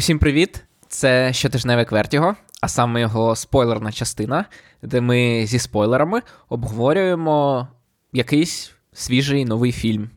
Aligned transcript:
Усім 0.00 0.18
привіт! 0.18 0.64
Це 0.88 1.32
щотижневе 1.32 1.84
Квертіго, 1.84 2.36
а 2.62 2.68
саме 2.68 3.00
його 3.00 3.36
спойлерна 3.36 3.92
частина, 3.92 4.44
де 4.82 5.00
ми 5.00 5.46
зі 5.46 5.58
спойлерами 5.58 6.22
обговорюємо 6.48 7.68
якийсь 8.12 8.72
свіжий 8.92 9.44
новий 9.44 9.72
фільм. 9.72 10.10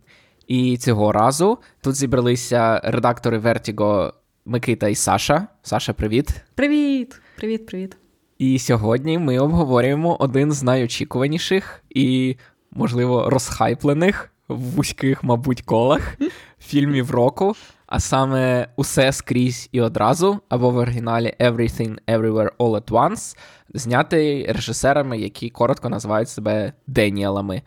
І 0.48 0.78
цього 0.78 1.12
разу 1.12 1.58
тут 1.82 1.96
зібралися 1.96 2.82
редактори 2.84 3.40
Vertigo 3.40 4.14
Микита 4.46 4.88
і 4.88 4.96
Саша. 4.96 5.48
Саша, 5.64 5.94
привіт. 5.94 6.30
Привіт, 6.56 7.22
привіт, 7.36 7.66
привіт. 7.66 7.98
І 8.38 8.60
сьогодні 8.60 9.18
ми 9.18 9.40
обговорюємо 9.40 10.18
один 10.20 10.52
з 10.52 10.64
найочікуваніших 10.64 11.84
і, 11.90 12.36
можливо, 12.72 13.30
розхайплених 13.30 14.32
в 14.48 14.60
вузьких, 14.60 15.24
мабуть, 15.24 15.62
колах 15.62 16.18
фільмів 16.60 17.12
року 17.12 17.56
а 17.94 18.00
саме 18.00 18.68
усе 18.76 19.12
скрізь 19.12 19.70
і 19.72 19.82
одразу, 19.82 20.40
або 20.50 20.70
в 20.70 20.78
оригіналі 20.78 21.34
Everything 21.40 21.98
Everywhere 22.08 22.50
All 22.60 22.82
at 22.82 22.90
Once, 22.90 23.38
знятий 23.74 24.52
режисерами, 24.52 25.18
які 25.18 25.50
коротко 25.50 25.90
називають 25.90 26.30
себе 26.30 26.74
Деніелами. 26.88 27.62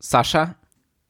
Саша, 0.00 0.54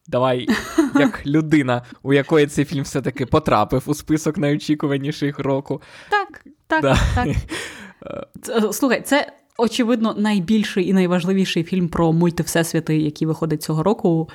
давай, 0.07 0.47
як 0.95 1.25
людина, 1.25 1.81
у 2.03 2.13
якої 2.13 2.47
цей 2.47 2.65
фільм 2.65 2.83
все-таки 2.83 3.25
потрапив 3.25 3.83
у 3.85 3.93
список 3.93 4.37
найочікуваніших 4.37 5.39
року. 5.39 5.81
Так, 6.09 6.45
так, 6.67 6.81
да. 6.81 6.97
так. 7.15 8.73
Слухай, 8.73 9.01
це. 9.01 9.33
Очевидно, 9.57 10.13
найбільший 10.17 10.87
і 10.87 10.93
найважливіший 10.93 11.63
фільм 11.63 11.87
про 11.87 12.13
мультивсесвіти, 12.13 12.97
який 12.97 13.27
виходить 13.27 13.63
цього 13.63 13.83
року. 13.83 14.29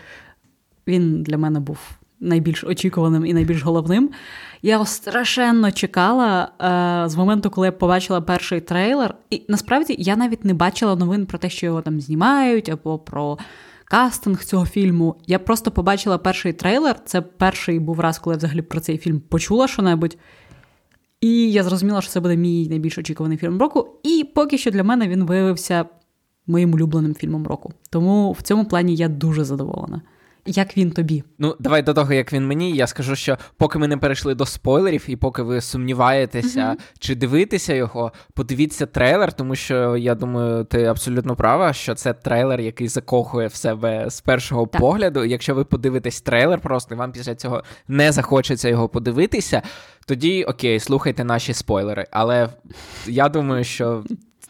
Він 0.86 1.22
для 1.22 1.38
мене 1.38 1.60
був 1.60 1.78
найбільш 2.20 2.64
очікуваним 2.64 3.26
і 3.26 3.34
найбільш 3.34 3.62
головним. 3.62 4.10
Я 4.62 4.84
страшенно 4.84 5.72
чекала 5.72 6.48
е, 7.04 7.08
з 7.08 7.16
моменту, 7.16 7.50
коли 7.50 7.66
я 7.66 7.72
побачила 7.72 8.20
перший 8.20 8.60
трейлер. 8.60 9.14
І 9.30 9.42
насправді 9.48 9.96
я 9.98 10.16
навіть 10.16 10.44
не 10.44 10.54
бачила 10.54 10.96
новин 10.96 11.26
про 11.26 11.38
те, 11.38 11.50
що 11.50 11.66
його 11.66 11.80
там 11.80 12.00
знімають, 12.00 12.68
або 12.68 12.98
про 12.98 13.38
кастинг 13.84 14.44
цього 14.44 14.66
фільму. 14.66 15.16
Я 15.26 15.38
просто 15.38 15.70
побачила 15.70 16.18
перший 16.18 16.52
трейлер. 16.52 16.96
Це 17.04 17.20
перший 17.20 17.78
був 17.78 18.00
раз, 18.00 18.18
коли 18.18 18.34
я 18.34 18.38
взагалі 18.38 18.62
про 18.62 18.80
цей 18.80 18.98
фільм 18.98 19.20
почула 19.20 19.68
що-небудь. 19.68 20.16
І 21.20 21.52
я 21.52 21.62
зрозуміла, 21.62 22.00
що 22.00 22.10
це 22.10 22.20
буде 22.20 22.36
мій 22.36 22.68
найбільш 22.68 22.98
очікуваний 22.98 23.38
фільм 23.38 23.60
року. 23.60 23.88
І 24.02 24.24
поки 24.34 24.58
що 24.58 24.70
для 24.70 24.82
мене 24.82 25.08
він 25.08 25.24
виявився 25.24 25.84
моїм 26.46 26.74
улюбленим 26.74 27.14
фільмом 27.14 27.46
року. 27.46 27.72
Тому 27.90 28.32
в 28.32 28.42
цьому 28.42 28.64
плані 28.64 28.94
я 28.94 29.08
дуже 29.08 29.44
задоволена. 29.44 30.02
Як 30.46 30.76
він 30.76 30.90
тобі? 30.90 31.24
Ну, 31.38 31.56
давай 31.58 31.82
до 31.82 31.94
того, 31.94 32.12
як 32.12 32.32
він 32.32 32.46
мені. 32.46 32.72
Я 32.72 32.86
скажу, 32.86 33.16
що 33.16 33.38
поки 33.56 33.78
ми 33.78 33.88
не 33.88 33.96
перейшли 33.96 34.34
до 34.34 34.46
спойлерів, 34.46 35.04
і 35.08 35.16
поки 35.16 35.42
ви 35.42 35.60
сумніваєтеся, 35.60 36.60
mm-hmm. 36.60 36.96
чи 36.98 37.14
дивитися 37.14 37.74
його, 37.74 38.12
подивіться 38.34 38.86
трейлер, 38.86 39.32
тому 39.32 39.54
що 39.54 39.96
я 39.96 40.14
думаю, 40.14 40.64
ти 40.64 40.84
абсолютно 40.84 41.36
права, 41.36 41.72
що 41.72 41.94
це 41.94 42.12
трейлер, 42.12 42.60
який 42.60 42.88
закохує 42.88 43.46
в 43.46 43.54
себе 43.54 44.10
з 44.10 44.20
першого 44.20 44.66
так. 44.66 44.80
погляду. 44.80 45.24
Якщо 45.24 45.54
ви 45.54 45.64
подивитесь 45.64 46.20
трейлер, 46.20 46.60
просто 46.60 46.94
і 46.94 46.98
вам 46.98 47.12
після 47.12 47.34
цього 47.34 47.62
не 47.88 48.12
захочеться 48.12 48.68
його 48.68 48.88
подивитися, 48.88 49.62
тоді 50.06 50.44
окей, 50.44 50.80
слухайте 50.80 51.24
наші 51.24 51.52
спойлери. 51.52 52.06
Але 52.10 52.48
я 53.06 53.28
думаю, 53.28 53.64
що 53.64 54.04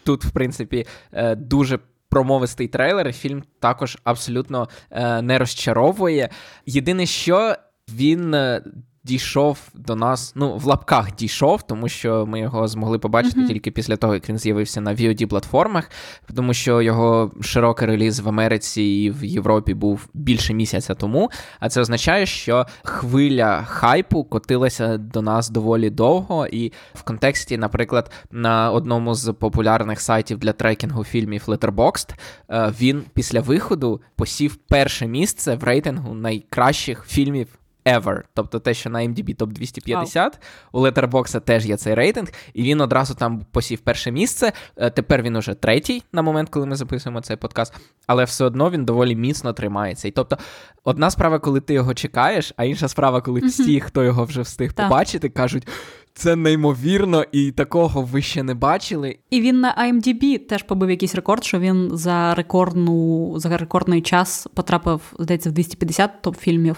тут, 0.05 0.25
в 0.25 0.31
принципі, 0.31 0.87
е, 1.13 1.35
дуже 1.35 1.79
промовистий 2.09 2.69
трейлер. 2.69 3.13
Фільм 3.13 3.43
також 3.61 3.99
абсолютно 4.05 4.69
е, 4.91 5.23
не 5.23 5.39
розчаровує. 5.39 6.29
Єдине, 6.67 7.07
що 7.07 7.55
він 7.89 8.35
е, 8.35 8.63
дійшов 9.07 9.59
до 9.75 9.97
нас, 9.97 10.33
ну, 10.35 10.57
в 10.57 10.65
лапках 10.65 11.17
дійшов, 11.17 11.63
тому 11.63 11.89
що 11.89 12.27
ми 12.27 12.41
його 12.41 12.69
змогли 12.69 12.99
побачити 12.99 13.41
mm-hmm. 13.41 13.47
тільки 13.47 13.71
після 13.71 13.97
того, 13.97 14.15
як 14.15 14.29
він 14.29 14.39
з'явився 14.39 14.81
на 14.81 14.95
VOD 14.95 15.27
платформах, 15.27 15.91
тому 16.35 16.55
що 16.55 16.83
його 16.83 17.31
широкий 17.41 17.89
реліз 17.89 18.21
в 18.21 18.29
Америці 18.29 18.83
і 18.83 19.11
в 19.11 19.25
Європі 19.25 19.75
був 19.75 20.09
більше 20.15 20.55
місяця 20.55 20.95
тому. 20.95 21.31
А 21.61 21.69
це 21.69 21.81
означає, 21.81 22.27
що 22.27 22.67
хвиля 22.83 23.63
хайпу 23.63 24.25
котилася 24.25 24.99
до 24.99 25.23
нас 25.23 25.51
доволі 25.51 25.91
довго, 25.91 26.47
і 26.47 26.73
в 26.95 27.03
контексті, 27.03 27.59
наприклад, 27.59 28.11
на 28.31 28.71
одному 28.71 29.15
з 29.15 29.33
популярних 29.33 30.01
сайтів 30.01 30.39
для 30.39 30.53
трекінгу 30.53 31.05
фільмів 31.05 31.45
Letterboxd, 31.47 32.15
е, 32.51 32.73
він 32.81 33.03
після 33.15 33.41
виходу 33.41 34.01
посів 34.17 34.57
перше 34.57 35.07
місце 35.07 35.55
в 35.55 35.65
рейтингу 35.65 36.15
найкращих 36.15 37.05
фільмів 37.07 37.49
ever. 37.87 38.23
Тобто 38.35 38.59
те, 38.61 38.75
що 38.75 38.91
на 38.91 38.99
MDB 38.99 39.35
топ 39.35 39.53
250, 39.53 40.33
wow. 40.33 40.39
у 40.73 40.81
Letterboxd 40.81 41.41
теж 41.41 41.67
є 41.67 41.77
цей 41.77 41.95
рейтинг, 41.95 42.29
і 42.55 42.63
він 42.63 42.81
одразу 42.81 43.15
там 43.15 43.47
посів 43.51 43.79
перше 43.79 44.11
місце. 44.11 44.53
Е, 44.77 44.91
тепер 44.91 45.23
він 45.23 45.37
уже 45.37 45.55
третій 45.55 46.03
на 46.13 46.23
момент, 46.23 46.49
коли 46.49 46.67
ми 46.67 46.77
записуємо 46.77 47.21
цей 47.21 47.37
подкаст, 47.37 47.75
але 48.07 48.25
все 48.25 48.45
одно 48.45 48.71
він 48.71 48.85
доволі 48.85 49.17
міцно 49.17 49.53
тримається. 49.53 50.09
І 50.09 50.11
тобто, 50.11 50.39
одна 50.85 51.11
справа, 51.11 51.39
коли 51.39 51.61
ти 51.61 51.75
його 51.75 51.95
чекаєш, 51.95 52.53
а 52.57 52.65
інша 52.65 52.89
справа, 52.89 53.21
коли 53.21 53.41
всі, 53.41 53.81
хто 53.81 54.05
його 54.05 54.25
вже 54.25 54.43
встиг 54.43 54.75
побачити, 54.75 55.29
кажуть. 55.29 55.69
Це 56.15 56.37
неймовірно, 56.37 57.25
і 57.33 57.53
такого 57.53 58.03
ви 58.03 58.23
ще 58.23 58.43
не 58.43 58.55
бачили. 58.55 59.19
І 59.31 59.41
він 59.41 59.61
на 59.61 59.75
IMDb 59.75 60.39
теж 60.39 60.63
побив 60.63 60.91
якийсь 60.91 61.15
рекорд, 61.15 61.45
що 61.45 61.59
він 61.59 61.91
за 61.93 62.35
рекордну 62.35 63.33
за 63.39 63.57
рекордний 63.57 64.03
час 64.03 64.47
потрапив, 64.55 65.01
здається, 65.19 65.51
в 65.51 65.53
250 65.53 66.11
топ-фільмів 66.23 66.77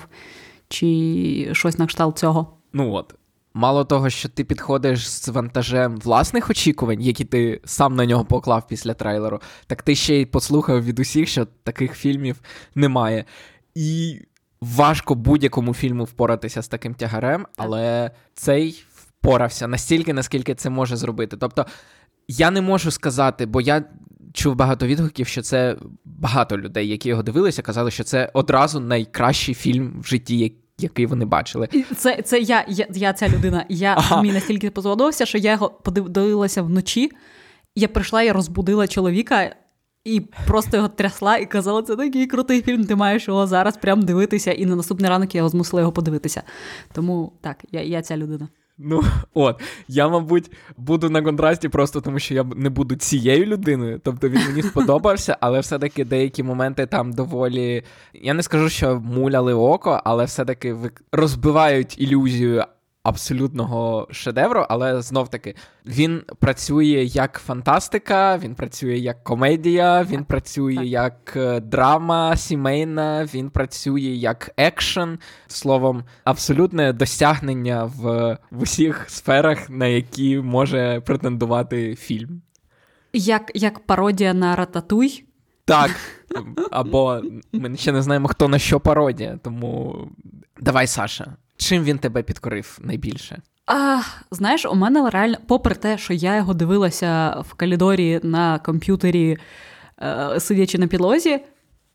чи 0.69 1.51
щось 1.53 1.79
на 1.79 1.87
кшталт 1.87 2.19
цього. 2.19 2.59
Ну 2.73 2.93
от. 2.93 3.15
Мало 3.55 3.85
того, 3.85 4.11
що 4.11 4.29
ти 4.29 4.45
підходиш 4.45 5.11
з 5.11 5.29
вантажем 5.29 5.97
власних 5.97 6.51
очікувань, 6.51 7.01
які 7.01 7.25
ти 7.25 7.61
сам 7.65 7.97
на 7.97 8.07
нього 8.07 8.25
поклав 8.25 8.67
після 8.67 8.95
трейлеру, 8.95 9.41
так 9.67 9.83
ти 9.83 9.95
ще 9.95 10.15
й 10.15 10.27
послухав 10.27 10.85
від 10.85 10.99
усіх, 10.99 11.29
що 11.29 11.45
таких 11.45 11.95
фільмів 11.95 12.41
немає. 12.75 13.25
І 13.75 14.21
важко 14.61 15.15
будь-якому 15.15 15.75
фільму 15.75 16.05
впоратися 16.05 16.63
з 16.63 16.69
таким 16.69 16.95
тягарем, 16.95 17.47
але 17.57 18.11
цей 18.35 18.85
впорався 18.95 19.69
настільки, 19.69 20.13
наскільки 20.13 20.55
це 20.55 20.71
може 20.71 20.97
зробити. 20.97 21.37
Тобто, 21.37 21.67
я 22.29 22.51
не 22.51 22.61
можу 22.61 22.91
сказати, 22.91 23.47
бо 23.47 23.61
я 23.61 23.85
чув 24.39 24.55
багато 24.55 24.87
відгуків, 24.87 25.27
що 25.27 25.43
це 25.43 25.77
багато 26.05 26.59
людей, 26.59 26.89
які 26.89 27.09
його 27.09 27.23
дивилися, 27.23 27.63
казали, 27.63 27.91
що 27.91 28.05
це 28.05 28.31
одразу 28.35 28.81
найкращий 28.81 29.55
фільм 29.55 30.01
в 30.01 30.07
житті, 30.07 30.55
який 30.79 31.07
вони 31.07 31.25
бачили. 31.25 31.69
Це 31.97 32.23
це 32.23 32.41
я 32.41 32.65
я, 32.69 32.87
я 32.91 33.13
ця 33.13 33.29
людина. 33.29 33.65
Я 33.69 33.95
ага. 33.99 34.17
мені 34.17 34.33
настільки 34.33 34.69
сподобався, 34.69 35.27
що 35.27 35.39
я 35.39 35.53
його 35.53 35.71
подивилася 35.71 36.63
вночі. 36.63 37.11
Я 37.75 37.89
прийшла 37.89 38.23
і 38.23 38.33
розбудила 38.33 38.87
чоловіка. 38.87 39.55
І 40.05 40.21
просто 40.47 40.77
його 40.77 40.89
трясла 40.89 41.37
і 41.37 41.47
казала, 41.47 41.83
це 41.83 41.97
такий 41.97 42.27
крутий 42.27 42.63
фільм, 42.63 42.85
ти 42.85 42.97
маєш 42.97 43.29
його 43.29 43.47
зараз 43.47 43.77
прям 43.77 44.03
дивитися, 44.03 44.53
і 44.53 44.67
на 44.67 44.77
наступний 44.77 45.11
ранок 45.11 45.35
я 45.35 45.39
його 45.39 45.49
змусила 45.49 45.81
його 45.81 45.93
подивитися. 45.93 46.43
Тому 46.93 47.33
так, 47.41 47.65
я 47.73 47.83
я 47.83 48.03
ця 48.03 48.17
людина. 48.17 48.49
Ну, 48.79 49.03
от, 49.35 49.61
я, 49.89 50.09
мабуть, 50.09 50.51
буду 50.77 51.11
на 51.11 51.23
контрасті 51.23 51.69
просто 51.69 52.01
тому, 52.01 52.19
що 52.19 52.35
я 52.35 52.45
не 52.45 52.71
буду 52.71 52.97
цією 52.97 53.47
людиною. 53.47 54.01
Тобто 54.05 54.29
він 54.29 54.41
мені 54.47 54.63
сподобався, 54.63 55.37
але 55.41 55.61
все-таки 55.61 56.05
деякі 56.05 56.43
моменти 56.43 56.87
там 56.87 57.13
доволі. 57.13 57.83
Я 58.15 58.35
не 58.35 58.43
скажу, 58.43 58.69
що 58.69 59.01
муляли 59.01 59.55
око, 59.55 60.01
але 60.05 60.25
все-таки 60.25 60.77
розбивають 61.13 62.01
ілюзію 62.01 62.65
абсолютного 63.09 64.09
шедевру, 64.11 64.67
але 64.69 65.03
знов 65.03 65.29
таки 65.29 65.55
він 65.87 66.23
працює 66.39 67.09
як 67.13 67.39
фантастика, 67.47 68.39
він 68.39 68.55
працює 68.55 68.97
як 68.99 69.25
комедія, 69.25 70.03
він 70.03 70.25
працює 70.25 70.75
так. 70.75 70.87
як 70.87 71.33
е, 71.37 71.61
драма 71.61 72.37
сімейна, 72.37 73.29
він 73.35 73.51
працює 73.51 74.01
як 74.01 74.51
екшен. 74.57 75.19
Словом, 75.47 76.05
абсолютне 76.25 76.93
досягнення 76.93 77.85
в, 77.85 78.37
в 78.51 78.63
усіх 78.63 79.11
сферах, 79.11 79.71
на 79.71 79.87
які 79.87 80.39
може 80.39 81.01
претендувати 81.01 81.95
фільм. 81.95 82.43
Як 83.13 83.51
як 83.55 83.79
пародія 83.79 84.35
на 84.35 84.57
рататуй. 84.57 85.25
Так. 85.65 85.91
Або 86.71 87.23
ми 87.53 87.77
ще 87.77 87.93
не 87.93 88.03
знаємо, 88.03 88.29
хто 88.29 88.49
на 88.49 88.59
що 88.59 88.81
пародія. 88.81 89.39
Тому 89.43 89.97
давай, 90.61 90.87
Саша. 90.87 91.37
Чим 91.59 91.85
він 91.85 91.99
тебе 91.99 92.23
підкорив 92.23 92.79
найбільше? 92.83 93.43
А, 93.67 94.01
Знаєш, 94.31 94.67
у 94.67 94.75
мене 94.75 95.11
реально, 95.11 95.37
попри 95.47 95.75
те, 95.75 95.99
що 95.99 96.13
я 96.13 96.37
його 96.37 96.55
дивилася 96.55 97.43
в 97.49 97.55
калідорі 97.55 98.21
на 98.23 98.59
комп'ютері, 98.59 99.39
е, 100.03 100.41
сидячи 100.41 100.79
на 100.79 100.87
підлозі, 100.87 101.41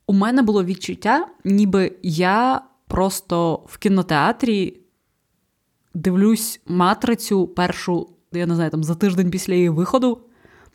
у 0.08 0.14
мене 0.14 0.42
було 0.42 0.64
відчуття, 0.64 1.28
ніби 1.44 1.92
я 2.04 2.62
просто 2.88 3.64
в 3.68 3.78
кінотеатрі 3.78 4.78
дивлюсь 5.94 6.62
матрицю 6.68 7.48
першу, 7.48 8.10
я 8.32 8.46
не 8.46 8.56
знаю, 8.56 8.72
там 8.72 8.84
за 8.84 8.96
тиждень 8.96 9.32
після 9.32 9.54
її 9.54 9.70
виходу 9.70 10.22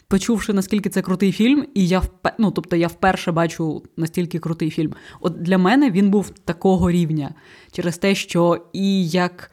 почувши, 0.08 0.52
наскільки 0.52 0.88
це 0.88 1.02
крутий 1.02 1.32
фільм, 1.32 1.66
і 1.74 1.88
я 1.88 1.98
вп... 1.98 2.28
ну, 2.38 2.50
тобто 2.50 2.76
я 2.76 2.86
вперше 2.86 3.32
бачу 3.32 3.82
настільки 3.96 4.38
крутий 4.38 4.70
фільм. 4.70 4.94
От 5.20 5.42
для 5.42 5.58
мене 5.58 5.90
він 5.90 6.10
був 6.10 6.30
такого 6.30 6.90
рівня 6.90 7.34
через 7.72 7.98
те, 7.98 8.14
що 8.14 8.66
і 8.72 9.08
як 9.08 9.50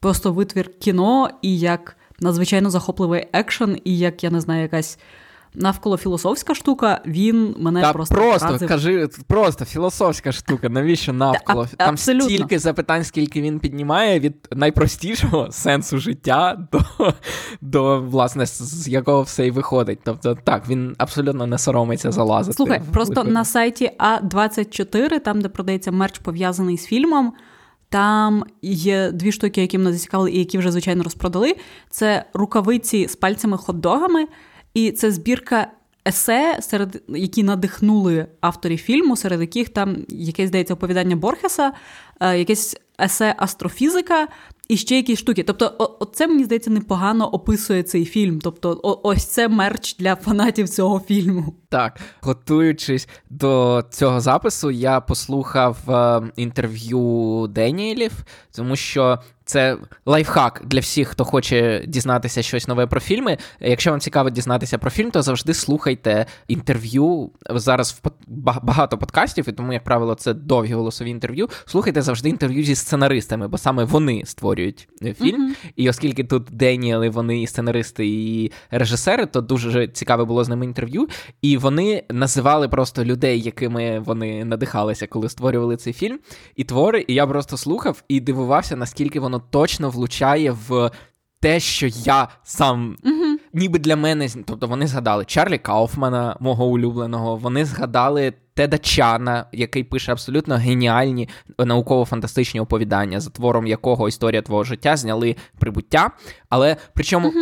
просто 0.00 0.32
витвір 0.32 0.78
кіно, 0.78 1.30
і 1.42 1.58
як 1.58 1.96
надзвичайно 2.20 2.70
захопливий 2.70 3.26
екшен, 3.32 3.78
і 3.84 3.98
як 3.98 4.24
я 4.24 4.30
не 4.30 4.40
знаю, 4.40 4.62
якась 4.62 4.98
навколо 5.58 5.96
філософська 5.96 6.54
штука, 6.54 7.00
він 7.06 7.54
мене 7.58 7.80
Та 7.82 7.92
просто 7.92 8.14
просто 8.14 8.48
вразив. 8.48 8.68
кажи, 8.68 9.08
просто 9.26 9.64
філософська 9.64 10.32
штука. 10.32 10.68
Навіщо 10.68 11.12
навколо? 11.12 11.66
а- 11.72 11.76
Там 11.76 11.88
абсолютно. 11.90 12.28
стільки 12.28 12.58
запитань, 12.58 13.04
скільки 13.04 13.42
він 13.42 13.58
піднімає 13.58 14.20
від 14.20 14.48
найпростішого 14.52 15.48
сенсу 15.52 15.98
життя 15.98 16.66
до, 16.72 16.80
до 17.60 18.00
власне, 18.00 18.46
з- 18.46 18.88
якого 18.88 19.22
все 19.22 19.46
і 19.46 19.50
виходить. 19.50 19.98
Тобто, 20.04 20.34
так, 20.44 20.68
він 20.68 20.94
абсолютно 20.98 21.46
не 21.46 21.58
соромиться 21.58 22.12
залазити. 22.12 22.56
Слухай, 22.56 22.80
просто 22.92 23.24
на 23.24 23.44
сайті 23.44 23.90
А24, 23.98 25.20
там, 25.20 25.40
де 25.40 25.48
продається 25.48 25.92
мерч 25.92 26.18
пов'язаний 26.18 26.78
з 26.78 26.84
фільмом, 26.86 27.32
там 27.90 28.44
є 28.62 29.10
дві 29.12 29.32
штуки, 29.32 29.60
які 29.60 29.78
мене 29.78 29.92
зацікавили 29.92 30.30
і 30.32 30.38
які 30.38 30.58
вже, 30.58 30.72
звичайно, 30.72 31.02
розпродали. 31.02 31.56
Це 31.90 32.24
рукавиці 32.34 33.08
з 33.08 33.16
пальцями 33.16 33.56
хот-догами, 33.56 34.24
і 34.78 34.92
це 34.92 35.10
збірка 35.10 35.66
есе, 36.08 36.58
серед 36.60 37.02
які 37.08 37.42
надихнули 37.42 38.26
авторів 38.40 38.78
фільму, 38.78 39.16
серед 39.16 39.40
яких 39.40 39.68
там 39.68 39.96
якесь 40.08 40.48
здається 40.48 40.74
оповідання 40.74 41.16
Борхеса, 41.16 41.72
е, 42.20 42.38
якесь 42.38 42.76
есе 43.00 43.34
астрофізика. 43.38 44.28
І 44.68 44.76
ще 44.76 44.96
якісь 44.96 45.18
штуки. 45.18 45.42
Тобто, 45.42 45.96
оце 46.00 46.26
мені 46.26 46.44
здається 46.44 46.70
непогано 46.70 47.28
описує 47.28 47.82
цей 47.82 48.04
фільм. 48.04 48.40
Тобто, 48.40 48.80
о- 48.82 49.00
ось 49.08 49.24
це 49.24 49.48
мерч 49.48 49.96
для 49.96 50.16
фанатів 50.16 50.68
цього 50.68 51.00
фільму. 51.00 51.54
Так, 51.68 52.00
готуючись 52.20 53.08
до 53.30 53.84
цього 53.90 54.20
запису, 54.20 54.70
я 54.70 55.00
послухав 55.00 55.90
е, 55.90 56.22
інтерв'ю 56.36 57.46
Деніелів, 57.50 58.12
тому 58.56 58.76
що 58.76 59.18
це 59.48 59.76
лайфхак 60.06 60.62
для 60.64 60.80
всіх, 60.80 61.08
хто 61.08 61.24
хоче 61.24 61.84
дізнатися 61.86 62.42
щось 62.42 62.68
нове 62.68 62.86
про 62.86 63.00
фільми. 63.00 63.38
Якщо 63.60 63.90
вам 63.90 64.00
цікаво 64.00 64.30
дізнатися 64.30 64.78
про 64.78 64.90
фільм, 64.90 65.10
то 65.10 65.22
завжди 65.22 65.54
слухайте 65.54 66.26
інтерв'ю. 66.48 67.30
Зараз 67.50 68.00
в 68.04 68.10
багато 68.62 68.98
подкастів, 68.98 69.48
і 69.48 69.52
тому, 69.52 69.72
як 69.72 69.84
правило, 69.84 70.14
це 70.14 70.34
довгі 70.34 70.74
голосові 70.74 71.10
інтерв'ю. 71.10 71.48
Слухайте 71.66 72.02
завжди 72.02 72.28
інтерв'ю 72.28 72.64
зі 72.64 72.74
сценаристами, 72.74 73.48
бо 73.48 73.58
саме 73.58 73.84
вони 73.84 74.22
створюють 74.24 74.88
е, 75.02 75.14
фільм. 75.14 75.54
І 75.76 75.90
оскільки 75.90 76.24
тут 76.24 76.46
Деніели, 76.50 77.08
вони 77.08 77.42
і 77.42 77.46
сценаристи, 77.46 78.06
і 78.06 78.52
режисери, 78.70 79.26
то 79.26 79.40
дуже 79.40 79.88
цікаве 79.88 80.24
було 80.24 80.44
з 80.44 80.48
ними 80.48 80.64
інтерв'ю. 80.64 81.08
І 81.42 81.56
вони 81.56 82.02
називали 82.10 82.68
просто 82.68 83.04
людей, 83.04 83.40
якими 83.40 83.98
вони 84.00 84.44
надихалися, 84.44 85.06
коли 85.06 85.28
створювали 85.28 85.76
цей 85.76 85.92
фільм, 85.92 86.18
і 86.56 86.64
твори. 86.64 87.04
І 87.08 87.14
я 87.14 87.26
просто 87.26 87.56
слухав 87.56 88.02
і 88.08 88.20
дивувався, 88.20 88.76
наскільки 88.76 89.20
воно 89.20 89.37
точно 89.50 89.90
влучає 89.90 90.56
в. 90.68 90.90
Те, 91.40 91.60
що 91.60 91.86
я 91.86 92.28
сам 92.42 92.96
ніби 93.52 93.78
для 93.78 93.96
мене, 93.96 94.28
тобто 94.46 94.66
вони 94.66 94.86
згадали 94.86 95.24
Чарлі 95.24 95.58
Кауфмана, 95.58 96.36
мого 96.40 96.66
улюбленого, 96.66 97.36
вони 97.36 97.64
згадали 97.64 98.32
Теда 98.54 98.78
Чана, 98.78 99.46
який 99.52 99.84
пише 99.84 100.12
абсолютно 100.12 100.56
геніальні 100.56 101.28
науково-фантастичні 101.58 102.60
оповідання, 102.60 103.20
за 103.20 103.30
твором 103.30 103.66
якого 103.66 104.08
історія 104.08 104.42
твого 104.42 104.64
життя 104.64 104.96
зняли 104.96 105.36
прибуття. 105.58 106.10
Але 106.48 106.76
причому. 106.94 107.32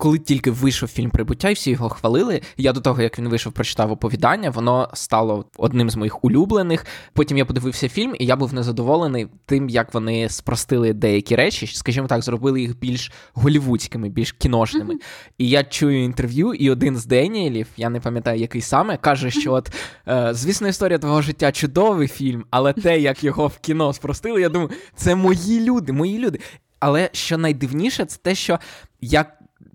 Коли 0.00 0.18
тільки 0.18 0.50
вийшов 0.50 0.88
фільм 0.88 1.10
Прибуття, 1.10 1.50
і 1.50 1.54
всі 1.54 1.70
його 1.70 1.88
хвалили. 1.88 2.40
Я 2.56 2.72
до 2.72 2.80
того, 2.80 3.02
як 3.02 3.18
він 3.18 3.28
вийшов, 3.28 3.52
прочитав 3.52 3.92
оповідання, 3.92 4.50
воно 4.50 4.90
стало 4.94 5.44
одним 5.56 5.90
з 5.90 5.96
моїх 5.96 6.24
улюблених. 6.24 6.86
Потім 7.12 7.38
я 7.38 7.44
подивився 7.44 7.88
фільм, 7.88 8.14
і 8.18 8.26
я 8.26 8.36
був 8.36 8.54
незадоволений 8.54 9.28
тим, 9.46 9.68
як 9.68 9.94
вони 9.94 10.28
спростили 10.28 10.92
деякі 10.92 11.36
речі, 11.36 11.66
скажімо 11.66 12.06
так, 12.06 12.22
зробили 12.22 12.60
їх 12.60 12.78
більш 12.78 13.12
голівудськими, 13.34 14.08
більш 14.08 14.32
кіношними. 14.32 14.94
І 15.38 15.48
я 15.48 15.64
чую 15.64 16.04
інтерв'ю, 16.04 16.54
і 16.54 16.70
один 16.70 16.96
з 16.96 17.06
Деніелів, 17.06 17.66
я 17.76 17.90
не 17.90 18.00
пам'ятаю, 18.00 18.40
який 18.40 18.60
саме, 18.60 18.96
каже, 18.96 19.30
що 19.30 19.52
от 19.52 19.72
е, 20.08 20.28
звісно, 20.32 20.68
історія 20.68 20.98
твого 20.98 21.22
життя 21.22 21.52
чудовий 21.52 22.08
фільм, 22.08 22.44
але 22.50 22.72
те, 22.72 23.00
як 23.00 23.24
його 23.24 23.46
в 23.46 23.58
кіно 23.58 23.92
спростили, 23.92 24.40
я 24.40 24.48
думаю, 24.48 24.70
це 24.96 25.14
мої 25.14 25.60
люди, 25.60 25.92
мої 25.92 26.18
люди. 26.18 26.38
Але 26.80 27.10
що 27.12 27.38
найдивніше, 27.38 28.04
це 28.04 28.18
те, 28.22 28.34
що 28.34 28.58
я 29.00 29.24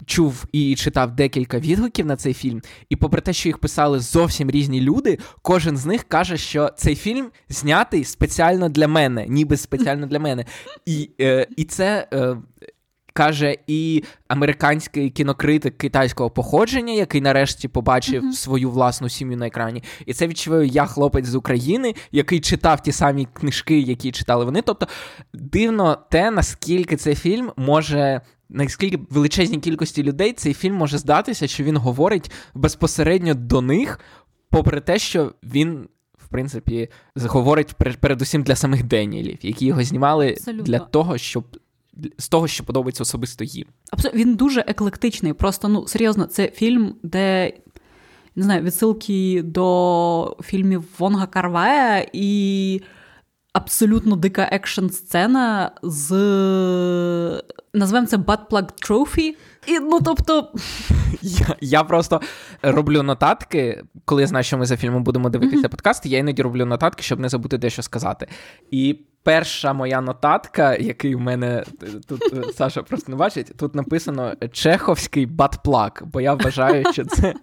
чув 0.05 0.45
і 0.51 0.75
читав 0.75 1.15
декілька 1.15 1.59
відгуків 1.59 2.05
на 2.05 2.15
цей 2.15 2.33
фільм, 2.33 2.61
і 2.89 2.95
попри 2.95 3.21
те, 3.21 3.33
що 3.33 3.49
їх 3.49 3.57
писали 3.57 3.99
зовсім 3.99 4.51
різні 4.51 4.81
люди, 4.81 5.19
кожен 5.41 5.77
з 5.77 5.85
них 5.85 6.03
каже, 6.03 6.37
що 6.37 6.69
цей 6.75 6.95
фільм 6.95 7.31
знятий 7.49 8.03
спеціально 8.03 8.69
для 8.69 8.87
мене, 8.87 9.25
ніби 9.27 9.57
спеціально 9.57 10.07
для 10.07 10.19
мене. 10.19 10.45
І, 10.85 11.09
е, 11.21 11.47
і 11.57 11.63
це. 11.63 12.07
Е, 12.13 12.37
Каже 13.15 13.57
і 13.67 14.03
американський 14.27 15.09
кінокритик 15.09 15.77
китайського 15.77 16.29
походження, 16.29 16.93
який 16.93 17.21
нарешті 17.21 17.67
побачив 17.67 18.23
uh-huh. 18.23 18.33
свою 18.33 18.71
власну 18.71 19.09
сім'ю 19.09 19.37
на 19.37 19.47
екрані. 19.47 19.83
І 20.05 20.13
це 20.13 20.27
відчуваю 20.27 20.65
я, 20.65 20.85
хлопець 20.85 21.25
з 21.25 21.35
України, 21.35 21.95
який 22.11 22.39
читав 22.39 22.81
ті 22.81 22.91
самі 22.91 23.27
книжки, 23.33 23.79
які 23.79 24.11
читали 24.11 24.45
вони. 24.45 24.61
Тобто 24.61 24.87
дивно 25.33 25.97
те, 26.09 26.31
наскільки 26.31 26.97
цей 26.97 27.15
фільм 27.15 27.51
може. 27.57 28.21
Наскільки 28.53 28.99
величезній 29.09 29.59
кількості 29.59 30.03
людей 30.03 30.33
цей 30.33 30.53
фільм 30.53 30.75
може 30.75 30.97
здатися, 30.97 31.47
що 31.47 31.63
він 31.63 31.77
говорить 31.77 32.31
безпосередньо 32.53 33.33
до 33.33 33.61
них, 33.61 33.99
попри 34.49 34.81
те, 34.81 34.99
що 34.99 35.33
він, 35.43 35.87
в 36.17 36.27
принципі, 36.27 36.89
говорить 37.15 37.73
передусім 37.73 38.43
для 38.43 38.55
самих 38.55 38.83
Деніелів, 38.83 39.37
які 39.41 39.65
його 39.65 39.83
знімали 39.83 40.29
Абсолютно. 40.29 40.63
для 40.63 40.79
того, 40.79 41.17
щоб 41.17 41.45
з 42.17 42.29
того, 42.29 42.47
що 42.47 42.63
подобається 42.63 43.03
особисто 43.03 43.43
їм. 43.43 43.65
Абсолютно, 43.91 44.19
він 44.19 44.35
дуже 44.35 44.63
еклектичний. 44.67 45.33
Просто 45.33 45.67
ну 45.67 45.87
серйозно, 45.87 46.25
це 46.25 46.47
фільм, 46.47 46.95
де 47.03 47.53
не 48.35 48.43
знаю, 48.43 48.61
відсилки 48.61 49.41
до 49.43 50.37
фільмів 50.43 50.83
Вонга 50.99 51.27
Карвая 51.27 52.07
і 52.13 52.81
абсолютно 53.53 54.15
дика 54.15 54.49
екшн 54.51 54.87
сцена 54.87 55.71
з 55.83 56.11
назвемо 57.73 58.07
це 58.07 58.17
Butt 58.17 58.47
Plug 58.49 58.89
Trophy. 58.89 59.33
І, 59.67 59.79
ну, 59.79 59.99
тобто... 60.05 60.51
Я 61.21 61.55
я 61.61 61.83
просто 61.83 62.21
роблю 62.61 63.03
нотатки, 63.03 63.83
коли 64.05 64.21
я 64.21 64.27
знаю, 64.27 64.43
що 64.43 64.57
ми 64.57 64.65
за 64.65 64.77
фільмом 64.77 65.03
будемо 65.03 65.29
дивитися 65.29 65.67
mm-hmm. 65.67 65.71
подкаст, 65.71 66.05
я 66.05 66.17
іноді 66.17 66.41
роблю 66.41 66.65
нотатки, 66.65 67.03
щоб 67.03 67.19
не 67.19 67.29
забути 67.29 67.57
дещо 67.57 67.81
сказати. 67.81 68.27
І 68.71 68.99
перша 69.23 69.73
моя 69.73 70.01
нотатка, 70.01 70.75
який 70.75 71.15
в 71.15 71.19
мене 71.19 71.63
тут 72.07 72.21
Саша 72.55 72.83
просто 72.83 73.11
не 73.11 73.17
бачить, 73.17 73.51
тут 73.57 73.75
написано 73.75 74.33
Чеховський 74.51 75.25
батплак, 75.25 76.03
бо 76.13 76.21
я 76.21 76.33
вважаю, 76.33 76.85
що 76.91 77.05
це 77.05 77.33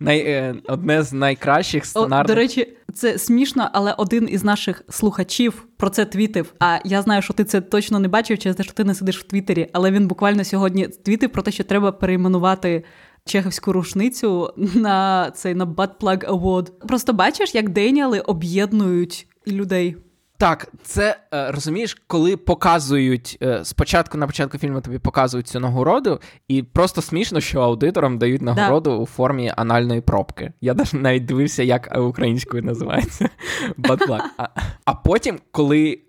най, 0.00 0.54
одне 0.68 1.02
з 1.02 1.12
найкращих 1.12 1.86
сценарних... 1.86 2.24
О, 2.24 2.28
До 2.28 2.34
речі, 2.34 2.76
це 2.94 3.18
смішно, 3.18 3.68
але 3.72 3.92
один 3.92 4.28
із 4.30 4.44
наших 4.44 4.82
слухачів 4.88 5.66
про 5.76 5.90
це 5.90 6.04
твітив. 6.04 6.54
А 6.60 6.78
я 6.84 7.02
знаю, 7.02 7.22
що 7.22 7.34
ти 7.34 7.44
це 7.44 7.60
точно 7.60 7.98
не 7.98 8.08
бачив, 8.08 8.38
через 8.38 8.56
те, 8.56 8.62
що 8.62 8.72
ти 8.72 8.84
не 8.84 8.94
сидиш 8.94 9.18
в 9.18 9.22
Твіттері, 9.22 9.68
але 9.72 9.90
він 9.90 10.06
буквально 10.06 10.44
сьогодні 10.44 10.88
твітив 10.88 11.30
про 11.30 11.42
те, 11.42 11.50
що 11.50 11.64
треба 11.64 11.92
перейменувати 11.92 12.84
чеховську 13.24 13.72
рушницю 13.72 14.54
на 14.56 15.30
цей 15.30 15.54
на 15.54 15.66
Butt 15.66 15.90
Plug 16.00 16.28
Award. 16.28 16.86
Просто 16.88 17.12
бачиш, 17.12 17.54
як 17.54 17.68
Деніали 17.68 18.20
об'єднують 18.20 19.26
людей. 19.46 19.96
Так, 20.42 20.68
це 20.82 21.16
розумієш, 21.30 22.02
коли 22.06 22.36
показують 22.36 23.38
спочатку 23.62 24.18
на 24.18 24.26
початку 24.26 24.58
фільму 24.58 24.80
тобі 24.80 24.98
показують 24.98 25.48
цю 25.48 25.60
нагороду, 25.60 26.20
і 26.48 26.62
просто 26.62 27.02
смішно, 27.02 27.40
що 27.40 27.60
аудиторам 27.60 28.18
дають 28.18 28.42
нагороду 28.42 28.90
да. 28.90 28.96
у 28.96 29.06
формі 29.06 29.52
анальної 29.56 30.00
пробки. 30.00 30.52
Я 30.60 30.76
навіть 30.92 31.24
дивився, 31.24 31.62
як 31.62 31.98
українською 31.98 32.62
називається 32.62 33.28
батлак. 33.76 34.22
А, 34.36 34.48
а 34.84 34.94
потім, 34.94 35.38
коли 35.50 36.00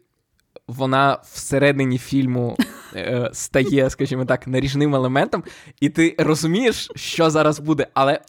вона 0.68 1.18
всередині 1.24 1.98
фільму 1.98 2.58
е, 2.96 3.30
стає, 3.34 3.90
скажімо 3.90 4.26
так, 4.26 4.48
наріжним 4.48 4.96
елементом, 4.96 5.44
і 5.80 5.90
ти 5.90 6.16
розумієш, 6.20 6.92
що 6.96 7.30
зараз 7.30 7.60
буде, 7.60 7.88
але 7.94 8.22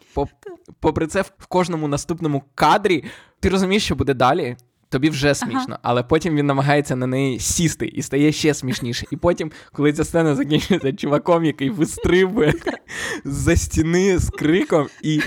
попри 0.80 1.06
це, 1.06 1.22
в 1.22 1.46
кожному 1.46 1.88
наступному 1.88 2.42
кадрі 2.54 3.04
ти 3.40 3.48
розумієш, 3.48 3.84
що 3.84 3.94
буде 3.94 4.14
далі. 4.14 4.56
Тобі 4.94 5.10
вже 5.10 5.34
смішно, 5.34 5.64
ага. 5.68 5.78
але 5.82 6.02
потім 6.02 6.36
він 6.36 6.46
намагається 6.46 6.96
на 6.96 7.06
неї 7.06 7.40
сісти 7.40 7.86
і 7.86 8.02
стає 8.02 8.32
ще 8.32 8.54
смішніше. 8.54 9.06
І 9.10 9.16
потім, 9.16 9.52
коли 9.72 9.92
ця 9.92 10.04
сцена 10.04 10.34
закінчується 10.34 10.92
чуваком, 10.92 11.44
який 11.44 11.70
вистрибує 11.70 12.54
за 13.24 13.56
стіни 13.56 14.18
з 14.18 14.30
криком, 14.30 14.86
і 15.02 15.20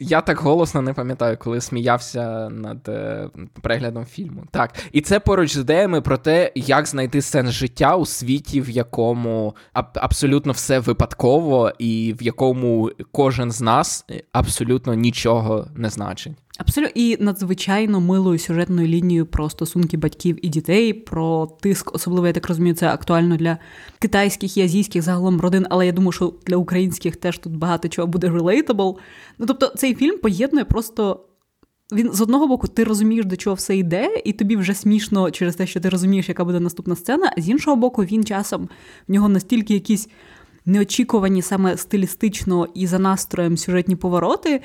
я 0.00 0.20
так 0.20 0.38
голосно 0.38 0.82
не 0.82 0.92
пам'ятаю, 0.92 1.36
коли 1.40 1.60
сміявся 1.60 2.48
над 2.48 2.88
е, 2.88 3.28
переглядом 3.62 4.06
фільму. 4.06 4.44
Так, 4.50 4.74
і 4.92 5.00
це 5.00 5.20
поруч 5.20 5.54
з 5.54 5.60
ідеями 5.60 6.00
про 6.00 6.16
те, 6.16 6.52
як 6.54 6.86
знайти 6.86 7.22
сенс 7.22 7.50
життя 7.50 7.96
у 7.96 8.06
світі, 8.06 8.60
в 8.60 8.70
якому 8.70 9.54
аб- 9.74 9.84
абсолютно 9.94 10.52
все 10.52 10.78
випадково, 10.78 11.72
і 11.78 12.14
в 12.20 12.22
якому 12.22 12.90
кожен 13.12 13.50
з 13.50 13.60
нас 13.60 14.04
абсолютно 14.32 14.94
нічого 14.94 15.66
не 15.76 15.90
значить. 15.90 16.32
Абсолютно 16.58 17.02
і 17.02 17.16
надзвичайно 17.20 18.00
милою 18.00 18.38
сюжетною 18.38 18.88
лінією 18.88 19.26
про 19.26 19.50
стосунки 19.50 19.96
батьків 19.96 20.46
і 20.46 20.48
дітей, 20.48 20.92
про 20.92 21.46
тиск, 21.60 21.94
особливо 21.94 22.26
я 22.26 22.32
так 22.32 22.48
розумію, 22.48 22.74
це 22.74 22.88
актуально 22.88 23.36
для 23.36 23.58
китайських 23.98 24.56
і 24.56 24.62
азійських 24.62 25.02
загалом 25.02 25.40
родин, 25.40 25.66
але 25.70 25.86
я 25.86 25.92
думаю, 25.92 26.12
що 26.12 26.34
для 26.46 26.56
українських 26.56 27.16
теж 27.16 27.38
тут 27.38 27.56
багато 27.56 27.88
чого 27.88 28.08
буде 28.08 28.28
relatable. 28.30 28.96
Ну 29.38 29.46
тобто, 29.46 29.66
цей 29.66 29.94
фільм 29.94 30.18
поєднує 30.18 30.64
просто. 30.64 31.24
Він 31.92 32.12
з 32.12 32.20
одного 32.20 32.48
боку, 32.48 32.68
ти 32.68 32.84
розумієш, 32.84 33.26
до 33.26 33.36
чого 33.36 33.54
все 33.54 33.76
йде, 33.76 34.22
і 34.24 34.32
тобі 34.32 34.56
вже 34.56 34.74
смішно 34.74 35.30
через 35.30 35.56
те, 35.56 35.66
що 35.66 35.80
ти 35.80 35.88
розумієш, 35.88 36.28
яка 36.28 36.44
буде 36.44 36.60
наступна 36.60 36.96
сцена. 36.96 37.32
А 37.36 37.40
з 37.40 37.48
іншого 37.48 37.76
боку, 37.76 38.02
він 38.02 38.24
часом 38.24 38.68
в 39.08 39.12
нього 39.12 39.28
настільки 39.28 39.74
якісь 39.74 40.08
неочікувані 40.66 41.42
саме 41.42 41.76
стилістично 41.76 42.68
і 42.74 42.86
за 42.86 42.98
настроєм 42.98 43.56
сюжетні 43.56 43.96
повороти, 43.96 44.60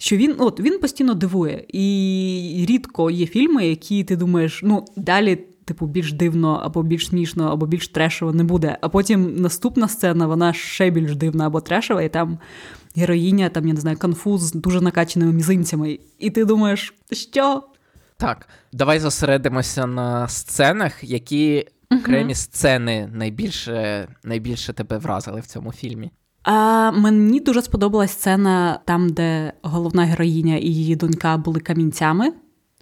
що 0.00 0.16
він 0.16 0.34
от, 0.38 0.60
він 0.60 0.78
постійно 0.78 1.14
дивує. 1.14 1.64
І 1.68 2.66
рідко 2.68 3.10
є 3.10 3.26
фільми, 3.26 3.66
які 3.66 4.04
ти 4.04 4.16
думаєш, 4.16 4.60
ну, 4.64 4.84
далі, 4.96 5.36
типу, 5.64 5.86
більш 5.86 6.12
дивно, 6.12 6.60
або 6.64 6.82
більш 6.82 7.06
смішно, 7.06 7.48
або 7.48 7.66
більш 7.66 7.88
трешово 7.88 8.32
не 8.32 8.44
буде. 8.44 8.78
А 8.80 8.88
потім 8.88 9.36
наступна 9.36 9.88
сцена, 9.88 10.26
вона 10.26 10.52
ще 10.52 10.90
більш 10.90 11.16
дивна 11.16 11.46
або 11.46 11.60
трешова, 11.60 12.02
і 12.02 12.08
там 12.08 12.38
героїня, 12.96 13.48
там, 13.48 13.68
я 13.68 13.74
не 13.74 13.80
знаю, 13.80 13.98
конфуз 13.98 14.42
з 14.42 14.52
дуже 14.52 14.80
накачаними 14.80 15.32
мізинцями. 15.32 15.98
І 16.18 16.30
ти 16.30 16.44
думаєш, 16.44 16.94
що? 17.12 17.62
Так, 18.16 18.48
давай 18.72 19.00
зосередимося 19.00 19.86
на 19.86 20.28
сценах, 20.28 21.04
які 21.04 21.66
окремі 21.90 22.34
сцени 22.34 23.10
найбільше 23.12 24.08
найбільше 24.24 24.72
тебе 24.72 24.98
вразили 24.98 25.40
в 25.40 25.46
цьому 25.46 25.72
фільмі. 25.72 26.10
А 26.42 26.90
Мені 26.90 27.40
дуже 27.40 27.62
сподобалась 27.62 28.12
сцена 28.12 28.80
там, 28.84 29.08
де 29.08 29.52
головна 29.62 30.04
героїня 30.04 30.56
і 30.56 30.66
її 30.66 30.96
донька 30.96 31.36
були 31.36 31.60
камінцями. 31.60 32.32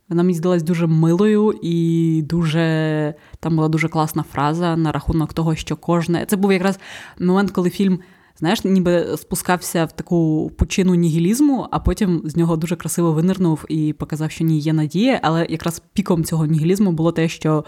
Вона 0.09 0.23
мені 0.23 0.35
здалась 0.35 0.62
дуже 0.62 0.87
милою 0.87 1.55
і 1.62 2.23
дуже 2.29 3.15
там 3.41 3.57
була 3.57 3.69
дуже 3.69 3.88
класна 3.88 4.25
фраза 4.33 4.77
на 4.77 4.93
рахунок 4.93 5.33
того, 5.33 5.55
що 5.55 5.77
кожне. 5.77 6.27
Це 6.29 6.37
був 6.37 6.53
якраз 6.53 6.79
момент, 7.21 7.50
коли 7.50 7.71
фільм, 7.71 7.99
знаєш, 8.38 8.65
ніби 8.65 9.17
спускався 9.17 9.85
в 9.85 9.93
таку 9.93 10.50
пучину 10.59 10.95
нігілізму, 10.95 11.69
а 11.71 11.79
потім 11.79 12.23
з 12.25 12.37
нього 12.37 12.57
дуже 12.57 12.77
красиво 12.77 13.12
винирнув 13.12 13.65
і 13.69 13.93
показав, 13.93 14.31
що 14.31 14.45
ні, 14.45 14.59
є 14.59 14.73
надія. 14.73 15.21
Але 15.23 15.47
якраз 15.50 15.83
піком 15.93 16.25
цього 16.25 16.47
нігілізму 16.47 16.93
було 16.93 17.12
те, 17.12 17.29
що 17.29 17.65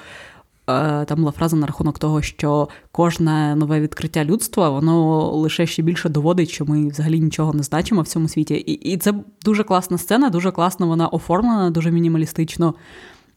там 1.05 1.19
була 1.19 1.33
фраза 1.33 1.57
на 1.57 1.67
рахунок 1.67 1.99
того, 1.99 2.23
що 2.23 2.69
кожне 2.93 3.55
нове 3.55 3.81
відкриття 3.81 4.25
людства 4.25 4.69
воно 4.69 5.27
лише 5.31 5.67
ще 5.67 5.83
більше 5.83 6.09
доводить, 6.09 6.51
що 6.51 6.65
ми 6.65 6.89
взагалі 6.89 7.21
нічого 7.21 7.53
не 7.53 7.63
значимо 7.63 8.03
в 8.03 8.07
цьому 8.07 8.29
світі. 8.29 8.55
І 8.55 8.73
і 8.73 8.97
це 8.97 9.15
дуже 9.45 9.65
класна 9.65 9.99
сцена, 9.99 10.31
дуже 10.31 10.51
класно 10.51 10.87
вона 10.87 11.09
оформлена, 11.09 11.71
дуже 11.71 11.91
мінімалістично. 11.91 12.75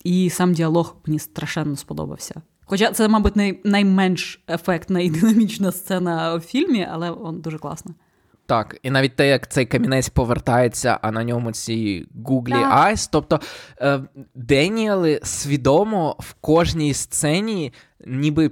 І 0.04 0.30
сам 0.30 0.54
діалог 0.54 0.96
мені 1.06 1.20
страшенно 1.20 1.76
сподобався. 1.76 2.42
Хоча 2.66 2.92
це, 2.92 3.08
мабуть, 3.08 3.36
най, 3.36 3.60
найменш 3.64 4.44
ефектна 4.50 5.00
і 5.00 5.10
динамічна 5.10 5.72
сцена 5.72 6.36
в 6.36 6.40
фільмі, 6.40 6.88
але 6.92 7.12
он 7.12 7.42
дуже 7.42 7.58
класна. 7.58 7.94
Так, 8.54 8.78
і 8.84 8.90
навіть 8.90 9.16
те, 9.16 9.28
як 9.28 9.52
цей 9.52 9.66
камінець 9.66 10.10
повертається, 10.10 11.00
а 11.02 11.12
на 11.12 11.24
ньому 11.24 11.52
ці 11.52 12.08
Google 12.26 12.74
Eyes. 12.74 13.10
Тобто 13.12 13.40
е, 13.82 14.00
Деніели 14.36 15.20
свідомо 15.24 16.16
в 16.20 16.34
кожній 16.34 16.94
сцені 16.94 17.74
ніби 18.06 18.52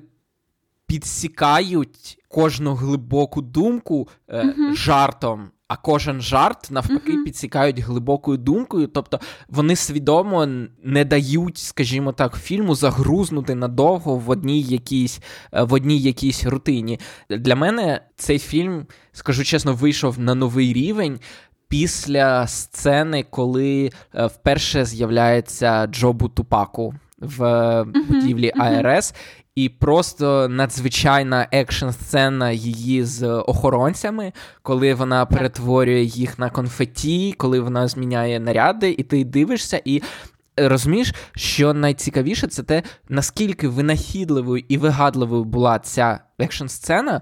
підсікають 0.87 2.17
кожну 2.27 2.73
глибоку 2.73 3.41
думку 3.41 4.07
е, 4.27 4.43
uh 4.43 4.73
жартом 4.75 5.51
а 5.71 5.77
кожен 5.77 6.21
жарт 6.21 6.71
навпаки 6.71 7.11
mm-hmm. 7.11 7.23
підсікають 7.23 7.79
глибокою 7.79 8.37
думкою. 8.37 8.87
Тобто 8.87 9.19
вони 9.49 9.75
свідомо 9.75 10.47
не 10.83 11.05
дають, 11.05 11.57
скажімо 11.57 12.11
так, 12.11 12.37
фільму 12.37 12.75
загрузнути 12.75 13.55
надовго 13.55 14.15
в 14.15 14.29
одній 14.29 14.61
якійсь 14.61 15.21
е, 15.53 15.63
в 15.63 15.73
одній 15.73 15.99
якійсь 15.99 16.45
рутині. 16.45 16.99
Для 17.29 17.55
мене 17.55 18.01
цей 18.15 18.39
фільм, 18.39 18.85
скажу 19.11 19.43
чесно, 19.43 19.73
вийшов 19.73 20.19
на 20.19 20.35
новий 20.35 20.73
рівень. 20.73 21.19
Після 21.67 22.47
сцени, 22.47 23.25
коли 23.29 23.91
е, 24.15 24.25
вперше 24.25 24.85
з'являється 24.85 25.87
Джобу 25.87 26.29
Тупаку 26.29 26.93
в 27.21 27.83
будівлі 28.09 28.51
АРС, 28.57 29.13
і 29.55 29.69
просто 29.69 30.47
надзвичайна 30.49 31.47
екшн-сцена 31.51 32.51
її 32.51 33.03
з 33.03 33.27
охоронцями, 33.27 34.33
коли 34.61 34.93
вона 34.93 35.25
перетворює 35.25 36.01
їх 36.01 36.39
на 36.39 36.49
конфеті, 36.49 37.33
коли 37.37 37.59
вона 37.59 37.87
зміняє 37.87 38.39
наряди, 38.39 38.95
і 38.97 39.03
ти 39.03 39.23
дивишся 39.23 39.81
і. 39.85 40.01
Розумієш, 40.57 41.13
що 41.35 41.73
найцікавіше 41.73 42.47
це 42.47 42.63
те, 42.63 42.83
наскільки 43.09 43.67
винахідливою 43.67 44.63
і 44.67 44.77
вигадливою 44.77 45.43
була 45.43 45.79
ця 45.79 46.19
екшн-сцена, 46.39 47.21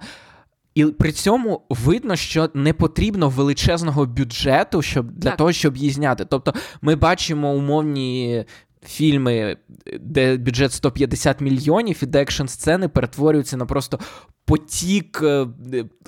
і 0.75 0.85
при 0.85 1.11
цьому 1.11 1.61
видно, 1.69 2.15
що 2.15 2.49
не 2.53 2.73
потрібно 2.73 3.29
величезного 3.29 4.05
бюджету 4.05 4.81
щоб 4.81 5.11
для 5.11 5.29
так. 5.29 5.37
того, 5.37 5.51
щоб 5.51 5.77
її 5.77 5.91
зняти. 5.91 6.25
Тобто 6.25 6.53
ми 6.81 6.95
бачимо 6.95 7.53
умовні 7.53 8.45
фільми, 8.85 9.57
де 9.99 10.37
бюджет 10.37 10.71
150 10.71 11.41
мільйонів, 11.41 11.99
і 12.03 12.05
де 12.05 12.21
екшн 12.21 12.45
сцени 12.45 12.87
перетворюються 12.87 13.57
на 13.57 13.65
просто 13.65 13.99
потік, 14.45 15.19
е, 15.23 15.47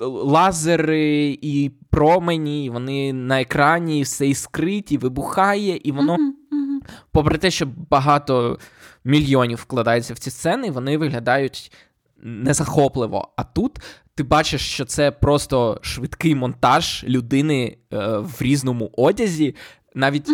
лазери 0.00 1.38
і 1.42 1.70
промені, 1.90 2.64
і 2.64 2.70
вони 2.70 3.12
на 3.12 3.40
екрані, 3.40 3.98
і 3.98 4.02
все 4.02 4.28
іскрить, 4.28 4.92
і 4.92 4.98
вибухає, 4.98 5.80
і 5.84 5.92
воно, 5.92 6.16
попри 7.12 7.38
те, 7.38 7.50
що 7.50 7.68
багато 7.90 8.58
мільйонів 9.04 9.58
вкладається 9.58 10.14
в 10.14 10.18
ці 10.18 10.30
сцени, 10.30 10.70
вони 10.70 10.98
виглядають 10.98 11.72
незахопливо. 12.22 13.32
А 13.36 13.44
тут. 13.44 13.78
Ти 14.14 14.22
бачиш, 14.22 14.60
що 14.60 14.84
це 14.84 15.10
просто 15.10 15.78
швидкий 15.82 16.34
монтаж 16.34 17.04
людини 17.08 17.76
е, 17.92 17.98
в 18.18 18.36
різному 18.40 18.90
одязі. 18.96 19.54
Навіть 19.94 20.28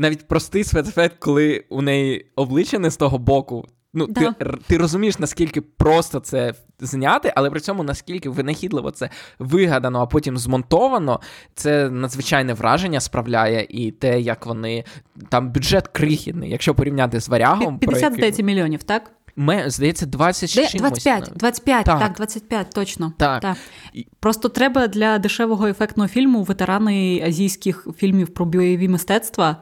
навіть 0.00 0.28
простий 0.28 0.64
спецефект, 0.64 1.16
коли 1.18 1.64
у 1.68 1.82
неї 1.82 2.26
обличчя 2.36 2.78
не 2.78 2.90
з 2.90 2.96
того 2.96 3.18
боку. 3.18 3.66
Ну, 3.94 4.06
да. 4.06 4.32
ти 4.32 4.46
ти 4.66 4.78
розумієш, 4.78 5.18
наскільки 5.18 5.60
просто 5.60 6.20
це 6.20 6.54
зняти, 6.80 7.32
але 7.36 7.50
при 7.50 7.60
цьому 7.60 7.82
наскільки 7.82 8.28
винахідливо 8.28 8.90
це 8.90 9.10
вигадано, 9.38 10.00
а 10.00 10.06
потім 10.06 10.38
змонтовано, 10.38 11.20
це 11.54 11.90
надзвичайне 11.90 12.54
враження 12.54 13.00
справляє, 13.00 13.66
і 13.68 13.90
те, 13.90 14.20
як 14.20 14.46
вони 14.46 14.84
там 15.28 15.52
бюджет 15.52 15.88
крихітний, 15.88 16.50
якщо 16.50 16.74
порівняти 16.74 17.20
з 17.20 17.28
варягом. 17.28 17.78
50 17.78 18.14
здається, 18.14 18.42
мільйонів, 18.42 18.82
так? 18.82 19.12
Ми, 19.36 19.70
здається, 19.70 20.06
20 20.06 20.54
Де, 20.54 20.78
25, 20.78 21.32
25, 21.36 21.84
так. 21.84 21.98
так, 21.98 22.16
25, 22.16 22.70
точно. 22.70 23.12
Так. 23.18 23.42
так. 23.42 23.56
Просто 24.20 24.48
треба 24.48 24.86
для 24.86 25.18
дешевого 25.18 25.66
ефектного 25.66 26.08
фільму 26.08 26.42
ветерани 26.42 27.22
азійських 27.26 27.86
фільмів 27.96 28.28
про 28.28 28.46
бойові 28.46 28.88
мистецтва. 28.88 29.56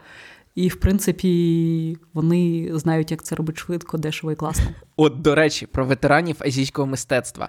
І, 0.59 0.69
в 0.69 0.77
принципі, 0.77 1.97
вони 2.15 2.71
знають, 2.73 3.11
як 3.11 3.23
це 3.23 3.35
робити 3.35 3.59
швидко, 3.59 3.99
дешево 3.99 4.33
і 4.33 4.37
класно. 4.37 4.67
От, 4.97 5.23
до 5.23 5.35
речі, 5.35 5.67
про 5.67 5.85
ветеранів 5.85 6.37
азійського 6.41 6.87
мистецтва. 6.87 7.49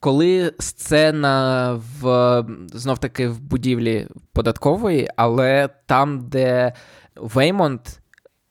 Коли 0.00 0.52
сцена 0.58 1.72
в 2.00 2.44
знов 2.72 2.98
таки 2.98 3.28
в 3.28 3.40
будівлі 3.40 4.08
податкової, 4.32 5.08
але 5.16 5.68
там, 5.86 6.28
де 6.28 6.72
Веймонт 7.16 8.00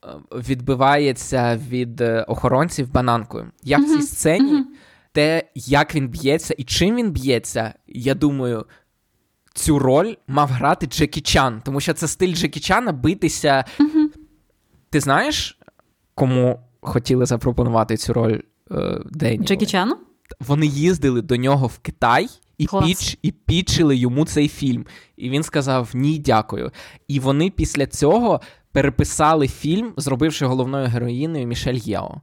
е, 0.04 0.08
відбивається 0.32 1.60
від 1.68 2.00
охоронців 2.28 2.92
бананкою. 2.92 3.50
Я 3.62 3.78
в 3.78 3.84
цій 3.84 4.02
сцені, 4.02 4.64
те, 5.12 5.42
як 5.54 5.94
він 5.94 6.08
б'ється 6.08 6.54
і 6.58 6.64
чим 6.64 6.96
він 6.96 7.10
б'ється, 7.10 7.74
я 7.86 8.14
думаю, 8.14 8.66
цю 9.58 9.78
роль 9.78 10.14
мав 10.28 10.48
грати 10.48 10.86
Джекі 10.86 11.20
Чан, 11.20 11.62
тому 11.64 11.80
що 11.80 11.94
це 11.94 12.08
стиль 12.08 12.34
Джекі 12.34 12.60
Чана 12.60 12.92
битися. 12.92 13.64
Угу. 13.80 14.08
Ти 14.90 15.00
знаєш, 15.00 15.58
кому 16.14 16.60
хотіли 16.80 17.26
запропонувати 17.26 17.96
цю 17.96 18.12
роль 18.12 18.40
е, 18.70 19.00
Деніелу? 19.10 19.44
Джекі 19.44 19.66
Чану? 19.66 19.96
Вони 20.40 20.66
їздили 20.66 21.22
до 21.22 21.36
нього 21.36 21.66
в 21.66 21.78
Китай. 21.78 22.28
І 22.58 22.66
піч, 22.82 23.18
і 23.22 23.32
пічили 23.32 23.96
йому 23.96 24.26
цей 24.26 24.48
фільм. 24.48 24.86
І 25.16 25.30
він 25.30 25.42
сказав: 25.42 25.90
Ні, 25.94 26.18
дякую. 26.18 26.70
І 27.08 27.20
вони 27.20 27.50
після 27.50 27.86
цього 27.86 28.40
переписали 28.72 29.48
фільм, 29.48 29.92
зробивши 29.96 30.46
головною 30.46 30.86
героїною 30.86 31.46
Мішель 31.46 31.74
Єо. 31.74 32.20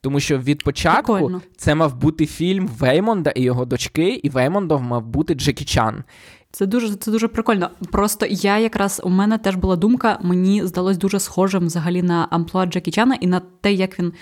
Тому 0.00 0.20
що 0.20 0.38
від 0.38 0.64
початку 0.64 1.12
Прикольно. 1.12 1.42
це 1.56 1.74
мав 1.74 1.96
бути 1.96 2.26
фільм 2.26 2.66
Веймонда 2.66 3.30
і 3.30 3.42
його 3.42 3.64
дочки, 3.64 4.20
і 4.22 4.28
Веймондов 4.28 4.82
мав 4.82 5.06
бути 5.06 5.34
Джекі 5.34 5.64
Чан. 5.64 6.04
Це 6.52 6.66
дуже 6.66 6.94
це 6.94 7.10
дуже 7.10 7.28
прикольно. 7.28 7.70
Просто 7.90 8.26
я 8.30 8.58
якраз 8.58 9.00
у 9.04 9.08
мене 9.08 9.38
теж 9.38 9.56
була 9.56 9.76
думка, 9.76 10.18
мені 10.22 10.66
здалось 10.66 10.96
дуже 10.96 11.20
схожим 11.20 11.66
взагалі 11.66 12.02
на 12.02 12.28
амплуа 12.30 12.66
Джекі 12.66 12.90
Чана 12.90 13.14
і 13.14 13.26
на 13.26 13.40
те, 13.60 13.72
як 13.72 13.98
він 13.98 14.12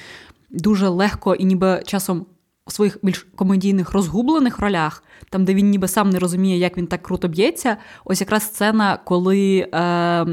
дуже 0.50 0.88
легко 0.88 1.34
і 1.34 1.44
ніби 1.44 1.82
часом 1.86 2.26
в 2.66 2.72
своїх 2.72 2.98
більш 3.02 3.26
комедійних 3.36 3.92
розгублених 3.92 4.58
ролях, 4.58 5.04
там, 5.30 5.44
де 5.44 5.54
він 5.54 5.70
ніби 5.70 5.88
сам 5.88 6.10
не 6.10 6.18
розуміє, 6.18 6.58
як 6.58 6.76
він 6.76 6.86
так 6.86 7.02
круто 7.02 7.28
б'ється. 7.28 7.76
Ось 8.04 8.20
якраз 8.20 8.42
сцена, 8.42 8.98
коли 9.04 9.58
е, 9.58 9.68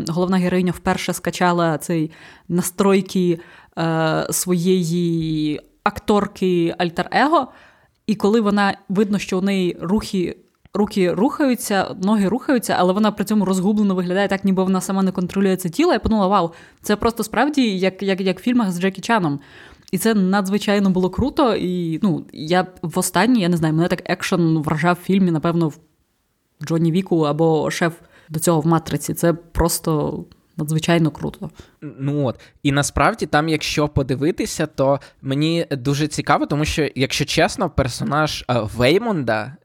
головна 0.08 0.38
героїня 0.38 0.72
вперше 0.72 1.14
скачала 1.14 1.78
цей 1.78 2.12
настройки 2.48 3.40
е, 3.78 4.28
своєї 4.32 5.62
акторки 5.84 6.76
Альтер-Его, 6.80 7.48
і 8.08 8.16
коли 8.16 8.42
вона 8.42 8.78
видно, 8.90 9.20
що 9.20 9.40
у 9.40 9.42
неї 9.42 9.78
рухи. 9.82 10.38
Руки 10.78 11.14
рухаються, 11.14 11.96
ноги 12.04 12.28
рухаються, 12.28 12.76
але 12.80 12.94
вона 12.94 13.12
при 13.12 13.26
цьому 13.26 13.46
розгублено 13.46 13.96
виглядає 13.96 14.28
так, 14.28 14.44
ніби 14.46 14.64
вона 14.64 14.82
сама 14.82 15.04
не 15.04 15.12
контролює 15.12 15.56
це 15.56 15.70
тіло. 15.70 15.94
Я 15.94 16.00
подумала, 16.00 16.28
вау, 16.28 16.52
це 16.82 16.96
просто 16.96 17.24
справді 17.24 17.78
як 17.78 18.04
як, 18.04 18.22
як 18.22 18.40
в 18.40 18.44
фільмах 18.44 18.72
з 18.72 18.82
Джекі 18.82 19.02
Чаном. 19.02 19.40
І 19.92 19.98
це 19.98 20.14
надзвичайно 20.14 20.90
було 20.90 21.10
круто. 21.10 21.56
І 21.56 22.00
ну, 22.04 22.26
я 22.34 22.68
в 22.82 23.00
останній, 23.00 23.42
я 23.42 23.50
не 23.50 23.58
знаю, 23.58 23.74
мене 23.74 23.88
так 23.88 24.02
екшен 24.06 24.58
вражав 24.58 24.98
в 25.02 25.06
фільмі, 25.06 25.32
напевно, 25.32 25.68
в 25.68 25.78
Джонні 26.64 26.92
Віку 26.92 27.22
або 27.22 27.72
шеф 27.72 27.94
до 28.30 28.40
цього 28.40 28.62
в 28.62 28.68
матриці. 28.68 29.14
Це 29.14 29.34
просто. 29.34 30.24
Надзвичайно 30.60 31.12
круто. 31.12 31.50
Ну 31.82 32.26
от 32.26 32.40
і 32.64 32.72
насправді 32.72 33.26
там, 33.26 33.50
якщо 33.50 33.88
подивитися, 33.88 34.66
то 34.66 35.00
мені 35.22 35.66
дуже 35.72 36.08
цікаво, 36.08 36.46
тому 36.46 36.66
що, 36.66 36.90
якщо 36.96 37.26
чесно, 37.26 37.70
персонаж 37.70 38.46
Веймонда 38.48 39.56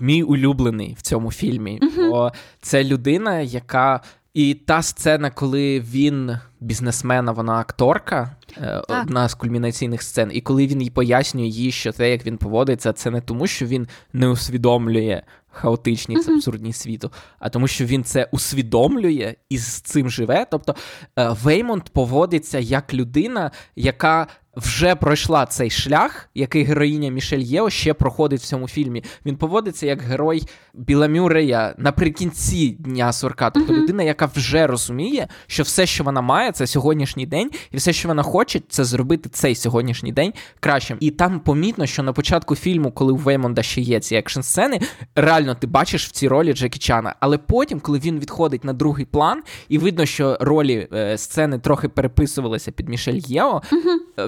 мій 0.00 0.22
улюблений 0.22 0.96
в 0.98 1.02
цьому 1.02 1.32
фільмі. 1.32 1.80
Uh-huh. 1.82 2.10
Бо 2.10 2.32
це 2.60 2.84
людина, 2.84 3.40
яка 3.40 4.00
і 4.34 4.54
та 4.54 4.82
сцена, 4.82 5.30
коли 5.30 5.80
він 5.80 6.38
бізнесмен, 6.60 7.28
а 7.28 7.32
вона 7.32 7.52
акторка, 7.52 8.36
е, 8.56 8.82
так. 8.88 9.02
одна 9.02 9.28
з 9.28 9.34
кульмінаційних 9.34 10.02
сцен. 10.02 10.30
І 10.32 10.40
коли 10.40 10.66
він 10.66 10.82
їй 10.82 10.90
пояснює 10.90 11.46
їй, 11.46 11.72
що 11.72 11.92
те, 11.92 12.10
як 12.10 12.26
він 12.26 12.36
поводиться, 12.36 12.92
це 12.92 13.10
не 13.10 13.20
тому, 13.20 13.46
що 13.46 13.66
він 13.66 13.88
не 14.12 14.28
усвідомлює 14.28 15.22
хаотичність, 15.50 16.28
mm-hmm. 16.28 16.34
абсурдність 16.34 16.80
світу, 16.80 17.12
а 17.38 17.48
тому, 17.48 17.68
що 17.68 17.84
він 17.84 18.04
це 18.04 18.28
усвідомлює 18.32 19.34
і 19.48 19.58
з 19.58 19.80
цим 19.80 20.10
живе. 20.10 20.46
Тобто 20.50 20.74
е, 21.18 21.36
Веймонд 21.42 21.88
поводиться 21.88 22.58
як 22.58 22.94
людина, 22.94 23.50
яка 23.76 24.26
вже 24.60 24.94
пройшла 24.94 25.46
цей 25.46 25.70
шлях, 25.70 26.28
який 26.34 26.64
героїня 26.64 27.10
Мішель 27.10 27.38
Єо 27.38 27.70
ще 27.70 27.94
проходить 27.94 28.40
в 28.40 28.44
цьому 28.44 28.68
фільмі. 28.68 29.04
Він 29.26 29.36
поводиться 29.36 29.86
як 29.86 30.02
герой 30.02 30.42
Біла 30.74 31.08
Мюрея 31.08 31.74
наприкінці 31.78 32.70
дня 32.70 33.12
сурка. 33.12 33.50
Тобто 33.50 33.72
людина, 33.74 34.02
яка 34.02 34.26
вже 34.34 34.66
розуміє, 34.66 35.28
що 35.46 35.62
все, 35.62 35.86
що 35.86 36.04
вона 36.04 36.20
має, 36.20 36.52
це 36.52 36.66
сьогоднішній 36.66 37.26
день, 37.26 37.50
і 37.70 37.76
все, 37.76 37.92
що 37.92 38.08
вона 38.08 38.22
хоче, 38.22 38.60
це 38.68 38.84
зробити 38.84 39.28
цей 39.28 39.54
сьогоднішній 39.54 40.12
день 40.12 40.32
кращим. 40.60 40.96
І 41.00 41.10
там 41.10 41.40
помітно, 41.40 41.86
що 41.86 42.02
на 42.02 42.12
початку 42.12 42.56
фільму, 42.56 42.92
коли 42.92 43.12
у 43.12 43.16
Веймонда 43.16 43.62
ще 43.62 43.80
є 43.80 44.00
ці 44.00 44.16
екшн 44.16 44.40
сцени, 44.40 44.80
реально 45.14 45.54
ти 45.54 45.66
бачиш 45.66 46.06
в 46.06 46.10
цій 46.10 46.28
ролі 46.28 46.52
Джекі 46.52 46.78
Чана. 46.78 47.14
Але 47.20 47.38
потім, 47.38 47.80
коли 47.80 47.98
він 47.98 48.18
відходить 48.18 48.64
на 48.64 48.72
другий 48.72 49.04
план, 49.04 49.42
і 49.68 49.78
видно, 49.78 50.06
що 50.06 50.38
ролі 50.40 50.88
е, 50.92 51.18
сцени 51.18 51.58
трохи 51.58 51.88
переписувалися 51.88 52.72
під 52.72 52.88
Мішель 52.88 53.20
Єо. 53.26 53.62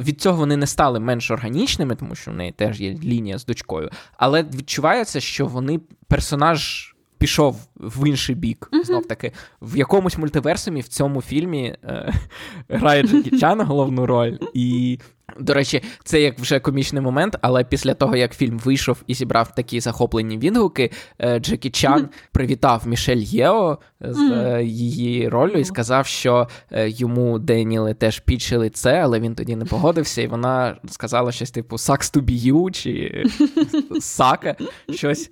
Від 0.01 0.21
цього 0.21 0.39
вони 0.39 0.57
не 0.57 0.67
стали 0.67 1.01
менш 1.01 1.31
органічними, 1.31 1.97
тому 1.97 2.15
що 2.15 2.31
в 2.31 2.35
неї 2.35 2.53
теж 2.53 2.81
є 2.81 2.99
лінія 3.05 3.39
з 3.39 3.45
дочкою. 3.45 3.91
Але 4.17 4.43
відчувається, 4.43 5.21
що 5.21 5.47
вони 5.47 5.81
персонаж. 6.09 6.89
Пішов 7.19 7.57
в 7.77 8.09
інший 8.09 8.35
бік, 8.35 8.69
uh-huh. 8.73 8.85
знов 8.85 9.07
таки, 9.07 9.33
в 9.61 9.77
якомусь 9.77 10.19
мультиверсумі 10.19 10.81
в 10.81 10.89
цьому 10.89 11.23
фільмі 11.23 11.77
е, 11.85 12.13
грає 12.69 13.03
Джекі 13.03 13.39
Чан 13.39 13.61
головну 13.61 14.07
роль, 14.07 14.39
і 14.55 14.99
до 15.41 15.55
речі, 15.55 15.83
це 16.05 16.21
як 16.21 16.39
вже 16.39 16.61
комічний 16.61 17.03
момент, 17.03 17.37
але 17.41 17.65
після 17.65 17.95
того, 17.95 18.17
як 18.17 18.35
фільм 18.35 18.59
вийшов 18.59 19.03
і 19.07 19.15
зібрав 19.15 19.55
такі 19.55 19.81
захоплені 19.81 20.39
відгуки, 20.39 20.91
е, 21.19 21.39
Джекі 21.39 21.71
Чан 21.71 22.09
привітав 22.33 22.89
Мішель 22.89 23.17
Єо 23.17 23.79
з 24.01 24.21
е, 24.21 24.65
її 24.65 25.29
ролью 25.29 25.59
і 25.59 25.65
сказав, 25.65 26.07
що 26.07 26.49
е, 26.71 26.89
йому 26.89 27.39
Деніли 27.39 27.95
теж 27.95 28.21
підчили 28.21 28.71
це, 28.71 29.01
але 29.03 29.21
він 29.21 29.35
тоді 29.35 29.57
не 29.57 29.65
погодився, 29.65 30.23
і 30.23 30.27
вона 30.27 30.77
сказала 30.91 31.33
щось 31.33 31.51
типу 31.51 31.77
«sucks 31.77 32.17
to 32.17 32.23
be 32.23 32.53
you» 32.53 32.71
чи 32.71 33.25
«сака», 34.01 34.57
щось 34.91 35.31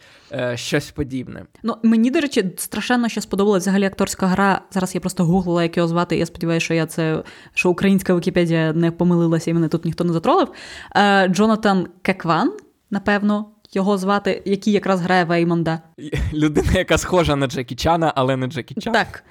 щось 0.54 0.90
подібне. 0.90 1.44
Ну, 1.62 1.76
Мені, 1.82 2.10
до 2.10 2.20
речі, 2.20 2.52
страшенно 2.56 3.08
що 3.08 3.20
сподобалася 3.20 3.62
взагалі 3.62 3.84
акторська 3.84 4.26
гра. 4.26 4.60
Зараз 4.70 4.94
я 4.94 5.00
просто 5.00 5.24
гуглила, 5.24 5.62
як 5.62 5.76
його 5.76 5.88
звати. 5.88 6.16
Я 6.16 6.26
сподіваюся, 6.26 6.64
що 6.64 6.74
я 6.74 6.86
це 6.86 7.22
що 7.54 7.70
українська 7.70 8.16
Вікіпедія 8.16 8.72
не 8.72 8.90
помилилася 8.90 9.50
і 9.50 9.54
мене 9.54 9.68
тут 9.68 9.79
ніхто 9.84 10.04
не 10.04 10.12
затролив. 10.12 10.48
Е, 10.96 11.28
Джонатан 11.28 11.86
Кекван, 12.02 12.52
напевно, 12.90 13.46
його 13.72 13.98
звати, 13.98 14.42
який 14.44 14.72
якраз 14.72 15.00
грає 15.00 15.24
Веймонда. 15.24 15.80
Людина, 16.34 16.72
яка 16.72 16.98
схожа 16.98 17.36
на 17.36 17.46
Джекі 17.46 17.74
Чана, 17.74 18.12
але 18.16 18.36
не 18.36 18.46
Джекі 18.46 18.74
Чан. 18.74 18.92
Так. 18.92 19.24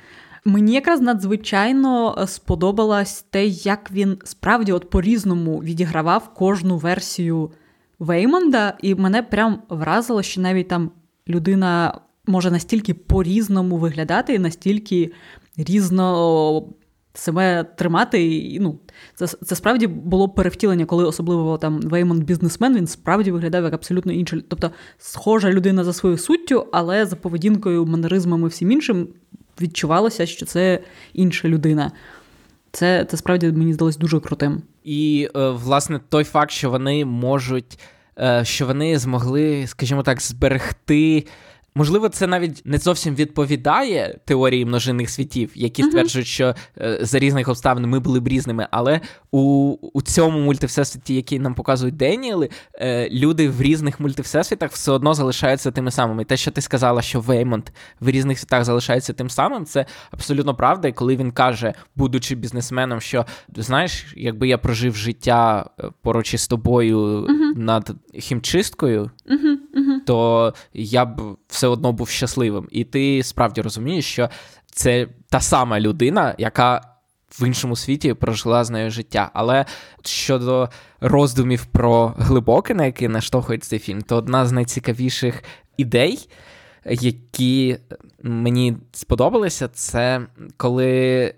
Мені 0.45 0.73
якраз 0.73 1.01
надзвичайно 1.01 2.17
сподобалось 2.27 3.21
те, 3.21 3.45
як 3.45 3.91
він 3.91 4.17
справді 4.23 4.71
от 4.71 4.89
по-різному 4.89 5.59
відігравав 5.59 6.33
кожну 6.33 6.77
версію 6.77 7.51
Веймонда, 7.99 8.73
і 8.81 8.95
мене 8.95 9.23
прям 9.23 9.61
вразило, 9.69 10.23
що 10.23 10.41
навіть 10.41 10.67
там 10.67 10.91
людина 11.27 11.99
може 12.27 12.51
настільки 12.51 12.93
по-різному 12.93 13.77
виглядати, 13.77 14.33
і 14.33 14.39
настільки 14.39 15.11
різно 15.57 16.63
себе 17.19 17.63
тримати. 17.63 18.35
І, 18.35 18.59
ну, 18.59 18.79
Це 19.15 19.27
це 19.27 19.55
справді 19.55 19.87
було 19.87 20.29
перевтілення, 20.29 20.85
коли 20.85 21.05
особливо 21.05 21.57
там 21.57 21.81
Веймон 21.81 22.19
бізнесмен, 22.19 22.75
він 22.75 22.87
справді 22.87 23.31
виглядав 23.31 23.63
як 23.63 23.73
абсолютно 23.73 24.11
інший. 24.11 24.45
Тобто 24.47 24.71
схожа 24.97 25.49
людина 25.49 25.83
за 25.83 25.93
своєю 25.93 26.17
суттю, 26.17 26.67
але 26.71 27.05
за 27.05 27.15
поведінкою, 27.15 27.85
манеризмами 27.85 28.47
всім 28.47 28.71
іншим 28.71 29.07
відчувалося, 29.61 30.25
що 30.25 30.45
це 30.45 30.79
інша 31.13 31.47
людина. 31.47 31.91
Це 32.71 33.05
це 33.05 33.17
справді 33.17 33.51
мені 33.51 33.73
здалося 33.73 33.99
дуже 33.99 34.19
крутим. 34.19 34.61
І, 34.83 35.29
е, 35.35 35.49
власне, 35.49 35.99
той 36.09 36.23
факт, 36.23 36.51
що 36.51 36.69
вони 36.69 37.05
можуть, 37.05 37.79
е, 38.19 38.41
що 38.45 38.65
вони 38.65 38.99
змогли, 38.99 39.67
скажімо 39.67 40.03
так, 40.03 40.21
зберегти. 40.21 41.25
Можливо, 41.75 42.09
це 42.09 42.27
навіть 42.27 42.61
не 42.65 42.77
зовсім 42.77 43.15
відповідає 43.15 44.19
теорії 44.25 44.65
множинних 44.65 45.09
світів, 45.09 45.51
які 45.55 45.83
стверджують, 45.83 46.27
що 46.27 46.55
е, 46.77 46.99
за 47.01 47.19
різних 47.19 47.47
обставин 47.47 47.85
ми 47.85 47.99
були 47.99 48.19
б 48.19 48.27
різними. 48.27 48.67
Але 48.71 49.01
у 49.31 49.75
у 49.93 50.01
цьому 50.01 50.39
мультивсесвіті, 50.39 51.15
який 51.15 51.39
нам 51.39 51.55
показують 51.55 51.97
Деніели, 51.97 52.49
е, 52.73 53.09
люди 53.09 53.49
в 53.49 53.61
різних 53.61 53.99
мультивсесвітах 53.99 54.71
все 54.71 54.91
одно 54.91 55.13
залишаються 55.13 55.71
тими 55.71 55.91
самими. 55.91 56.25
те, 56.25 56.37
що 56.37 56.51
ти 56.51 56.61
сказала, 56.61 57.01
що 57.01 57.19
Веймонт 57.19 57.73
в 57.99 58.09
різних 58.09 58.39
світах 58.39 58.63
залишається 58.63 59.13
тим 59.13 59.29
самим, 59.29 59.65
це 59.65 59.85
абсолютно 60.11 60.55
правда. 60.55 60.87
І 60.87 60.93
коли 60.93 61.15
він 61.15 61.31
каже, 61.31 61.73
будучи 61.95 62.35
бізнесменом, 62.35 63.01
що 63.01 63.25
знаєш, 63.55 64.13
якби 64.15 64.47
я 64.47 64.57
прожив 64.57 64.95
життя 64.95 65.69
е, 65.79 65.89
поруч 66.01 66.33
із 66.33 66.47
тобою 66.47 67.27
над 67.55 67.91
хімчисткою 68.13 69.11
то 70.09 70.53
я 70.73 71.05
б 71.05 71.37
все 71.47 71.67
одно 71.67 71.91
був 71.91 72.09
щасливим. 72.09 72.67
І 72.71 72.83
ти 72.83 73.23
справді 73.23 73.61
розумієш, 73.61 74.05
що 74.05 74.29
це 74.71 75.07
та 75.29 75.39
сама 75.39 75.79
людина, 75.79 76.35
яка 76.37 76.81
в 77.39 77.47
іншому 77.47 77.75
світі 77.75 78.13
прожила 78.13 78.63
з 78.63 78.69
нею 78.69 78.91
життя. 78.91 79.31
Але 79.33 79.65
щодо 80.03 80.69
роздумів 81.01 81.65
про 81.65 82.13
глибоке, 82.17 82.73
на 82.73 82.85
які 82.85 83.07
наштовхує 83.07 83.59
цей 83.59 83.79
фільм, 83.79 84.01
то 84.01 84.15
одна 84.15 84.45
з 84.45 84.51
найцікавіших 84.51 85.43
ідей. 85.77 86.29
Які 86.85 87.77
мені 88.23 88.77
сподобалися, 88.91 89.67
це 89.67 90.21
коли 90.57 91.33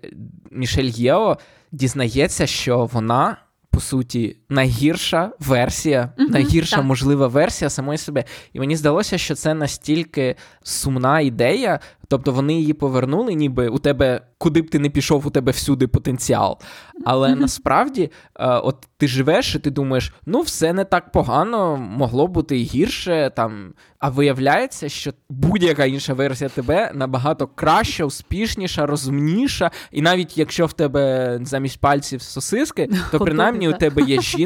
Мішель 0.50 0.90
Єо 0.94 1.38
дізнається, 1.72 2.46
що 2.46 2.84
вона 2.92 3.36
по 3.72 3.80
суті, 3.80 4.36
найгірша 4.52 5.30
версія, 5.38 6.12
mm 6.18 6.30
найгірша 6.30 6.76
так. 6.76 6.84
можлива 6.84 7.26
версія 7.26 7.70
самої 7.70 7.98
себе. 7.98 8.24
І 8.52 8.60
мені 8.60 8.76
здалося, 8.76 9.18
що 9.18 9.34
це 9.34 9.54
настільки 9.54 10.36
сумна 10.62 11.20
ідея, 11.20 11.80
тобто 12.08 12.32
вони 12.32 12.54
її 12.54 12.72
повернули, 12.72 13.34
ніби 13.34 13.68
у 13.68 13.78
тебе, 13.78 14.20
куди 14.38 14.62
б 14.62 14.70
ти 14.70 14.78
не 14.78 14.90
пішов, 14.90 15.26
у 15.26 15.30
тебе 15.30 15.52
всюди 15.52 15.86
потенціал. 15.86 16.58
Але 17.04 17.28
mm 17.28 17.40
насправді, 17.42 18.10
е, 18.36 18.46
от 18.46 18.76
ти 18.96 19.08
живеш 19.08 19.54
і 19.54 19.58
ти 19.58 19.70
думаєш, 19.70 20.12
ну 20.26 20.40
все 20.40 20.72
не 20.72 20.84
так 20.84 21.12
погано, 21.12 21.76
могло 21.76 22.26
бути 22.26 22.60
і 22.60 22.62
гірше. 22.62 23.32
там. 23.36 23.72
А 23.98 24.08
виявляється, 24.08 24.88
що 24.88 25.12
будь-яка 25.30 25.84
інша 25.84 26.14
версія 26.14 26.50
тебе 26.50 26.90
набагато 26.94 27.46
краща, 27.46 28.04
успішніша, 28.04 28.86
розумніша. 28.86 29.70
І 29.92 30.02
навіть 30.02 30.38
якщо 30.38 30.66
в 30.66 30.72
тебе 30.72 31.38
замість 31.42 31.80
пальців 31.80 32.22
сосиски, 32.22 32.88
то 33.10 33.18
принаймні 33.18 33.68
у 33.68 33.72
тебе 33.72 34.02
є 34.02 34.20
жінка, 34.20 34.41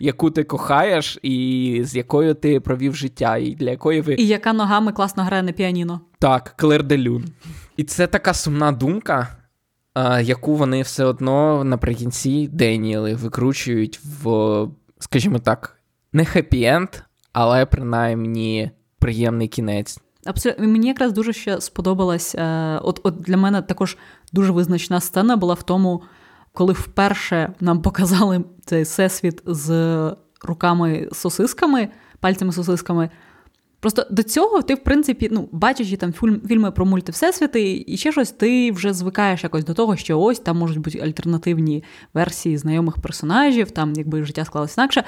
яку 0.00 0.30
ти 0.30 0.44
кохаєш, 0.44 1.18
і 1.22 1.80
з 1.84 1.96
якою 1.96 2.34
ти 2.34 2.60
провів 2.60 2.96
життя, 2.96 3.36
і 3.36 3.54
для 3.54 3.70
якої 3.70 4.00
ви. 4.00 4.14
І 4.14 4.26
яка 4.26 4.52
ногами 4.52 4.92
класно 4.92 5.22
грає 5.22 5.42
на 5.42 5.52
піаніно. 5.52 6.00
Так, 6.18 6.54
Клер 6.56 6.82
Делюн. 6.82 7.24
І 7.76 7.84
це 7.84 8.06
така 8.06 8.34
сумна 8.34 8.72
думка 8.72 9.36
яку 10.22 10.54
вони 10.54 10.82
все 10.82 11.04
одно 11.04 11.64
наприкінці 11.64 12.48
Деніели 12.48 13.14
викручують 13.14 14.00
в, 14.22 14.68
скажімо 14.98 15.38
так, 15.38 15.76
не 16.12 16.24
хеппі-енд, 16.24 17.02
але 17.32 17.66
принаймні 17.66 18.70
приємний 18.98 19.48
кінець. 19.48 20.00
Абсолютно 20.24 20.66
мені 20.68 20.88
якраз 20.88 21.12
дуже 21.12 21.32
ще 21.32 21.60
сподобалась. 21.60 22.34
Е, 22.34 22.78
от, 22.82 23.00
от 23.02 23.20
для 23.20 23.36
мене 23.36 23.62
також 23.62 23.96
дуже 24.32 24.52
визначна 24.52 25.00
сцена 25.00 25.36
була 25.36 25.54
в 25.54 25.62
тому, 25.62 26.02
коли 26.54 26.72
вперше 26.72 27.52
нам 27.60 27.82
показали 27.82 28.44
цей 28.64 28.82
всесвіт 28.82 29.42
з 29.46 29.70
руками-сосисками, 30.42 31.88
пальцями-сосисками. 32.20 33.10
Просто 33.80 34.06
до 34.10 34.22
цього 34.22 34.62
ти, 34.62 34.74
в 34.74 34.84
принципі, 34.84 35.28
ну, 35.32 35.48
бачачи 35.52 35.96
там 35.96 36.12
фільми 36.48 36.70
про 36.70 36.86
мультивсесвіти 36.86 37.84
і 37.86 37.96
ще 37.96 38.12
щось, 38.12 38.32
ти 38.32 38.72
вже 38.72 38.92
звикаєш 38.92 39.42
якось 39.44 39.64
до 39.64 39.74
того, 39.74 39.96
що 39.96 40.20
ось 40.20 40.38
там 40.38 40.58
можуть 40.58 40.78
бути 40.78 41.00
альтернативні 41.00 41.84
версії 42.14 42.56
знайомих 42.56 42.98
персонажів, 42.98 43.70
там 43.70 43.92
якби 43.96 44.24
життя 44.24 44.44
склалося 44.44 44.80
інакше. 44.80 45.04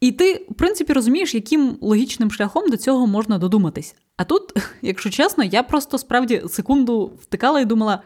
І 0.00 0.12
ти, 0.12 0.46
в 0.50 0.54
принципі, 0.54 0.92
розумієш, 0.92 1.34
яким 1.34 1.78
логічним 1.80 2.30
шляхом 2.30 2.70
до 2.70 2.76
цього 2.76 3.06
можна 3.06 3.38
додуматись. 3.38 3.94
А 4.16 4.24
тут, 4.24 4.52
якщо 4.82 5.10
чесно, 5.10 5.44
я 5.44 5.62
просто 5.62 5.98
справді 5.98 6.42
секунду 6.48 7.12
втикала 7.22 7.60
і 7.60 7.64
думала. 7.64 8.02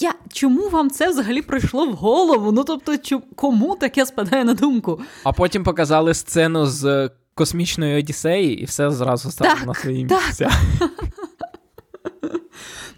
Я 0.00 0.14
чому 0.32 0.68
вам 0.68 0.90
це 0.90 1.10
взагалі 1.10 1.42
прийшло 1.42 1.86
в 1.86 1.92
голову? 1.92 2.52
Ну 2.52 2.64
тобто, 2.64 2.96
чому, 2.96 3.22
кому 3.34 3.76
таке 3.76 4.06
спадає 4.06 4.44
на 4.44 4.54
думку? 4.54 5.00
А 5.24 5.32
потім 5.32 5.64
показали 5.64 6.14
сцену 6.14 6.66
з 6.66 7.10
космічної 7.34 7.98
Одіссеї, 7.98 8.60
і 8.60 8.64
все 8.64 8.90
зразу 8.90 9.30
стало 9.30 9.54
так, 9.54 9.66
на 9.66 9.74
свої 9.74 10.04
місця. 10.04 10.50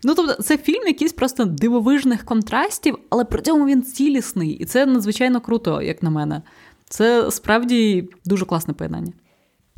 Ну, 0.05 0.15
тобто, 0.15 0.43
це 0.43 0.59
фільм 0.59 0.87
якийсь 0.87 1.13
просто 1.13 1.45
дивовижних 1.45 2.25
контрастів, 2.25 2.99
але 3.11 3.25
при 3.25 3.43
цьому 3.43 3.67
він 3.67 3.83
цілісний, 3.83 4.51
і 4.51 4.65
це 4.65 4.87
надзвичайно 4.87 5.41
круто, 5.41 5.83
як 5.83 6.03
на 6.03 6.11
мене. 6.11 6.43
Це 6.89 7.31
справді 7.31 8.09
дуже 8.25 8.45
класне 8.45 8.75
поєднання. 8.75 9.13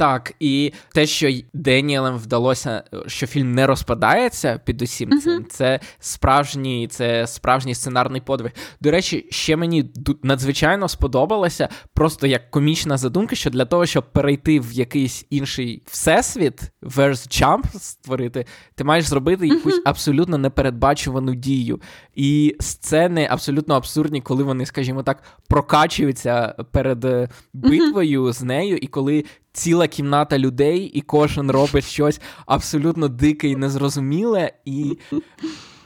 Так, 0.02 0.34
і 0.40 0.72
те, 0.94 1.06
що 1.06 1.32
Деніелем 1.52 2.16
вдалося, 2.16 2.82
що 3.06 3.26
фільм 3.26 3.54
не 3.54 3.66
розпадається 3.66 4.60
під 4.64 4.82
усім 4.82 5.10
uh-huh. 5.10 5.44
це 5.48 5.80
справжній, 5.98 6.88
це 6.88 7.26
справжній 7.26 7.74
сценарний 7.74 8.20
подвиг. 8.20 8.52
До 8.80 8.90
речі, 8.90 9.26
ще 9.30 9.56
мені 9.56 9.90
надзвичайно 10.22 10.88
сподобалося, 10.88 11.68
просто 11.94 12.26
як 12.26 12.50
комічна 12.50 12.96
задумка, 12.96 13.36
що 13.36 13.50
для 13.50 13.64
того, 13.64 13.86
щоб 13.86 14.12
перейти 14.12 14.60
в 14.60 14.72
якийсь 14.72 15.26
інший 15.30 15.82
всесвіт, 15.86 16.60
verse 16.82 17.42
jump 17.42 17.78
створити, 17.78 18.46
ти 18.74 18.84
маєш 18.84 19.04
зробити 19.04 19.46
якусь 19.46 19.74
uh-huh. 19.74 19.82
абсолютно 19.84 20.38
непередбачувану 20.38 21.34
дію. 21.34 21.80
І 22.14 22.56
сцени 22.60 23.28
абсолютно 23.30 23.74
абсурдні, 23.74 24.20
коли 24.20 24.42
вони, 24.42 24.66
скажімо 24.66 25.02
так, 25.02 25.22
прокачуються 25.48 26.54
перед 26.70 27.04
е, 27.04 27.28
битвою 27.52 28.24
uh-huh. 28.24 28.32
з 28.32 28.42
нею, 28.42 28.76
і 28.76 28.86
коли 28.86 29.24
ціла 29.52 29.88
кімната 29.88 30.38
людей, 30.38 30.80
і 30.84 31.00
кожен 31.00 31.50
робить 31.50 31.84
щось 31.84 32.20
абсолютно 32.46 33.08
дике 33.08 33.48
і 33.48 33.56
незрозуміле. 33.56 34.52
І 34.64 34.98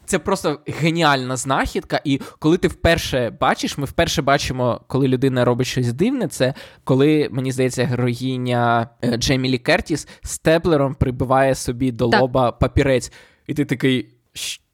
це 0.05 0.19
просто 0.19 0.61
геніальна 0.67 1.37
знахідка. 1.37 2.01
І 2.05 2.21
коли 2.39 2.59
ти 2.59 2.69
вперше 2.69 3.31
бачиш, 3.41 3.79
ми 3.79 3.85
вперше 3.85 4.23
бачимо, 4.23 4.81
коли 4.87 5.09
людина 5.09 5.45
робить 5.45 5.67
щось 5.67 5.93
дивне, 5.93 6.29
це 6.29 6.55
коли, 6.85 7.29
мені 7.33 7.53
здається, 7.53 7.85
героїня 7.85 8.89
е, 9.05 9.17
Джеймі 9.17 9.49
Лі 9.49 9.59
Кертіс 9.59 10.09
степлером 10.23 10.95
прибиває 10.95 11.55
собі 11.55 11.93
до 11.93 12.09
так. 12.09 12.21
лоба 12.21 12.53
папірець. 12.53 13.13
І 13.47 13.55
ти 13.55 13.65
такий. 13.65 14.13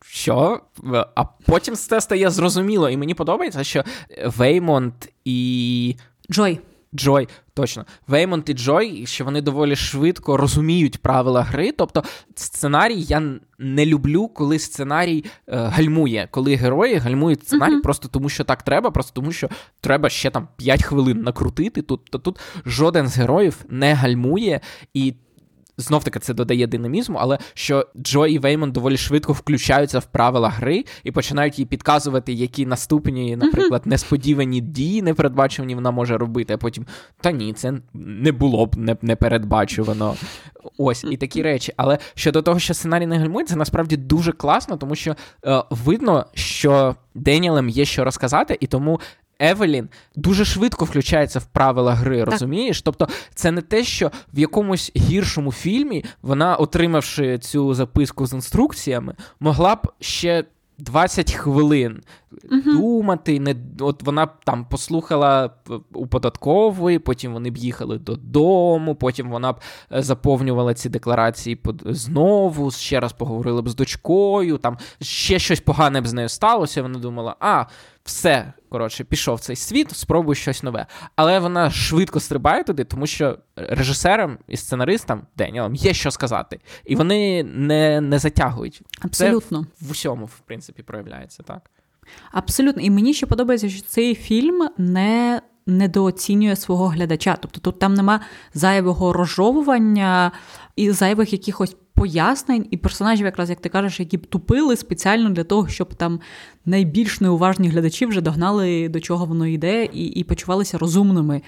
Що? 0.05 0.61
А 1.15 1.25
потім 1.25 1.75
це 1.75 2.01
стає 2.01 2.31
зрозуміло. 2.31 2.91
І 2.91 2.97
мені 2.97 3.15
подобається, 3.15 3.65
що 3.65 3.85
Веймонт 4.27 5.13
і. 5.25 5.97
Джой. 6.31 6.61
Джой, 6.95 7.29
точно, 7.55 7.85
Веймонт 8.07 8.49
і 8.49 8.55
Джой, 8.55 9.07
що 9.07 9.25
вони 9.25 9.41
доволі 9.41 9.77
швидко 9.77 10.37
розуміють 10.37 10.99
правила 10.99 11.43
гри. 11.43 11.73
Тобто, 11.73 12.03
сценарій 12.35 13.01
я 13.01 13.23
не 13.59 13.87
люблю, 13.87 14.29
коли 14.29 14.59
сценарій 14.59 15.25
е, 15.49 15.57
гальмує, 15.57 16.29
коли 16.31 16.55
герої 16.55 16.95
гальмують 16.95 17.43
сценарій 17.43 17.77
uh-huh. 17.77 17.83
просто 17.83 18.09
тому, 18.09 18.29
що 18.29 18.45
так 18.45 18.63
треба, 18.63 18.91
просто 18.91 19.13
тому, 19.15 19.33
що 19.33 19.49
треба 19.81 20.09
ще 20.09 20.31
там 20.31 20.49
5 20.57 20.83
хвилин 20.83 21.23
накрутити. 21.23 21.83
Тут 21.83 22.05
то 22.11 22.19
тут 22.19 22.41
жоден 22.67 23.09
з 23.09 23.19
героїв 23.19 23.65
не 23.69 23.95
гальмує 23.95 24.61
і 24.95 25.15
знов 25.77 26.05
таки 26.05 26.19
це 26.19 26.35
додає 26.35 26.67
динамізму, 26.67 27.19
але 27.21 27.39
що 27.55 27.87
Джо 27.97 28.27
і 28.27 28.39
Веймон 28.39 28.73
доволі 28.73 28.97
швидко 28.97 29.33
включаються 29.33 29.99
в 29.99 30.05
правила 30.05 30.49
гри 30.49 30.85
і 31.05 31.11
починають 31.11 31.59
їй 31.59 31.65
підказувати, 31.65 32.33
які 32.33 32.67
наступні, 32.67 33.37
наприклад, 33.37 33.83
несподівані 33.87 34.61
дії 34.61 35.03
непередбачувані 35.03 35.75
вона 35.75 35.91
може 35.91 36.19
робити, 36.19 36.55
а 36.55 36.57
потім 36.57 36.87
та 37.21 37.31
ні, 37.31 37.53
це 37.53 37.73
не 37.95 38.33
було 38.33 38.67
б 38.67 38.77
непередбачувано. 39.03 40.15
Ось 40.79 41.05
і 41.05 41.17
такі 41.17 41.43
речі. 41.43 41.73
Але 41.77 41.99
щодо 42.15 42.43
того, 42.43 42.59
що 42.59 42.75
сценарій 42.75 43.07
не 43.07 43.19
гальмує, 43.19 43.47
це 43.47 43.57
насправді 43.57 43.97
дуже 43.97 44.33
класно, 44.33 44.77
тому 44.77 44.95
що 44.95 45.17
е, 45.47 45.63
видно, 45.71 46.27
що 46.35 46.95
Деніелем 47.15 47.69
є 47.69 47.85
що 47.85 48.05
розказати, 48.05 48.59
і 48.61 48.67
тому 48.67 49.01
Евелін 49.43 49.89
дуже 50.17 50.45
швидко 50.45 50.85
включається 50.85 51.39
в 51.39 51.45
правила 51.45 51.95
гри, 51.95 52.19
так. 52.19 52.31
розумієш? 52.31 52.83
Тобто, 52.83 53.09
це 53.35 53.51
не 53.51 53.61
те, 53.61 53.85
що 53.85 54.11
в 54.35 54.39
якомусь 54.39 54.93
гіршому 54.97 55.53
фільмі 55.53 56.05
вона, 56.23 56.57
отримавши 56.57 57.39
цю 57.39 57.75
записку 57.75 58.27
з 58.27 58.33
інструкціями, 58.33 59.15
могла 59.41 59.75
б 59.75 59.93
ще 60.01 60.45
20 60.79 61.33
хвилин 61.33 62.03
uh 62.33 62.63
думати. 62.65 63.41
Не, 63.41 63.57
От 63.81 64.03
вона 64.03 64.27
там 64.27 64.65
послухала 64.65 65.51
у 65.95 66.07
податкової, 66.07 66.99
потім 66.99 67.33
вони 67.33 67.51
б 67.51 67.57
їхали 67.57 67.99
додому, 67.99 68.95
потім 68.95 69.31
вона 69.31 69.53
б 69.53 69.61
е, 69.93 70.03
заповнювала 70.03 70.75
ці 70.75 70.89
декларації 70.89 71.61
знову, 71.85 72.71
ще 72.71 73.01
раз 73.01 73.13
поговорили 73.13 73.63
б 73.63 73.69
з 73.69 73.75
дочкою, 73.75 74.59
там 74.59 74.79
ще 75.01 75.39
щось 75.39 75.61
погане 75.61 76.01
б 76.01 76.07
з 76.07 76.13
нею 76.13 76.29
сталося. 76.29 76.83
Вона 76.83 76.99
думала, 76.99 77.37
а, 77.41 77.65
все, 78.05 78.53
коротше, 78.69 79.05
пішов 79.05 79.41
цей 79.41 79.57
світ, 79.57 79.91
спробуй 79.97 80.35
щось 80.35 80.63
нове. 80.63 80.87
Але 81.17 81.39
вона 81.39 81.71
швидко 81.71 82.21
стрибає 82.21 82.65
туди, 82.65 82.85
тому 82.85 83.07
що 83.07 83.39
режисерам 83.57 84.39
і 84.49 84.57
сценаристам 84.57 85.27
Деніелам 85.37 85.75
є 85.75 85.95
що 85.95 86.11
сказати. 86.11 86.61
І 86.85 86.97
вони 86.97 87.45
не 87.45 88.01
не 88.01 88.19
затягують. 88.19 88.83
Абсолютно. 89.01 89.67
Це 89.79 89.87
в 89.87 89.91
усьому, 89.91 90.27
в 90.27 90.39
принципі, 90.39 90.83
проявляється 90.83 91.43
так. 91.43 91.71
Абсолютно. 92.33 92.83
І 92.83 92.91
мені 92.91 93.15
ще 93.15 93.27
подобається, 93.27 93.69
що 93.69 93.83
цей 93.83 94.15
фільм 94.15 94.69
не 94.79 95.43
недооцінює 95.67 96.57
свого 96.57 96.87
глядача. 96.87 97.37
Тобто 97.41 97.61
тут 97.61 97.79
там 97.79 97.95
нема 97.95 98.21
зайвого 98.55 99.13
розжовування 99.13 100.33
і 100.77 100.91
зайвих 100.91 101.33
якихось 101.33 101.77
пояснень, 101.95 102.67
і 102.71 102.77
персонажів, 102.77 103.27
якраз 103.27 103.51
як 103.51 103.61
ти 103.61 103.69
кажеш, 103.69 104.01
які 104.01 104.17
б 104.17 104.27
тупили 104.27 104.77
спеціально 104.77 105.31
для 105.31 105.45
того, 105.45 105.69
щоб 105.69 105.95
там 105.95 106.21
найбільш 106.67 107.21
неуважні 107.21 107.69
глядачі 107.69 108.07
вже 108.07 108.21
догнали, 108.21 108.89
до 108.89 109.01
чого 109.01 109.25
воно 109.25 109.47
йде, 109.47 109.85
і 109.85 110.07
і 110.07 110.25
почувалися 110.25 110.79
розумними. 110.79 111.43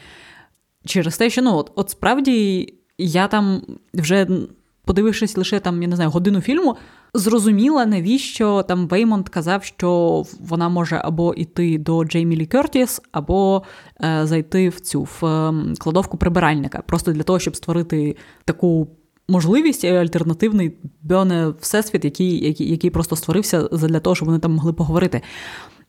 Через 0.87 1.17
те, 1.17 1.31
що 1.31 1.43
ну, 1.43 1.57
от, 1.57 1.73
от 1.75 1.91
справді 1.91 2.69
я 2.99 3.29
там 3.29 3.63
вже. 3.95 4.27
Подивившись 4.87 5.37
лише 5.37 5.61
там, 5.61 5.83
я 5.83 5.89
не 5.89 5.97
знаю, 5.97 6.11
годину 6.11 6.41
фільму, 6.41 6.77
зрозуміла, 7.15 7.87
навіщо 7.87 8.63
там 8.63 8.89
Веймонд 8.89 9.29
казав, 9.29 9.65
що 9.65 10.23
вона 10.41 10.69
може 10.69 11.01
або 11.05 11.35
йти 11.35 11.79
до 11.79 12.05
Джеймі 12.05 12.37
Лі 12.37 12.47
Кертіс, 12.47 13.01
або 13.13 13.63
е, 14.05 14.21
зайти 14.27 14.69
в 14.69 14.81
цю 14.81 15.03
в 15.03 15.27
е, 15.27 15.55
кладовку 15.79 16.17
прибиральника, 16.17 16.83
просто 16.87 17.13
для 17.13 17.23
того, 17.23 17.39
щоб 17.39 17.57
створити 17.57 18.17
таку 18.45 18.89
можливість 19.29 19.85
альтернативний 19.85 20.77
бьоне 21.03 21.49
всесвіт, 21.61 22.05
який, 22.05 22.45
який, 22.45 22.71
який 22.71 22.91
просто 22.91 23.17
створився 23.17 23.63
для 23.63 24.01
того, 24.01 24.17
щоб 24.17 24.27
вони 24.27 24.39
там 24.39 24.53
могли 24.53 24.73
поговорити. 24.73 25.23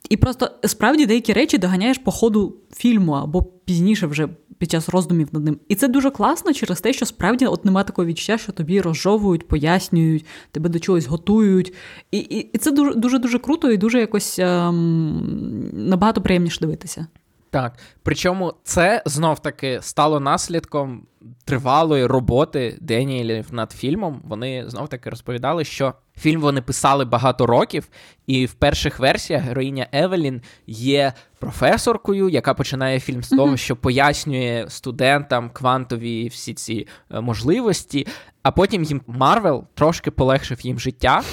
І 0.09 0.17
просто 0.17 0.51
справді 0.63 1.05
деякі 1.05 1.33
речі 1.33 1.57
доганяєш 1.57 1.97
по 1.97 2.11
ходу 2.11 2.55
фільму 2.73 3.11
або 3.13 3.43
пізніше 3.43 4.07
вже 4.07 4.29
під 4.57 4.71
час 4.71 4.89
роздумів 4.89 5.27
над 5.31 5.45
ним. 5.45 5.59
І 5.67 5.75
це 5.75 5.87
дуже 5.87 6.09
класно 6.11 6.53
через 6.53 6.81
те, 6.81 6.93
що 6.93 7.05
справді 7.05 7.45
от 7.45 7.65
немає 7.65 7.85
такого 7.85 8.05
відчуття, 8.05 8.37
що 8.37 8.51
тобі 8.51 8.81
розжовують, 8.81 9.47
пояснюють, 9.47 10.25
тебе 10.51 10.69
до 10.69 10.79
чогось 10.79 11.05
готують. 11.05 11.73
І 12.11 12.17
і, 12.17 12.37
і 12.37 12.57
це 12.57 12.71
дуже 12.71 13.19
дуже 13.19 13.39
круто 13.39 13.71
і 13.71 13.77
дуже 13.77 13.99
якось 13.99 14.39
ем, 14.39 15.69
набагато 15.73 16.21
приємніше 16.21 16.59
дивитися. 16.59 17.07
Так, 17.55 17.73
причому 18.03 18.53
це 18.63 19.03
знов 19.05 19.39
таки 19.39 19.79
стало 19.81 20.19
наслідком 20.19 21.07
тривалої 21.45 22.05
роботи 22.05 22.77
Деніелів 22.81 23.45
над 23.51 23.71
фільмом. 23.71 24.21
Вони 24.23 24.63
знов 24.67 24.87
таки 24.87 25.09
розповідали, 25.09 25.63
що 25.63 25.93
фільм 26.17 26.41
вони 26.41 26.61
писали 26.61 27.05
багато 27.05 27.45
років, 27.45 27.87
і 28.27 28.45
в 28.45 28.53
перших 28.53 28.99
версіях 28.99 29.43
героїня 29.43 29.87
Евелін 29.91 30.41
є 30.67 31.13
професоркою, 31.39 32.29
яка 32.29 32.53
починає 32.53 32.99
фільм 32.99 33.23
з 33.23 33.29
того, 33.29 33.57
що 33.57 33.75
пояснює 33.75 34.65
студентам 34.67 35.49
квантові 35.49 36.27
всі 36.27 36.53
ці 36.53 36.87
е, 37.11 37.21
можливості. 37.21 38.07
А 38.43 38.51
потім 38.51 38.83
їм 38.83 39.01
Марвел 39.07 39.63
трошки 39.73 40.11
полегшив 40.11 40.61
їм 40.61 40.79
життя 40.79 41.23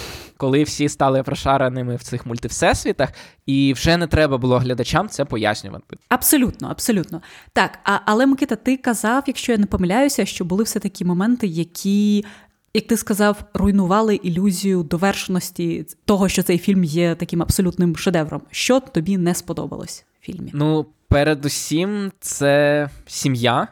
коли 0.43 0.63
всі 0.63 0.89
стали 0.89 1.23
прошареними 1.23 1.97
в 1.97 2.03
цих 2.03 2.27
мультивсесвітах, 2.27 3.13
і 3.47 3.73
вже 3.73 3.97
не 3.97 4.07
треба 4.07 4.39
було 4.39 4.59
глядачам 4.59 5.09
це 5.09 5.25
пояснювати. 5.25 5.97
Абсолютно, 6.09 6.69
абсолютно. 6.69 7.23
Так, 7.53 7.79
а, 7.85 7.99
але 8.05 8.27
Микита, 8.27 8.57
ти 8.57 8.77
казав, 8.77 9.25
якщо 9.27 9.53
я 9.53 9.59
не 9.59 9.67
помиляюся, 9.67 10.27
що 10.27 10.45
були 10.45 10.65
все 10.65 10.81
такі 10.81 11.05
моменти, 11.05 11.47
які. 11.47 12.25
Як 12.75 12.87
ти 12.87 12.97
сказав, 12.97 13.45
руйнували 13.55 14.15
ілюзію 14.15 14.83
довершеності 14.83 15.87
того, 16.05 16.29
що 16.29 16.43
цей 16.43 16.59
фільм 16.59 16.85
є 16.85 17.15
таким 17.15 17.43
абсолютним 17.43 17.97
шедевром. 17.97 18.43
Що 18.51 18.81
тобі 18.81 19.19
не 19.19 19.35
сподобалось 19.35 20.05
в 20.21 20.25
фільмі? 20.25 20.51
Ну, 20.55 20.87
передусім, 21.09 22.13
це 22.21 22.89
сім'я. 23.07 23.69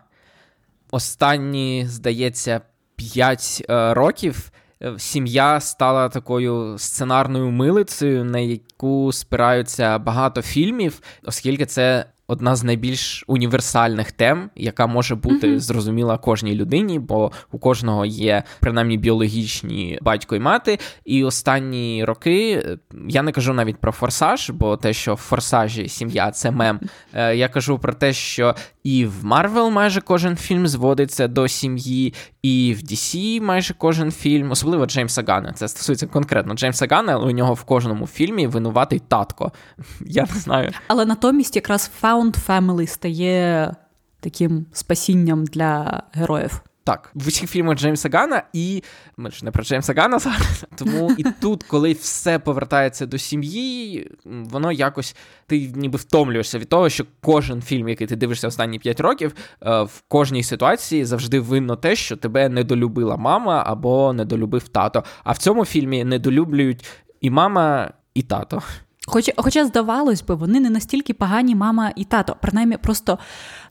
Останні, 0.90 1.86
здається, 1.88 2.60
5 2.96 3.66
е, 3.70 3.94
років 3.94 4.52
сім'я 4.98 5.60
стала 5.60 6.08
такою 6.08 6.78
сценарною 6.78 7.50
милицею, 7.50 8.24
на 8.24 8.38
яку 8.38 9.12
спираються 9.12 9.98
багато 9.98 10.42
фільмів, 10.42 11.00
оскільки 11.24 11.66
це 11.66 12.06
одна 12.30 12.56
з 12.56 12.64
найбільш 12.64 13.24
універсальних 13.26 14.12
тем, 14.12 14.50
яка 14.56 14.86
може 14.86 15.14
бути 15.14 15.46
mm-hmm. 15.46 15.58
зрозуміла 15.58 16.18
кожній 16.18 16.54
людині, 16.54 16.98
бо 16.98 17.32
у 17.52 17.58
кожного 17.58 18.06
є 18.06 18.42
принаймні 18.60 18.98
біологічні 18.98 19.98
батько 20.02 20.36
і 20.36 20.40
мати. 20.40 20.78
І 21.04 21.24
останні 21.24 22.04
роки 22.04 22.64
я 23.08 23.22
не 23.22 23.32
кажу 23.32 23.52
навіть 23.52 23.76
про 23.76 23.92
форсаж, 23.92 24.50
бо 24.50 24.76
те, 24.76 24.92
що 24.92 25.14
в 25.14 25.16
форсажі 25.16 25.88
сім'я 25.88 26.30
це 26.30 26.50
мем. 26.50 26.80
Е, 27.14 27.36
я 27.36 27.48
кажу 27.48 27.78
про 27.78 27.92
те, 27.92 28.12
що 28.12 28.54
і 28.84 29.06
в 29.06 29.24
Marvel 29.24 29.70
майже 29.70 30.00
кожен 30.00 30.36
фільм 30.36 30.68
зводиться 30.68 31.28
до 31.28 31.48
сім'ї, 31.48 32.14
і 32.42 32.76
в 32.78 32.82
DC 32.82 33.40
майже 33.42 33.74
кожен 33.74 34.12
фільм, 34.12 34.50
особливо 34.50 34.86
Джеймса 34.86 35.22
Гана. 35.26 35.52
Це 35.52 35.68
стосується 35.68 36.06
конкретно 36.06 36.54
Джеймса 36.54 36.86
Гана, 36.90 37.18
у 37.18 37.30
нього 37.30 37.54
в 37.54 37.64
кожному 37.64 38.06
фільмі 38.06 38.46
винуватий 38.46 39.02
татко. 39.08 39.52
Я 40.00 40.26
не 40.34 40.40
знаю. 40.40 40.70
Але 40.88 41.04
натомість 41.04 41.56
якраз 41.56 41.90
Found 42.02 42.46
Family 42.46 42.86
стає 42.86 43.74
таким 44.20 44.66
спасінням 44.72 45.44
для 45.44 46.02
героїв. 46.12 46.60
Так, 46.90 47.10
в 47.14 47.28
усіх 47.28 47.50
фільмах 47.50 47.78
Джеймса 47.78 48.08
Гана, 48.12 48.42
і 48.52 48.82
ми 49.16 49.30
ж 49.30 49.44
не 49.44 49.50
про 49.50 49.64
Джеймса 49.64 49.94
Гана 49.94 50.18
зараз. 50.18 50.64
Тому 50.76 51.14
і 51.18 51.24
тут, 51.40 51.62
коли 51.62 51.92
все 51.92 52.38
повертається 52.38 53.06
до 53.06 53.18
сім'ї, 53.18 54.10
воно 54.24 54.72
якось 54.72 55.16
ти 55.46 55.72
ніби 55.74 55.98
втомлюєшся 55.98 56.58
від 56.58 56.68
того, 56.68 56.88
що 56.88 57.04
кожен 57.20 57.62
фільм, 57.62 57.88
який 57.88 58.06
ти 58.06 58.16
дивишся 58.16 58.48
останні 58.48 58.78
5 58.78 59.00
років, 59.00 59.34
е, 59.62 59.82
в 59.82 60.02
кожній 60.08 60.42
ситуації 60.42 61.04
завжди 61.04 61.40
винно 61.40 61.76
те, 61.76 61.96
що 61.96 62.16
тебе 62.16 62.48
недолюбила 62.48 63.16
мама 63.16 63.64
або 63.66 64.12
недолюбив 64.12 64.68
тато. 64.68 65.04
А 65.24 65.32
в 65.32 65.38
цьому 65.38 65.64
фільмі 65.64 66.04
недолюблюють 66.04 66.84
і 67.20 67.30
мама, 67.30 67.90
і 68.14 68.22
тато. 68.22 68.62
Хоч, 69.10 69.30
Хоча, 69.36 69.66
здавалось 69.66 70.22
би, 70.22 70.34
вони 70.34 70.60
не 70.60 70.70
настільки 70.70 71.14
погані 71.14 71.54
мама 71.54 71.92
і 71.96 72.04
тато. 72.04 72.36
Принаймні, 72.40 72.76
просто 72.76 73.18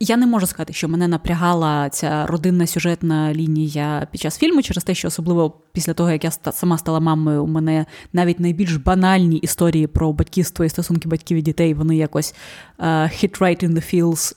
я 0.00 0.16
не 0.16 0.26
можу 0.26 0.46
сказати, 0.46 0.72
що 0.72 0.88
мене 0.88 1.08
напрягала 1.08 1.88
ця 1.88 2.26
родинна 2.26 2.66
сюжетна 2.66 3.34
лінія 3.34 4.08
під 4.12 4.20
час 4.20 4.38
фільму, 4.38 4.62
через 4.62 4.84
те, 4.84 4.94
що 4.94 5.08
особливо 5.08 5.50
після 5.72 5.94
того, 5.94 6.10
як 6.10 6.24
я 6.24 6.30
сама 6.30 6.78
стала 6.78 7.00
мамою, 7.00 7.44
у 7.44 7.46
мене 7.46 7.86
навіть 8.12 8.40
найбільш 8.40 8.76
банальні 8.76 9.36
історії 9.36 9.86
про 9.86 10.12
батьківство 10.12 10.64
і 10.64 10.68
стосунки 10.68 11.08
батьків 11.08 11.38
і 11.38 11.42
дітей, 11.42 11.74
вони 11.74 11.96
якось 11.96 12.34
uh, 12.78 12.86
hit 12.86 13.38
right 13.38 13.64
in 13.64 13.70
the 13.70 13.94
feels, 13.94 14.34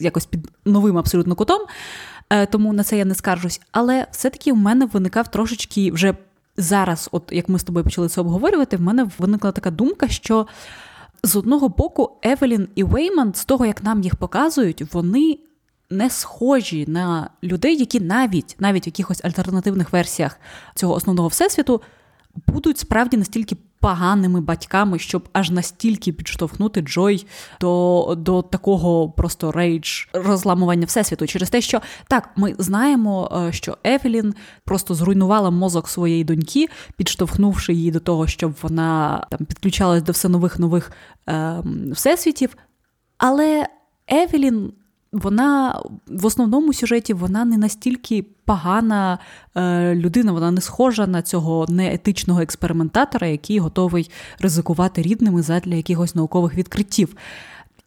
якось 0.00 0.26
під 0.26 0.48
новим 0.64 0.98
абсолютно 0.98 1.34
кутом. 1.34 1.60
Uh, 2.30 2.46
тому 2.50 2.72
на 2.72 2.84
це 2.84 2.98
я 2.98 3.04
не 3.04 3.14
скаржусь. 3.14 3.60
Але 3.72 4.06
все-таки 4.12 4.52
у 4.52 4.56
мене 4.56 4.86
виникав 4.86 5.30
трошечки 5.30 5.90
вже 5.92 6.14
зараз, 6.58 7.08
от 7.12 7.28
як 7.32 7.48
ми 7.48 7.58
з 7.58 7.64
тобою 7.64 7.84
почали 7.84 8.08
це 8.08 8.20
обговорювати, 8.20 8.76
в 8.76 8.80
мене 8.80 9.10
виникла 9.18 9.52
така 9.52 9.70
думка, 9.70 10.08
що 10.08 10.46
з 11.22 11.36
одного 11.36 11.68
боку 11.68 12.18
Евелін 12.22 12.68
і 12.74 12.84
Вейман, 12.84 13.34
з 13.34 13.44
того, 13.44 13.66
як 13.66 13.84
нам 13.84 14.02
їх 14.02 14.16
показують, 14.16 14.94
вони 14.94 15.38
не 15.90 16.10
схожі 16.10 16.84
на 16.88 17.30
людей, 17.42 17.76
які 17.76 18.00
навіть 18.00 18.56
навіть 18.58 18.86
в 18.86 18.88
якихось 18.88 19.24
альтернативних 19.24 19.92
версіях 19.92 20.40
цього 20.74 20.94
основного 20.94 21.28
всесвіту 21.28 21.82
будуть 22.46 22.78
справді 22.78 23.16
настільки 23.16 23.56
поганими 23.80 24.40
батьками, 24.40 24.98
щоб 24.98 25.28
аж 25.32 25.50
настільки 25.50 26.12
підштовхнути 26.12 26.80
Джой 26.80 27.26
до 27.60 28.14
до 28.18 28.42
такого 28.42 29.10
просто 29.10 29.52
рейдж 29.52 30.06
розламування 30.12 30.86
всесвіту. 30.86 31.26
Через 31.26 31.50
те, 31.50 31.60
що 31.60 31.80
так, 32.08 32.30
ми 32.36 32.54
знаємо, 32.58 33.44
е, 33.48 33.52
що 33.52 33.78
Евелін 33.84 34.34
просто 34.64 34.94
зруйнувала 34.94 35.50
мозок 35.50 35.88
своєї 35.88 36.24
доньки, 36.24 36.68
підштовхнувши 36.96 37.72
її 37.72 37.90
до 37.90 38.00
того, 38.00 38.26
щоб 38.26 38.54
вона 38.62 39.26
там 39.30 39.46
підключалась 39.46 40.02
до 40.02 40.12
все 40.12 40.28
нових 40.28 40.58
нових 40.58 40.92
е, 41.28 41.62
всесвітів. 41.92 42.56
Але 43.18 43.66
Евелін 44.08 44.72
вона 45.12 45.82
в 46.06 46.26
основному 46.26 46.72
сюжеті 46.72 47.14
вона 47.14 47.44
не 47.44 47.56
настільки 47.56 48.24
погана 48.44 49.18
е, 49.56 49.94
людина, 49.94 50.32
вона 50.32 50.50
не 50.50 50.60
схожа 50.60 51.06
на 51.06 51.22
цього 51.22 51.66
неетичного 51.68 52.40
експериментатора, 52.40 53.26
який 53.26 53.58
готовий 53.58 54.10
ризикувати 54.38 55.02
рідними 55.02 55.42
задля 55.42 55.74
якихось 55.74 56.14
наукових 56.14 56.54
відкриттів. 56.54 57.16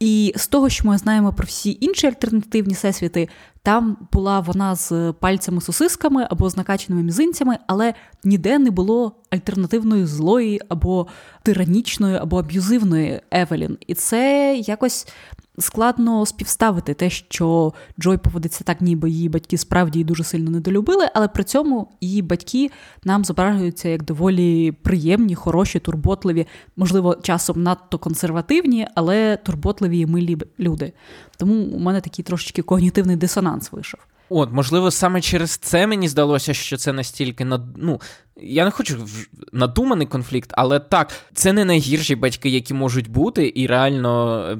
І 0.00 0.32
з 0.36 0.48
того, 0.48 0.68
що 0.68 0.88
ми 0.88 0.98
знаємо 0.98 1.32
про 1.32 1.46
всі 1.46 1.78
інші 1.80 2.06
альтернативні 2.06 2.74
всесвіти, 2.74 3.28
там 3.62 3.96
була 4.12 4.40
вона 4.40 4.74
з 4.74 4.92
пальцями-сосисками 5.20 6.26
або 6.30 6.50
з 6.50 6.56
накаченими 6.56 7.02
мізинцями, 7.02 7.58
але 7.66 7.94
ніде 8.24 8.58
не 8.58 8.70
було 8.70 9.12
альтернативної 9.30 10.06
злої 10.06 10.60
або 10.68 11.06
тиранічної, 11.42 12.16
або 12.16 12.38
аб'юзивної 12.38 13.20
Евелін. 13.30 13.78
І 13.86 13.94
це 13.94 14.54
якось 14.66 15.08
складно 15.58 16.26
співставити 16.26 16.94
те, 16.94 17.10
що 17.10 17.72
Джой 18.00 18.16
поводиться 18.16 18.64
так, 18.64 18.80
ніби 18.80 19.10
її 19.10 19.28
батьки 19.28 19.58
справді 19.58 19.98
її 19.98 20.04
дуже 20.04 20.24
сильно 20.24 20.50
недолюбили, 20.50 21.08
але 21.14 21.28
при 21.28 21.44
цьому 21.44 21.88
її 22.00 22.22
батьки 22.22 22.70
нам 23.04 23.24
зображуються 23.24 23.88
як 23.88 24.04
доволі 24.04 24.72
приємні, 24.72 25.34
хороші, 25.34 25.78
турботливі, 25.78 26.46
можливо, 26.76 27.16
часом 27.22 27.62
надто 27.62 27.98
консервативні, 27.98 28.86
але 28.94 29.36
турботливі 29.36 29.98
і 29.98 30.06
милі 30.06 30.38
люди. 30.60 30.92
Тому 31.36 31.54
у 31.54 31.78
мене 31.78 32.00
такий 32.00 32.24
трошечки 32.24 32.62
когнітивний 32.62 33.16
дисонанс 33.16 33.72
вийшов. 33.72 34.00
От, 34.34 34.52
можливо, 34.52 34.90
саме 34.90 35.20
через 35.20 35.50
це 35.50 35.86
мені 35.86 36.08
здалося, 36.08 36.54
що 36.54 36.76
це 36.76 36.92
настільки 36.92 37.44
над... 37.44 37.62
ну, 37.76 38.00
я 38.36 38.64
не 38.64 38.70
хочу 38.70 39.06
надуманий 39.52 40.06
конфлікт, 40.06 40.50
але 40.54 40.80
так, 40.80 41.12
це 41.34 41.52
не 41.52 41.64
найгірші 41.64 42.16
батьки, 42.16 42.48
які 42.48 42.74
можуть 42.74 43.10
бути, 43.10 43.52
і 43.54 43.66
реально 43.66 44.42
е, 44.44 44.58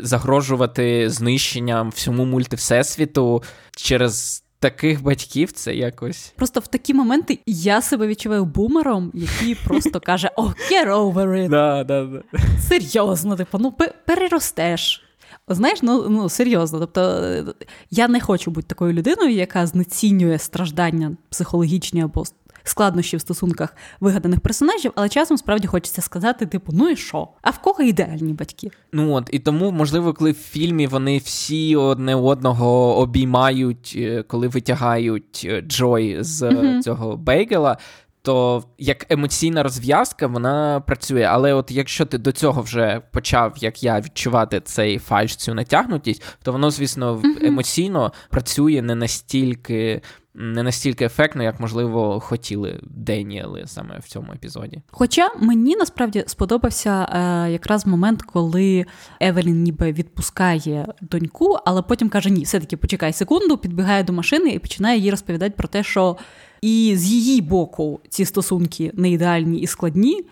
загрожувати 0.00 1.10
знищенням 1.10 1.90
всьому 1.90 2.24
мультивсесвіту 2.24 3.42
через. 3.76 4.44
Таких 4.60 5.02
батьків 5.02 5.52
це 5.52 5.74
якось 5.74 6.32
просто 6.36 6.60
в 6.60 6.66
такі 6.66 6.94
моменти 6.94 7.38
я 7.46 7.82
себе 7.82 8.06
відчуваю 8.06 8.44
бумером, 8.44 9.10
який 9.14 9.54
просто 9.54 10.00
каже: 10.00 10.30
О, 10.36 10.42
get 10.42 10.86
over 10.86 11.28
it. 11.28 11.48
Да, 11.48 11.84
да, 11.84 12.04
да. 12.04 12.22
Серйозно, 12.68 13.36
типу, 13.36 13.58
ну 13.58 13.74
переростеш. 14.06 15.04
Знаєш, 15.48 15.78
ну 15.82 16.08
ну 16.08 16.28
серйозно. 16.28 16.78
Тобто 16.78 17.54
я 17.90 18.08
не 18.08 18.20
хочу 18.20 18.50
бути 18.50 18.66
такою 18.66 18.92
людиною, 18.92 19.30
яка 19.30 19.66
знецінює 19.66 20.38
страждання 20.38 21.16
психологічні 21.30 22.02
або 22.02 22.24
складнощі 22.62 23.16
в 23.16 23.20
стосунках 23.20 23.76
вигаданих 24.00 24.40
персонажів, 24.40 24.92
але 24.94 25.08
часом 25.08 25.38
справді 25.38 25.66
хочеться 25.66 26.02
сказати: 26.02 26.46
типу, 26.46 26.72
ну 26.74 26.88
і 26.88 26.96
що? 26.96 27.28
А 27.42 27.50
в 27.50 27.58
кого 27.58 27.82
ідеальні 27.82 28.32
батьки? 28.32 28.70
Ну 28.92 29.12
от 29.12 29.28
і 29.32 29.38
тому, 29.38 29.70
можливо, 29.70 30.14
коли 30.14 30.30
в 30.30 30.34
фільмі 30.34 30.86
вони 30.86 31.18
всі 31.18 31.76
одне 31.76 32.14
одного 32.14 32.96
обіймають, 32.98 33.94
е, 33.96 34.22
коли 34.22 34.48
витягають 34.48 35.42
е, 35.44 35.60
Джой 35.60 36.16
з 36.20 36.42
mm 36.42 36.82
цього 36.82 37.16
бейгела 37.16 37.78
то 38.22 38.64
як 38.78 39.12
емоційна 39.12 39.62
розв'язка 39.62 40.26
вона 40.26 40.80
працює. 40.80 41.22
Але 41.22 41.54
от 41.54 41.70
якщо 41.70 42.06
ти 42.06 42.18
до 42.18 42.32
цього 42.32 42.62
вже 42.62 43.02
почав, 43.12 43.54
як 43.60 43.82
я, 43.82 44.00
відчувати 44.00 44.60
цей 44.60 44.98
фальш, 44.98 45.36
цю 45.36 45.54
натягнутість, 45.54 46.22
то 46.42 46.52
воно, 46.52 46.70
звісно, 46.70 47.22
емоційно 47.42 48.12
працює 48.30 48.82
не 48.82 48.94
настільки. 48.94 50.02
Не 50.40 50.62
настільки 50.62 51.04
ефектно, 51.04 51.42
як 51.42 51.60
можливо 51.60 52.20
хотіли 52.20 52.80
Деніели 52.82 53.62
саме 53.66 53.98
в 53.98 54.08
цьому 54.08 54.32
епізоді. 54.32 54.82
Хоча 54.90 55.30
мені 55.40 55.76
насправді 55.76 56.24
сподобався 56.26 57.04
е, 57.04 57.50
якраз 57.52 57.86
момент, 57.86 58.22
коли 58.22 58.86
Евелін 59.20 59.62
ніби 59.62 59.92
відпускає 59.92 60.86
доньку, 61.00 61.58
але 61.64 61.82
потім 61.82 62.08
каже: 62.08 62.30
Ні, 62.30 62.42
все-таки 62.42 62.76
почекай 62.76 63.12
секунду, 63.12 63.56
підбігає 63.56 64.02
до 64.02 64.12
машини 64.12 64.50
і 64.50 64.58
починає 64.58 64.98
їй 64.98 65.10
розповідати 65.10 65.54
про 65.56 65.68
те, 65.68 65.82
що 65.82 66.16
і 66.60 66.94
з 66.96 67.06
її 67.06 67.40
боку 67.40 68.00
ці 68.08 68.24
стосунки 68.24 68.90
не 68.94 69.10
ідеальні 69.10 69.58
і 69.58 69.66
складні, 69.66 70.24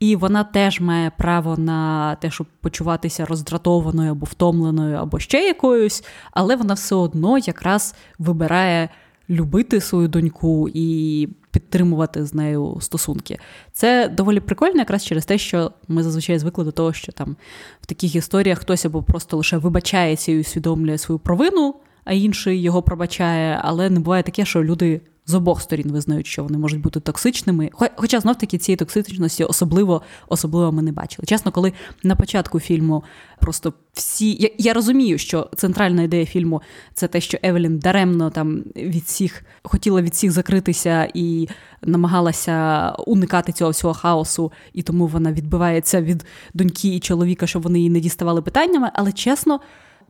і 0.00 0.16
вона 0.16 0.44
теж 0.44 0.80
має 0.80 1.10
право 1.18 1.56
на 1.56 2.14
те, 2.14 2.30
щоб 2.30 2.46
почуватися 2.60 3.26
роздратованою 3.26 4.10
або 4.10 4.26
втомленою, 4.26 4.96
або 4.96 5.18
ще 5.18 5.38
якоюсь, 5.38 6.04
але 6.32 6.56
вона 6.56 6.74
все 6.74 6.94
одно 6.94 7.38
якраз 7.38 7.94
вибирає 8.18 8.88
любити 9.30 9.80
свою 9.80 10.08
доньку 10.08 10.68
і 10.74 11.28
підтримувати 11.50 12.24
з 12.24 12.34
нею 12.34 12.78
стосунки. 12.80 13.38
Це 13.72 14.08
доволі 14.08 14.40
прикольно, 14.40 14.78
якраз 14.78 15.04
через 15.04 15.26
те, 15.26 15.38
що 15.38 15.72
ми 15.88 16.02
зазвичай 16.02 16.38
звикли 16.38 16.64
до 16.64 16.72
того, 16.72 16.92
що 16.92 17.12
там 17.12 17.36
в 17.80 17.86
таких 17.86 18.14
історіях 18.14 18.58
хтось 18.58 18.84
або 18.84 19.02
просто 19.02 19.36
лише 19.36 19.56
вибачається 19.56 20.32
і 20.32 20.40
усвідомлює 20.40 20.98
свою 20.98 21.18
провину, 21.18 21.74
а 22.04 22.12
інший 22.12 22.62
його 22.62 22.82
пробачає, 22.82 23.60
але 23.62 23.90
не 23.90 24.00
буває 24.00 24.22
таке, 24.22 24.44
що 24.44 24.64
люди 24.64 25.00
з 25.30 25.34
обох 25.34 25.62
сторін 25.62 25.92
визнають, 25.92 26.26
що 26.26 26.42
вони 26.42 26.58
можуть 26.58 26.80
бути 26.80 27.00
токсичними. 27.00 27.70
Хоча 27.96 28.20
знов 28.20 28.38
таки 28.38 28.58
цієї 28.58 28.76
токсичності 28.76 29.44
особливо 29.44 30.02
особливо 30.28 30.72
ми 30.72 30.82
не 30.82 30.92
бачили. 30.92 31.26
Чесно, 31.26 31.52
коли 31.52 31.72
на 32.02 32.16
початку 32.16 32.60
фільму 32.60 33.04
просто 33.40 33.72
всі. 33.92 34.36
Я, 34.40 34.50
я 34.58 34.72
розумію, 34.72 35.18
що 35.18 35.50
центральна 35.56 36.02
ідея 36.02 36.26
фільму 36.26 36.62
це 36.94 37.08
те, 37.08 37.20
що 37.20 37.38
Евелін 37.42 37.78
даремно 37.78 38.30
там 38.30 38.62
від 38.76 39.02
всіх 39.02 39.42
хотіла 39.62 40.02
від 40.02 40.12
всіх 40.12 40.30
закритися 40.30 41.08
і 41.14 41.48
намагалася 41.82 42.90
уникати 43.06 43.52
цього 43.52 43.70
всього 43.70 43.94
хаосу, 43.94 44.52
і 44.72 44.82
тому 44.82 45.06
вона 45.06 45.32
відбивається 45.32 46.02
від 46.02 46.24
доньки 46.54 46.88
і 46.88 47.00
чоловіка, 47.00 47.46
щоб 47.46 47.62
вони 47.62 47.78
її 47.78 47.90
не 47.90 48.00
діставали 48.00 48.42
питаннями. 48.42 48.90
Але 48.94 49.12
чесно 49.12 49.60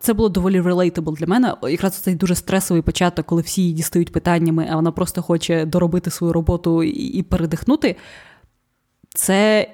це 0.01 0.13
було 0.13 0.29
доволі 0.29 0.61
relatable 0.61 1.17
для 1.17 1.27
мене. 1.27 1.55
Якраз 1.63 1.95
цей 1.95 2.15
дуже 2.15 2.35
стресовий 2.35 2.83
початок, 2.83 3.25
коли 3.25 3.41
всі 3.41 3.61
її 3.61 3.73
дістають 3.73 4.11
питаннями, 4.11 4.67
а 4.71 4.75
вона 4.75 4.91
просто 4.91 5.21
хоче 5.21 5.65
доробити 5.65 6.09
свою 6.09 6.33
роботу 6.33 6.83
і 6.83 7.23
передихнути. 7.23 7.95
Це. 9.15 9.67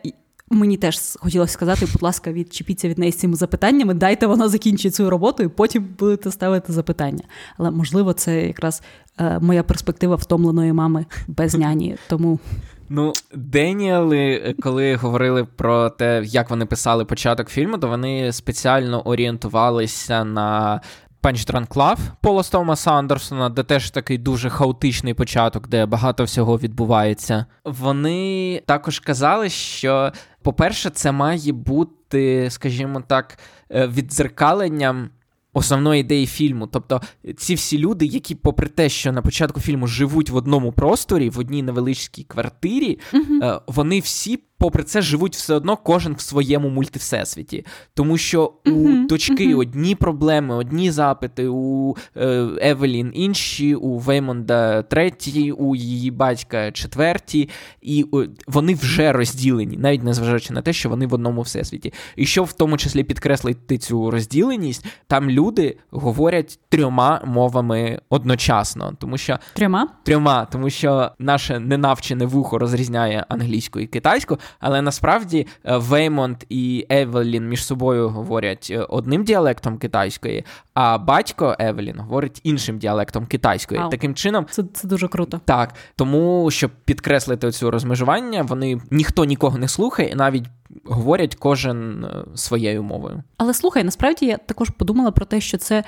Мені 0.50 0.78
теж 0.78 1.00
хотілося 1.20 1.54
сказати, 1.54 1.88
будь 1.94 2.04
ласка, 2.04 2.32
відчепіться 2.32 2.90
від 2.90 2.98
неї 2.98 3.12
з 3.12 3.18
цими 3.18 3.36
запитаннями, 3.36 3.94
дайте 3.94 4.28
вона 4.28 4.50
закінчить 4.50 4.96
свою 4.96 5.12
роботу, 5.12 5.44
і 5.44 5.48
потім 5.48 5.88
будете 6.00 6.32
ставити 6.32 6.74
запитання. 6.74 7.24
Але 7.58 7.72
можливо, 7.72 8.14
це 8.14 8.48
якраз 8.48 8.82
е, 9.20 9.40
моя 9.40 9.64
перспектива 9.64 10.16
втомленої 10.16 10.74
мами 10.74 11.06
без 11.28 11.56
няні. 11.58 11.98
Тому 12.10 12.40
Ну, 12.90 13.14
Деніали, 13.34 14.56
коли 14.62 14.96
говорили 14.96 15.46
про 15.46 15.90
те, 15.90 16.24
як 16.26 16.50
вони 16.50 16.66
писали 16.66 17.06
початок 17.06 17.50
фільму, 17.50 17.78
то 17.78 17.88
вони 17.88 18.32
спеціально 18.32 19.02
орієнтувалися 19.02 20.24
на 20.24 20.82
Drunk 21.24 21.68
Love 21.68 22.00
Пола 22.22 22.44
Томаса 22.44 22.92
Андерсона, 22.92 23.50
де 23.50 23.64
теж 23.64 23.90
такий 23.90 24.18
дуже 24.18 24.50
хаотичний 24.50 25.14
початок, 25.14 25.68
де 25.68 25.86
багато 25.86 26.24
всього 26.24 26.58
відбувається. 26.58 27.46
Вони 27.66 28.62
також 28.66 29.00
казали, 29.00 29.50
що, 29.50 30.12
по-перше, 30.42 30.90
це 30.90 31.12
має 31.12 31.52
бути, 31.52 32.50
скажімо 32.50 33.04
так, 33.08 33.40
е, 33.72 33.88
віддзеркаленням 33.88 35.10
основної 35.58 36.02
ідеї 36.02 36.26
фільму. 36.26 36.68
Тобто 36.68 37.02
ці 37.38 37.56
всі 37.56 37.78
люди, 37.78 38.06
які, 38.06 38.36
попри 38.36 38.68
те, 38.68 38.90
що 38.90 39.12
на 39.12 39.22
початку 39.22 39.60
фільму 39.60 39.88
живуть 39.88 40.30
в 40.30 40.36
одному 40.36 40.72
просторі, 40.72 41.30
в 41.30 41.40
одній 41.40 41.64
невеличкій 41.64 42.24
квартирі, 42.24 43.00
uh-huh. 43.14 43.62
вони 43.68 44.00
всі 44.00 44.38
попри 44.58 44.84
це 44.84 45.02
живуть 45.02 45.36
все 45.36 45.54
одно 45.56 45.78
кожен 45.78 46.14
в 46.14 46.22
своєму 46.22 46.70
мультивсесвіті. 46.70 47.66
Тому 47.94 48.18
що 48.18 48.54
у 48.66 48.70
uh-huh, 48.70 49.08
дочки 49.08 49.48
uh-huh. 49.48 49.60
одні 49.60 49.96
проблеми, 49.96 50.56
одні 50.56 50.92
запити, 50.92 51.48
у 51.48 51.96
е, 52.16 52.48
Евелін 52.62 53.12
інші, 53.16 53.76
у 53.76 53.98
Веймонда 53.98 54.82
треті, 54.82 55.52
у 55.52 55.76
її 55.76 56.12
батька 56.12 56.72
четверті, 56.72 57.50
і 57.82 58.06
о, 58.12 58.24
вони 58.48 58.74
вже 58.74 59.12
розділені, 59.12 59.78
навіть 59.78 60.04
незважаючи 60.04 60.54
на 60.54 60.62
те, 60.62 60.74
що 60.74 60.90
вони 60.90 61.08
в 61.08 61.14
одному 61.14 61.42
всесвіті. 61.42 61.94
І 62.16 62.26
що 62.26 62.44
в 62.44 62.54
тому 62.54 62.78
числі 62.78 63.04
підкреслити 63.04 63.78
цю 63.78 64.12
розділеність, 64.12 64.86
там 65.08 65.30
люди 65.30 65.78
говорять 65.92 66.60
трьома 66.70 67.22
мовами 67.26 68.02
одночасно. 68.10 68.94
Тому 69.00 69.18
що 69.18 69.40
Трьома? 69.54 69.88
Трьома, 70.04 70.48
тому 70.52 70.70
що 70.70 71.12
наше 71.20 71.60
ненавчене 71.60 72.26
вухо 72.26 72.58
розрізняє 72.58 73.26
англійську 73.30 73.80
і 73.80 73.88
китайську, 73.88 74.38
але 74.60 74.82
насправді 74.82 75.48
е, 75.66 75.78
Веймонд 75.78 76.38
і 76.50 76.86
Евелін 76.90 77.50
між 77.50 77.66
собою 77.66 78.10
говорять 78.10 78.68
е, 78.72 78.80
одним 78.80 79.24
діалектом 79.24 79.78
китайської, 79.78 80.46
а 80.74 80.98
батько 80.98 81.56
Евелін 81.60 82.00
говорить 82.00 82.42
іншим 82.44 82.78
діалектом 82.78 83.26
китайської. 83.26 83.82
Ау. 83.82 83.90
Таким 83.90 84.16
чином, 84.16 84.46
це 84.50 84.64
це 84.74 84.88
дуже 84.88 85.08
круто. 85.08 85.42
Так, 85.46 85.74
тому 85.96 86.52
щоб 86.52 86.72
підкреслити 86.86 87.52
цю 87.52 87.72
розмежування, 87.72 88.42
вони 88.42 88.82
ніхто 88.92 89.26
нікого 89.26 89.58
не 89.58 89.68
слухає, 89.68 90.10
і 90.10 90.16
навіть. 90.16 90.46
Говорять 90.86 91.36
кожен 91.36 92.06
е, 92.06 92.26
своєю 92.36 92.84
мовою. 92.84 93.24
Але 93.38 93.54
слухай, 93.54 93.84
насправді 93.84 94.26
я 94.26 94.38
також 94.38 94.70
подумала 94.70 95.12
про 95.12 95.26
те, 95.26 95.42
що 95.42 95.58
це 95.58 95.84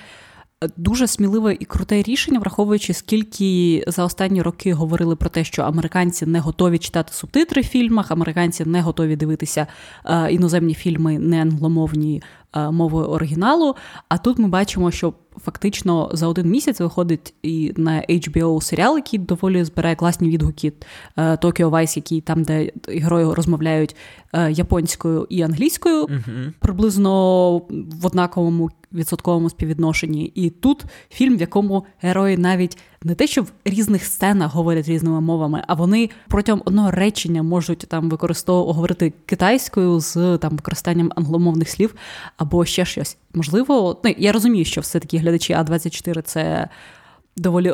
Дуже 0.77 1.07
сміливе 1.07 1.57
і 1.59 1.65
круте 1.65 2.01
рішення, 2.01 2.39
враховуючи, 2.39 2.93
скільки 2.93 3.83
за 3.87 4.03
останні 4.03 4.41
роки 4.41 4.73
говорили 4.73 5.15
про 5.15 5.29
те, 5.29 5.43
що 5.43 5.61
американці 5.61 6.25
не 6.25 6.39
готові 6.39 6.77
читати 6.77 7.13
субтитри 7.13 7.61
в 7.61 7.65
фільмах, 7.65 8.11
американці 8.11 8.65
не 8.65 8.81
готові 8.81 9.15
дивитися 9.15 9.67
е, 10.05 10.31
іноземні 10.31 10.73
фільми 10.73 11.19
не 11.19 11.41
англомовні 11.41 12.23
е, 12.55 12.71
мовою 12.71 13.07
оригіналу. 13.07 13.75
А 14.09 14.17
тут 14.17 14.39
ми 14.39 14.47
бачимо, 14.47 14.91
що 14.91 15.13
фактично 15.43 16.09
за 16.13 16.27
один 16.27 16.49
місяць 16.49 16.79
виходить 16.79 17.33
і 17.43 17.73
на 17.77 18.03
HBO 18.09 18.61
серіал, 18.61 18.95
який 18.95 19.19
доволі 19.19 19.63
збирає 19.63 19.95
класні 19.95 20.29
відгуки 20.29 20.73
Tokyo 21.17 21.69
Vice, 21.69 21.97
який 21.97 22.21
там, 22.21 22.43
де 22.43 22.71
герої 22.87 23.33
розмовляють 23.33 23.95
е, 24.33 24.51
японською 24.51 25.27
і 25.29 25.41
англійською, 25.41 26.05
uh 26.05 26.53
приблизно 26.59 27.57
в 27.69 28.05
однаковому 28.05 28.69
відсотковому 28.93 29.49
співвідношенні. 29.49 30.31
І 30.35 30.49
тут 30.49 30.85
фільм, 31.09 31.37
в 31.37 31.41
якому 31.41 31.85
герої 32.01 32.37
навіть 32.37 32.77
не 33.03 33.15
те, 33.15 33.27
що 33.27 33.41
в 33.41 33.51
різних 33.65 34.03
сценах 34.03 34.53
говорять 34.53 34.87
різними 34.87 35.21
мовами, 35.21 35.63
а 35.67 35.73
вони 35.73 36.09
протягом 36.27 36.61
одного 36.65 36.91
речення 36.91 37.43
можуть 37.43 37.79
там 37.79 38.09
використовувати 38.09 38.75
говорити 38.75 39.13
китайською 39.25 39.99
з 39.99 40.37
там 40.37 40.51
використанням 40.51 41.11
англомовних 41.15 41.69
слів 41.69 41.95
або 42.37 42.65
ще 42.65 42.85
щось. 42.85 43.17
Можливо, 43.39 44.01
ну 44.03 44.15
я 44.17 44.31
розумію, 44.31 44.65
що 44.65 44.81
все 44.81 44.99
таки 44.99 45.17
глядачі 45.17 45.53
А 45.53 45.63
24 45.63 46.21
це 46.21 46.69
доволі 47.37 47.73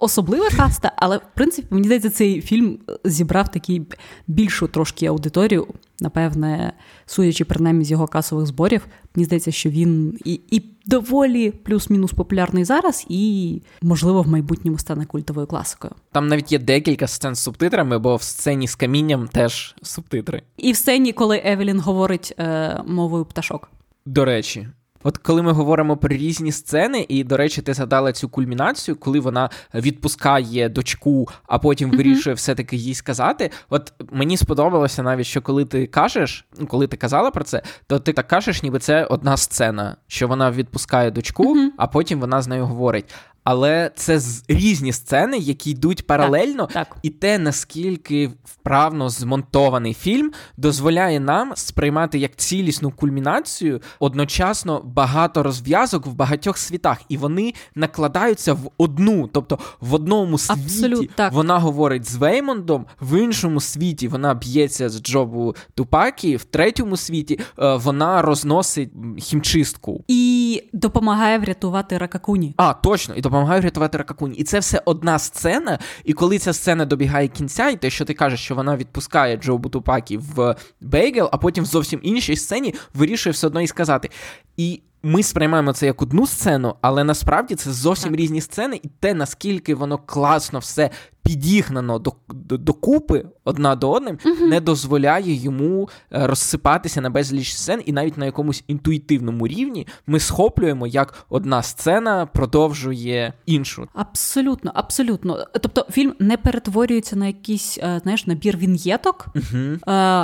особлива 0.00 0.48
каста, 0.56 0.92
але 0.96 1.16
в 1.16 1.22
принципі 1.34 1.68
мені 1.70 1.84
здається, 1.84 2.10
цей 2.10 2.40
фільм 2.40 2.78
зібрав 3.04 3.48
такий 3.48 3.82
більшу 4.26 4.68
трошки 4.68 5.06
аудиторію. 5.06 5.66
Напевне, 6.00 6.72
судячи 7.06 7.44
принаймні 7.44 7.84
з 7.84 7.90
його 7.90 8.06
касових 8.06 8.46
зборів, 8.46 8.86
мені 9.14 9.24
здається, 9.24 9.50
що 9.50 9.70
він 9.70 10.18
і 10.24 10.40
і 10.50 10.62
доволі 10.86 11.50
плюс-мінус 11.50 12.12
популярний 12.12 12.64
зараз, 12.64 13.06
і, 13.08 13.62
можливо, 13.82 14.22
в 14.22 14.28
майбутньому 14.28 14.78
стане 14.78 15.06
культовою 15.06 15.46
класикою. 15.46 15.92
Там 16.12 16.28
навіть 16.28 16.52
є 16.52 16.58
декілька 16.58 17.06
сцен 17.06 17.34
з 17.34 17.42
субтитрами, 17.42 17.98
бо 17.98 18.16
в 18.16 18.22
сцені 18.22 18.68
з 18.68 18.74
камінням 18.74 19.28
теж 19.28 19.74
субтитри. 19.82 20.42
І 20.56 20.72
в 20.72 20.76
сцені, 20.76 21.12
коли 21.12 21.42
Евелін 21.44 21.80
говорить 21.80 22.34
е, 22.38 22.82
мовою 22.86 23.24
пташок. 23.24 23.70
До 24.06 24.24
речі, 24.24 24.68
От 25.02 25.18
коли 25.18 25.42
ми 25.42 25.52
говоримо 25.52 25.96
про 25.96 26.16
різні 26.16 26.52
сцени, 26.52 27.06
і, 27.08 27.24
до 27.24 27.36
речі, 27.36 27.62
ти 27.62 27.74
згадала 27.74 28.12
цю 28.12 28.28
кульмінацію, 28.28 28.96
коли 28.96 29.20
вона 29.20 29.50
відпускає 29.74 30.68
дочку, 30.68 31.28
а 31.46 31.58
потім 31.58 31.90
mm-hmm. 31.90 31.96
вирішує 31.96 32.34
все-таки 32.34 32.76
їй 32.76 32.94
сказати. 32.94 33.50
От 33.70 33.92
мені 34.12 34.36
сподобалося 34.36 35.02
навіть, 35.02 35.26
що 35.26 35.42
коли 35.42 35.64
ти 35.64 35.86
кажеш, 35.86 36.46
коли 36.68 36.86
ти 36.86 36.96
казала 36.96 37.30
про 37.30 37.44
це, 37.44 37.62
то 37.86 37.98
ти 37.98 38.12
так 38.12 38.28
кажеш, 38.28 38.62
ніби 38.62 38.78
це 38.78 39.04
одна 39.04 39.36
сцена, 39.36 39.96
що 40.06 40.28
вона 40.28 40.50
відпускає 40.50 41.10
дочку, 41.10 41.56
mm-hmm. 41.56 41.68
а 41.76 41.86
потім 41.86 42.20
вона 42.20 42.42
з 42.42 42.48
нею 42.48 42.66
говорить 42.66 43.14
але 43.50 43.90
це 43.94 44.20
різні 44.48 44.92
сцени, 44.92 45.38
які 45.38 45.70
йдуть 45.70 46.06
паралельно, 46.06 46.66
так, 46.66 46.88
так. 46.88 46.96
і 47.02 47.10
те, 47.10 47.38
наскільки 47.38 48.30
вправно 48.44 49.08
змонтований 49.08 49.94
фільм, 49.94 50.32
дозволяє 50.56 51.20
нам 51.20 51.52
сприймати 51.54 52.18
як 52.18 52.36
цілісну 52.36 52.90
кульмінацію 52.90 53.80
одночасно 54.00 54.82
багато 54.84 55.42
розв'язок 55.42 56.06
в 56.06 56.12
багатьох 56.12 56.58
світах, 56.58 56.98
і 57.08 57.16
вони 57.16 57.54
накладаються 57.74 58.52
в 58.52 58.70
одну, 58.78 59.26
тобто 59.32 59.58
в 59.80 59.94
одному 59.94 60.38
світі 60.38 60.60
Абсолют, 60.64 61.10
так. 61.14 61.32
вона 61.32 61.58
говорить 61.58 62.10
з 62.10 62.16
Веймондом, 62.16 62.86
в 63.00 63.20
іншому 63.20 63.60
світі 63.60 64.08
вона 64.08 64.34
б'ється 64.34 64.88
з 64.88 65.02
Джобу 65.02 65.56
Тупакі, 65.74 66.36
в 66.36 66.44
третьому 66.44 66.96
світі 66.96 67.40
е, 67.58 67.74
вона 67.74 68.22
розносить 68.22 68.90
хімчистку 69.18 70.04
і 70.08 70.62
допомагає 70.72 71.38
врятувати 71.38 71.98
Ракакуні. 71.98 72.54
А, 72.56 72.74
точно, 72.74 73.14
і 73.14 73.20
допомагає 73.20 73.37
допомагаю 73.38 73.62
рятувати 73.62 73.98
ракакунь. 73.98 74.34
І 74.36 74.44
це 74.44 74.58
все 74.58 74.82
одна 74.84 75.18
сцена. 75.18 75.78
І 76.04 76.12
коли 76.12 76.38
ця 76.38 76.52
сцена 76.52 76.84
добігає 76.84 77.28
кінця, 77.28 77.68
і 77.68 77.76
те, 77.76 77.90
що 77.90 78.04
ти 78.04 78.14
кажеш, 78.14 78.40
що 78.40 78.54
вона 78.54 78.76
відпускає 78.76 79.36
Джо 79.36 79.58
Бутупакі 79.58 80.16
в 80.16 80.54
Бейгел, 80.80 81.28
а 81.32 81.38
потім 81.38 81.64
в 81.64 81.66
зовсім 81.66 82.00
іншій 82.02 82.36
сцені 82.36 82.74
вирішує 82.94 83.32
все 83.32 83.46
одно 83.46 83.60
і 83.60 83.66
сказати. 83.66 84.10
І 84.56 84.80
ми 85.02 85.22
сприймаємо 85.22 85.72
це 85.72 85.86
як 85.86 86.02
одну 86.02 86.26
сцену, 86.26 86.74
але 86.80 87.04
насправді 87.04 87.54
це 87.54 87.72
зовсім 87.72 88.10
так. 88.10 88.20
різні 88.20 88.40
сцени, 88.40 88.80
і 88.82 88.88
те, 89.00 89.14
наскільки 89.14 89.74
воно 89.74 89.98
класно 89.98 90.58
все 90.58 90.90
підігнано 91.28 91.98
до, 91.98 92.12
до, 92.28 92.58
до 92.58 92.72
купи 92.72 93.24
одна 93.44 93.76
до 93.76 93.90
одним, 93.90 94.16
uh 94.24 94.46
не 94.48 94.60
дозволяє 94.60 95.34
йому 95.34 95.88
е, 96.12 96.26
розсипатися 96.26 97.00
на 97.00 97.10
безліч 97.10 97.52
сцен, 97.52 97.82
і 97.86 97.92
навіть 97.92 98.18
на 98.18 98.24
якомусь 98.26 98.64
інтуїтивному 98.66 99.48
рівні 99.48 99.86
ми 100.06 100.20
схоплюємо, 100.20 100.86
як 100.86 101.26
одна 101.28 101.62
сцена 101.62 102.26
продовжує 102.26 103.32
іншу. 103.46 103.88
Абсолютно, 103.94 104.72
абсолютно. 104.74 105.46
Тобто 105.52 105.86
фільм 105.90 106.14
не 106.18 106.36
перетворюється 106.36 107.16
на 107.16 107.26
якийсь 107.26 107.78
е, 107.78 108.00
знаєш 108.02 108.26
набір 108.26 108.56
він'єток, 108.56 109.26
uh 109.34 109.78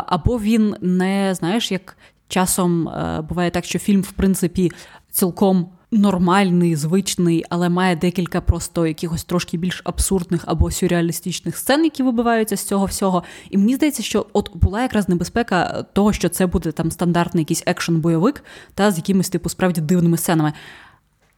або 0.07 0.39
він 0.39 0.77
не 0.81 1.35
знаєш, 1.35 1.73
як 1.73 1.97
часом 2.35 2.91
буває 3.29 3.51
так, 3.51 3.65
що 3.65 3.79
фільм, 3.79 4.01
в 4.01 4.13
принципі, 4.13 4.73
цілком 5.11 5.67
нормальний, 5.95 6.77
звичний, 6.77 7.45
але 7.49 7.69
має 7.69 7.97
декілька 7.97 8.41
просто 8.41 8.87
якихось 8.87 9.25
трошки 9.25 9.57
більш 9.57 9.83
абсурдних 9.85 10.43
або 10.47 10.71
сюрреалістичних 10.71 11.57
сцен, 11.57 11.85
які 11.85 12.03
вибиваються 12.03 12.57
з 12.57 12.65
цього 12.65 12.87
всього. 12.87 13.23
І 13.51 13.59
мені 13.59 13.75
здається, 13.75 14.03
що 14.03 14.27
от 14.33 14.51
була 14.55 14.83
якраз 14.83 15.09
небезпека 15.09 15.83
того, 15.93 16.13
що 16.13 16.29
це 16.29 16.47
буде 16.47 16.73
там 16.73 16.91
стандартний 16.91 17.43
якийсь 17.43 17.65
екшн-бойовик, 17.67 18.45
та 18.75 18.91
з 18.91 18.97
якимись 18.97 19.29
типу 19.29 19.49
справді 19.49 19.81
дивними 19.81 20.17
сценами. 20.17 20.53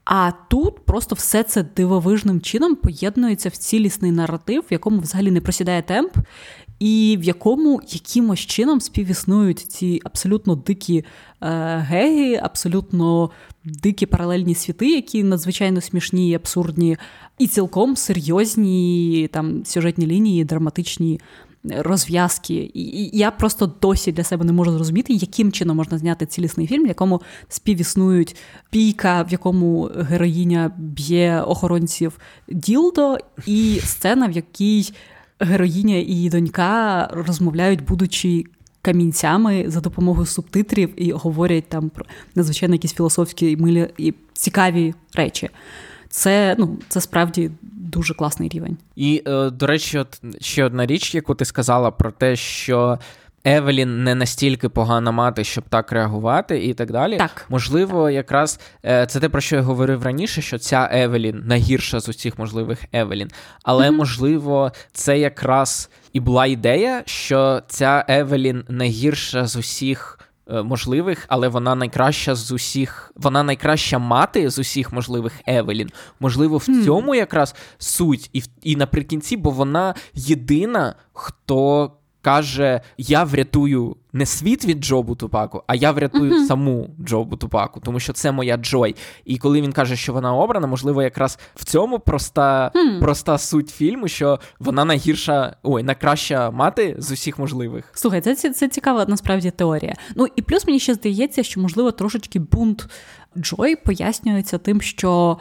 А 0.05 0.32
тут 0.49 0.84
просто 0.84 1.14
все 1.14 1.42
це 1.42 1.62
дивовижним 1.62 2.40
чином 2.40 2.74
поєднується 2.74 3.49
в 3.49 3.57
цілісний 3.57 4.11
наратив, 4.11 4.62
в 4.62 4.72
якому 4.72 5.01
взагалі 5.01 5.30
не 5.30 5.40
просідає 5.40 5.82
темп, 5.82 6.16
і 6.79 7.18
в 7.20 7.24
якому 7.24 7.81
якимось 7.89 8.41
чином 8.41 8.81
співіснують 8.81 9.59
ці 9.59 10.01
абсолютно 10.05 10.55
дикі 10.55 11.05
е, 11.43 11.77
геї, 11.89 12.37
абсолютно 12.37 13.31
дикі 13.64 14.07
паралельні 14.07 14.55
світи, 14.55 14.91
які 14.91 15.22
надзвичайно 15.22 15.81
смішні 15.81 16.31
і 16.31 16.35
абсурдні, 16.35 16.97
і 17.39 17.47
цілком 17.47 17.97
серйозні 17.97 19.29
там 19.33 19.64
сюжетні 19.64 20.07
лінії, 20.07 20.45
драматичні. 20.45 21.20
Розв'язки, 21.79 22.70
і 22.74 23.18
я 23.18 23.31
просто 23.31 23.72
досі 23.83 24.12
для 24.12 24.24
себе 24.24 24.45
не 24.45 24.53
можу 24.53 24.72
зрозуміти, 24.72 25.12
яким 25.12 25.53
чином 25.53 25.77
можна 25.77 25.99
зняти 25.99 26.27
цілісний 26.27 26.66
фільм, 26.66 26.85
в 26.85 26.89
якому 26.89 27.22
співіснують 27.49 28.37
бійка, 28.72 29.22
в 29.22 29.33
якому 29.33 29.91
героїня 29.99 30.72
б'є 30.79 31.41
охоронців 31.47 32.18
ділдо, 32.49 33.18
і 33.47 33.81
сцена, 33.85 34.27
в 34.27 34.33
якій 34.33 34.93
героїня 35.41 35.97
і 35.97 36.05
її 36.05 36.30
донька 36.30 37.09
розмовляють, 37.12 37.84
будучи 37.84 38.45
камінцями 38.82 39.64
за 39.68 39.80
допомогою 39.80 40.26
субтитрів 40.26 41.03
і 41.03 41.12
говорять 41.12 41.68
там 41.68 41.89
про 41.89 42.05
надзвичайно 42.34 42.74
якісь 42.74 42.95
філософські 42.95 43.57
милі 43.57 43.89
і 43.99 44.14
цікаві 44.32 44.95
речі. 45.14 45.49
Це 46.09 46.57
ну, 46.59 46.78
це 46.89 47.01
справді 47.01 47.51
дуже 47.62 48.14
класний 48.14 48.49
рівень. 48.49 48.76
І, 48.97 49.22
е, 49.26 49.51
до 49.51 49.66
речі, 49.66 49.99
от 49.99 50.20
ще 50.41 50.64
одна 50.64 50.87
річ, 50.87 51.14
яку 51.14 51.34
ти 51.34 51.45
сказала 51.45 51.91
про 51.91 52.11
те, 52.11 52.37
що 52.37 52.99
Евелін 53.47 54.05
не 54.05 54.14
настільки 54.14 54.68
погана 54.68 55.11
мати, 55.11 55.44
щоб 55.44 55.64
так 55.68 55.92
реагувати, 55.92 56.64
і 56.64 56.74
так 56.74 56.92
далі. 56.92 57.16
Так. 57.16 57.47
Можливо, 57.49 58.11
якраз 58.11 58.61
е, 58.84 59.07
це 59.07 59.20
те, 59.20 59.28
про 59.28 59.40
що 59.40 59.57
я 59.57 59.62
говорив 59.62 60.03
раніше, 60.03 60.42
що 60.42 60.59
ця 60.59 60.88
Евелін 60.92 61.42
найгірша 61.47 62.01
з 62.01 62.09
усіх 62.09 62.38
можливих 62.38 62.84
Евелін. 62.92 63.30
Але, 63.62 63.88
mm-hmm. 63.88 63.97
можливо, 63.97 64.72
це 64.92 65.18
якраз 65.18 65.90
і 66.12 66.20
була 66.20 66.47
ідея, 66.47 67.03
що 67.07 67.62
ця 67.68 68.05
Евелін 68.09 68.64
найгірша 68.68 69.47
з 69.47 69.57
усіх. 69.57 70.18
Е, 70.51 70.62
можливих, 70.62 71.24
але 71.28 71.49
вона 71.49 71.74
найкраща 71.74 72.34
з 72.34 72.53
усіх, 72.53 73.12
вона 73.16 73.42
найкраща 73.42 73.99
мати 73.99 74.51
з 74.51 74.59
усіх 74.59 74.92
можливих 74.92 75.32
Евелін. 75.47 75.90
Можливо, 76.20 76.59
в 76.59 76.66
mm. 76.68 76.84
цьому 76.84 77.14
якраз 77.14 77.55
суть, 77.78 78.30
і 78.32 78.42
і 78.62 78.76
наприкінці, 78.76 79.36
бо 79.36 79.51
вона 79.51 79.94
єдина, 80.14 80.94
хто 81.12 81.90
каже: 82.27 82.81
Я 82.99 83.24
врятую 83.24 83.97
не 84.12 84.27
світ 84.27 84.64
від 84.64 84.85
Джобу 84.85 85.14
Тупаку, 85.14 85.62
а 85.66 85.74
я 85.74 85.93
врятую 85.93 86.33
uh-huh. 86.33 86.47
саму 86.47 86.91
Джобу 87.01 87.37
Тупаку, 87.37 87.81
тому 87.81 88.01
що 88.01 88.12
це 88.12 88.33
моя 88.33 88.57
Джой. 88.57 88.97
І 89.24 89.39
коли 89.39 89.61
він 89.61 89.72
каже, 89.72 89.97
що 89.97 90.12
вона 90.12 90.35
обрана, 90.35 90.66
можливо, 90.66 91.03
якраз 91.03 91.39
в 91.55 91.64
цьому 91.64 91.99
проста 91.99 92.70
hmm. 92.74 93.01
проста 93.01 93.39
суть 93.39 93.70
фільму, 93.70 94.09
що 94.09 94.41
вона 94.59 94.85
найгірша, 94.85 95.57
ой, 95.62 95.83
найкраща 95.83 96.51
мати 96.51 96.97
з 96.99 97.11
усіх 97.11 97.39
можливих. 97.39 97.91
Слухай, 97.93 98.20
це, 98.20 98.35
це, 98.35 98.53
це 98.53 98.68
цікава 98.68 99.05
насправді 99.09 99.51
теорія. 99.51 99.95
Ну 100.14 100.27
і 100.37 100.43
плюс 100.43 100.66
мені 100.66 100.79
ще 100.79 100.95
здається, 100.95 101.43
що 101.43 101.61
можливо 101.61 101.93
трошечки 101.93 102.39
бунт 102.39 102.89
Джой 103.37 103.77
пояснюється 103.77 104.59
тим, 104.59 104.81
що 104.81 105.39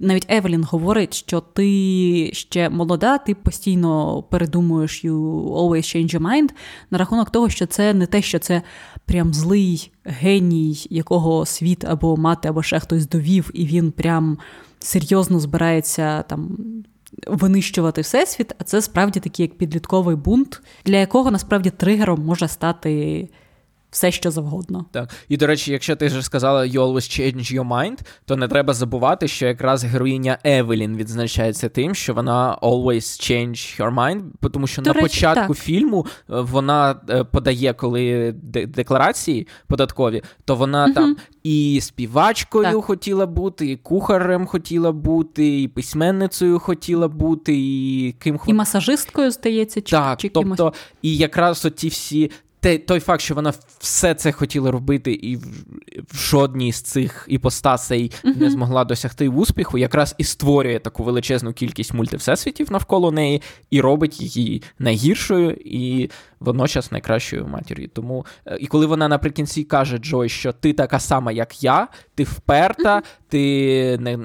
навіть 0.00 0.26
Евелін 0.28 0.64
говорить, 0.64 1.14
що 1.14 1.40
ти 1.40 2.30
ще 2.32 2.70
молода, 2.70 3.18
ти 3.18 3.34
постійно 3.34 4.22
передумуєш 4.22 5.04
you 5.04 5.14
always 5.52 5.96
change 5.96 6.16
your 6.16 6.22
mind, 6.22 6.50
на 6.90 6.98
рахунок 6.98 7.30
того, 7.30 7.48
що 7.48 7.66
це 7.66 7.94
не 7.94 8.06
те, 8.06 8.22
що 8.22 8.38
це 8.38 8.62
прям 9.04 9.34
злий 9.34 9.92
геній, 10.04 10.86
якого 10.90 11.46
світ 11.46 11.84
або 11.84 12.16
мати, 12.16 12.48
або 12.48 12.62
ще 12.62 12.80
хтось 12.80 13.08
довів, 13.08 13.50
і 13.54 13.66
він 13.66 13.92
прям 13.92 14.38
серйозно 14.78 15.40
збирається 15.40 16.22
там. 16.22 16.58
Винищувати 17.26 18.00
всесвіт, 18.00 18.54
а 18.58 18.64
це 18.64 18.82
справді 18.82 19.20
такий 19.20 19.46
як 19.46 19.58
підлітковий 19.58 20.16
бунт, 20.16 20.62
для 20.84 20.96
якого 20.96 21.30
насправді 21.30 21.70
тригером 21.70 22.24
може 22.24 22.48
стати 22.48 23.28
все, 23.90 24.12
що 24.12 24.30
завгодно. 24.30 24.84
Так. 24.90 25.10
І, 25.28 25.36
до 25.36 25.46
речі, 25.46 25.72
якщо 25.72 25.96
ти 25.96 26.06
вже 26.06 26.22
сказала 26.22 26.60
«You 26.60 26.80
always 26.80 26.94
change 27.20 27.54
your 27.54 27.68
mind», 27.68 27.98
то 28.24 28.36
не 28.36 28.48
треба 28.48 28.74
забувати, 28.74 29.28
що 29.28 29.46
якраз 29.46 29.84
героїня 29.84 30.38
Евелін 30.44 30.96
відзначається 30.96 31.68
тим, 31.68 31.94
що 31.94 32.14
вона 32.14 32.58
always 32.62 33.00
change 33.00 33.80
her 33.80 33.94
mind, 33.94 34.50
тому 34.52 34.66
що 34.66 34.82
до 34.82 34.90
на 34.90 34.94
речі, 34.94 35.02
початку 35.02 35.54
так. 35.54 35.62
фільму 35.62 36.06
е, 36.06 36.40
вона 36.40 37.00
е, 37.10 37.24
подає, 37.24 37.72
коли 37.72 38.32
декларації 38.68 39.46
податкові, 39.66 40.22
то 40.44 40.56
вона 40.56 40.84
угу. 40.84 40.94
там 40.94 41.16
і 41.42 41.80
співачкою 41.82 42.64
так. 42.64 42.84
хотіла 42.84 43.26
бути, 43.26 43.70
і 43.70 43.76
кухарем 43.76 44.46
хотіла 44.46 44.92
бути, 44.92 45.60
і 45.60 45.68
письменницею 45.68 46.58
хотіла 46.58 47.08
бути, 47.08 47.52
і 47.56 48.14
ким 48.18 48.40
І 48.46 48.52
масажисткою, 48.52 49.30
здається, 49.30 49.80
чи, 49.80 49.90
так, 49.90 50.20
чи 50.20 50.28
тобто, 50.28 50.56
кимось. 50.56 50.74
і 51.02 51.16
якраз 51.16 51.64
оті 51.64 51.88
всі 51.88 52.30
те, 52.60 52.78
той 52.78 53.00
факт, 53.00 53.22
що 53.22 53.34
вона 53.34 53.52
все 53.78 54.14
це 54.14 54.32
хотіла 54.32 54.70
робити, 54.70 55.12
і 55.12 55.36
в, 55.36 55.44
в 56.12 56.16
жодній 56.16 56.72
з 56.72 56.82
цих 56.82 57.26
іпостасей 57.28 58.12
не 58.24 58.50
змогла 58.50 58.84
досягти 58.84 59.28
успіху, 59.28 59.78
якраз 59.78 60.14
і 60.18 60.24
створює 60.24 60.78
таку 60.78 61.04
величезну 61.04 61.52
кількість 61.52 61.94
мультивсесвітів 61.94 62.72
навколо 62.72 63.12
неї, 63.12 63.42
і 63.70 63.80
робить 63.80 64.36
її 64.36 64.62
найгіршою 64.78 65.56
і 65.64 66.10
водночас 66.40 66.92
найкращою 66.92 67.46
матір'ю. 67.46 67.88
Тому 67.88 68.26
е, 68.46 68.58
і 68.60 68.66
коли 68.66 68.86
вона 68.86 69.08
наприкінці 69.08 69.64
каже 69.64 69.98
Джой, 69.98 70.28
що 70.28 70.52
ти 70.52 70.72
така 70.72 71.00
сама, 71.00 71.32
як 71.32 71.64
я, 71.64 71.88
ти 72.14 72.24
вперта, 72.24 73.02
ти 73.28 73.98
не. 74.00 74.18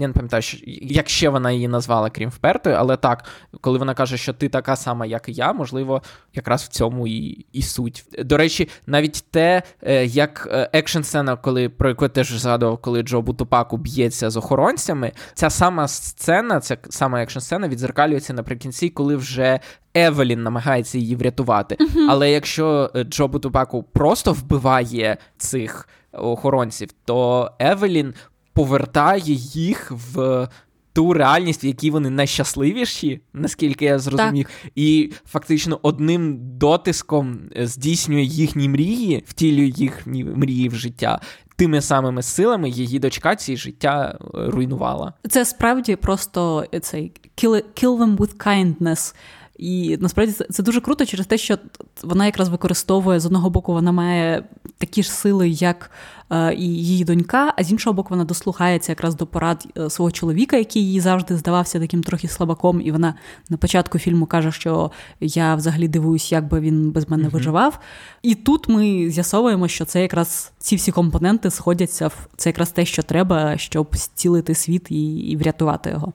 Я 0.00 0.06
не 0.08 0.12
пам'ятаю, 0.12 0.42
як 0.82 1.08
ще 1.08 1.28
вона 1.28 1.52
її 1.52 1.68
назвала, 1.68 2.10
крім 2.10 2.30
впертою, 2.30 2.76
але 2.78 2.96
так, 2.96 3.24
коли 3.60 3.78
вона 3.78 3.94
каже, 3.94 4.16
що 4.16 4.32
ти 4.32 4.48
така 4.48 4.76
сама, 4.76 5.06
як 5.06 5.28
і 5.28 5.32
я, 5.32 5.52
можливо, 5.52 6.02
якраз 6.34 6.62
в 6.62 6.68
цьому 6.68 7.06
і 7.06 7.46
і 7.52 7.62
суть. 7.62 8.04
До 8.18 8.36
речі, 8.36 8.68
навіть 8.86 9.24
те, 9.30 9.62
е, 9.82 10.06
як 10.06 10.48
е, 10.50 10.70
екшн 10.72 11.02
сцена, 11.02 11.36
коли 11.36 11.68
про 11.68 11.88
яку 11.88 12.04
я 12.04 12.08
теж 12.08 12.32
згадував, 12.32 12.78
коли 12.78 13.02
Джобу 13.02 13.22
Тупакі 13.22 13.76
б'ється 13.76 14.30
з 14.30 14.36
охоронцями, 14.36 15.12
ця 15.34 15.50
сама 15.50 15.88
сцена, 15.88 16.60
ця 16.60 16.76
сама 16.90 17.22
екшн 17.22 17.38
сцена 17.38 17.68
відзеркалюється 17.68 18.32
наприкінці, 18.32 18.88
коли 18.88 19.16
вже. 19.16 19.60
Евелін 19.94 20.42
намагається 20.42 20.98
її 20.98 21.16
врятувати. 21.16 21.74
Uh-huh. 21.74 22.06
Але 22.08 22.30
якщо 22.30 22.90
е, 22.94 23.04
Джобу 23.04 23.28
Тупакі 23.28 23.82
просто 23.82 24.32
вбиває 24.32 25.16
цих 25.38 25.88
охоронців, 26.12 26.88
то 27.04 27.50
Евелін 27.58 28.14
повертає 28.58 29.32
їх 29.52 29.92
в. 30.14 30.48
Ту 30.92 31.12
реальність, 31.12 31.64
в 31.64 31.66
якій 31.66 31.90
вони 31.90 32.10
найщасливіші, 32.10 33.20
наскільки 33.32 33.84
я 33.84 33.98
зрозумів, 33.98 34.46
так. 34.46 34.72
і 34.74 35.12
фактично 35.26 35.78
одним 35.82 36.38
дотиском 36.58 37.38
здійснює 37.56 38.22
їхні 38.22 38.68
мрії, 38.68 39.24
втілює 39.26 39.72
їхні 39.76 40.24
мрії 40.24 40.68
в 40.68 40.74
життя. 40.74 41.20
Тими 41.56 41.80
самими 41.80 42.22
силами 42.22 42.70
її 42.70 42.98
дочка 42.98 43.36
ці 43.36 43.56
життя 43.56 44.18
е, 44.20 44.26
руйнувала. 44.32 45.12
Це 45.30 45.44
справді 45.44 45.96
просто 45.96 46.66
цей 46.82 47.12
kill, 47.36 47.62
kill 47.82 47.98
them 47.98 48.16
with 48.16 48.36
kindness. 48.36 49.14
І 49.58 49.98
насправді 50.00 50.32
це 50.32 50.62
дуже 50.62 50.80
круто 50.80 51.06
через 51.06 51.26
те, 51.26 51.38
що 51.38 51.58
вона 52.02 52.26
якраз 52.26 52.48
використовує 52.48 53.20
з 53.20 53.26
одного 53.26 53.50
боку, 53.50 53.72
вона 53.72 53.92
має 53.92 54.44
такі 54.78 55.02
ж 55.02 55.12
сили, 55.12 55.48
як 55.48 55.90
е, 56.30 56.54
і 56.54 56.62
її 56.62 57.04
донька, 57.04 57.54
а 57.56 57.64
з 57.64 57.72
іншого 57.72 57.94
боку, 57.94 58.08
вона 58.10 58.24
дослухається 58.24 58.92
якраз 58.92 59.14
до 59.14 59.26
порад 59.26 59.66
е, 59.78 59.90
свого 59.90 60.10
чоловіка, 60.10 60.56
який 60.56 60.92
їй 60.92 61.00
завжди 61.00 61.36
здавався 61.36 61.80
таким 61.80 62.02
трохи 62.02 62.28
слабаком. 62.28 62.80
І 62.80 62.92
вона 62.92 63.14
на 63.48 63.56
початку 63.56 63.98
фільму 63.98 64.26
каже, 64.26 64.52
що 64.52 64.90
я 65.20 65.54
взагалі 65.54 65.88
дивуюсь, 65.88 66.32
як 66.32 66.48
би 66.48 66.60
він 66.60 66.90
без 66.90 67.08
мене 67.08 67.28
виживав. 67.28 67.78
І 68.22 68.34
тут 68.34 68.68
ми 68.68 69.10
з'ясовуємо, 69.10 69.68
що 69.68 69.84
це 69.84 70.02
якраз 70.02 70.52
ці 70.58 70.76
всі 70.76 70.92
компоненти 70.92 71.50
сходяться 71.50 72.08
в 72.08 72.28
це 72.36 72.48
якраз 72.48 72.70
те, 72.70 72.84
що 72.84 73.02
треба, 73.02 73.58
щоб 73.58 73.88
зцілити 73.92 74.54
світ 74.54 74.90
і, 74.90 75.16
і 75.16 75.36
врятувати 75.36 75.90
його. 75.90 76.12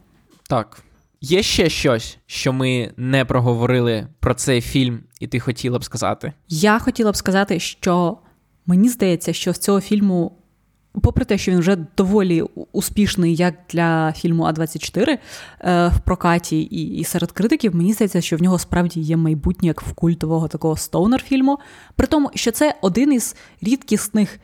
Так. 0.49 0.83
Є 1.25 1.43
ще 1.43 1.69
щось, 1.69 2.17
що 2.25 2.53
ми 2.53 2.91
не 2.97 3.25
проговорили 3.25 4.07
про 4.19 4.33
цей 4.33 4.61
фільм, 4.61 4.99
і 5.19 5.27
ти 5.27 5.39
хотіла 5.39 5.79
б 5.79 5.83
сказати? 5.83 6.33
Я 6.49 6.79
хотіла 6.79 7.11
б 7.11 7.15
сказати, 7.15 7.59
що 7.59 8.17
мені 8.65 8.89
здається, 8.89 9.33
що 9.33 9.53
з 9.53 9.57
цього 9.57 9.81
фільму, 9.81 10.31
попри 11.01 11.25
те, 11.25 11.37
що 11.37 11.51
він 11.51 11.59
вже 11.59 11.75
доволі 11.97 12.41
успішний, 12.71 13.35
як 13.35 13.55
для 13.69 14.13
фільму 14.13 14.43
А24 14.43 15.17
е, 15.59 15.87
в 15.87 15.99
прокаті 15.99 16.61
і, 16.61 17.03
серед 17.03 17.31
критиків, 17.31 17.75
мені 17.75 17.93
здається, 17.93 18.21
що 18.21 18.37
в 18.37 18.41
нього 18.41 18.59
справді 18.59 18.99
є 18.99 19.17
майбутнє 19.17 19.67
як 19.67 19.81
в 19.81 19.93
культового 19.93 20.47
такого 20.47 20.75
stoner-фільму. 20.75 21.57
При 21.95 22.07
тому, 22.07 22.31
що 22.35 22.51
це 22.51 22.75
один 22.81 23.13
із 23.13 23.35
рідкісних 23.61 24.39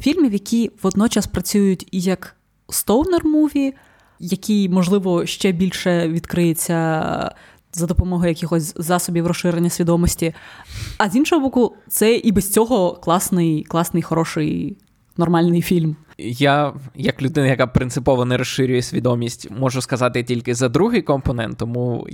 фільмів, 0.00 0.32
які 0.32 0.70
водночас 0.82 1.26
працюють 1.26 1.88
і 1.90 2.00
як 2.00 2.36
stoner-movie, 2.68 3.72
який, 4.20 4.68
можливо, 4.68 5.26
ще 5.26 5.52
більше 5.52 6.08
відкриється 6.08 7.34
за 7.72 7.86
допомогою 7.86 8.28
якихось 8.28 8.74
засобів 8.76 9.26
розширення 9.26 9.70
свідомості. 9.70 10.34
А 10.98 11.10
з 11.10 11.16
іншого 11.16 11.42
боку, 11.42 11.76
це 11.88 12.14
і 12.14 12.32
без 12.32 12.52
цього 12.52 12.92
класний, 12.92 13.64
класний, 13.64 14.02
хороший, 14.02 14.76
нормальний 15.16 15.62
фільм. 15.62 15.96
Я, 16.18 16.72
як 16.94 17.22
людина, 17.22 17.46
яка 17.46 17.66
принципово 17.66 18.24
не 18.24 18.36
розширює 18.36 18.82
свідомість, 18.82 19.50
можу 19.50 19.80
сказати 19.80 20.22
тільки 20.22 20.54
за 20.54 20.68
другий 20.68 21.02
компонент. 21.02 21.58
Тому 21.58 22.06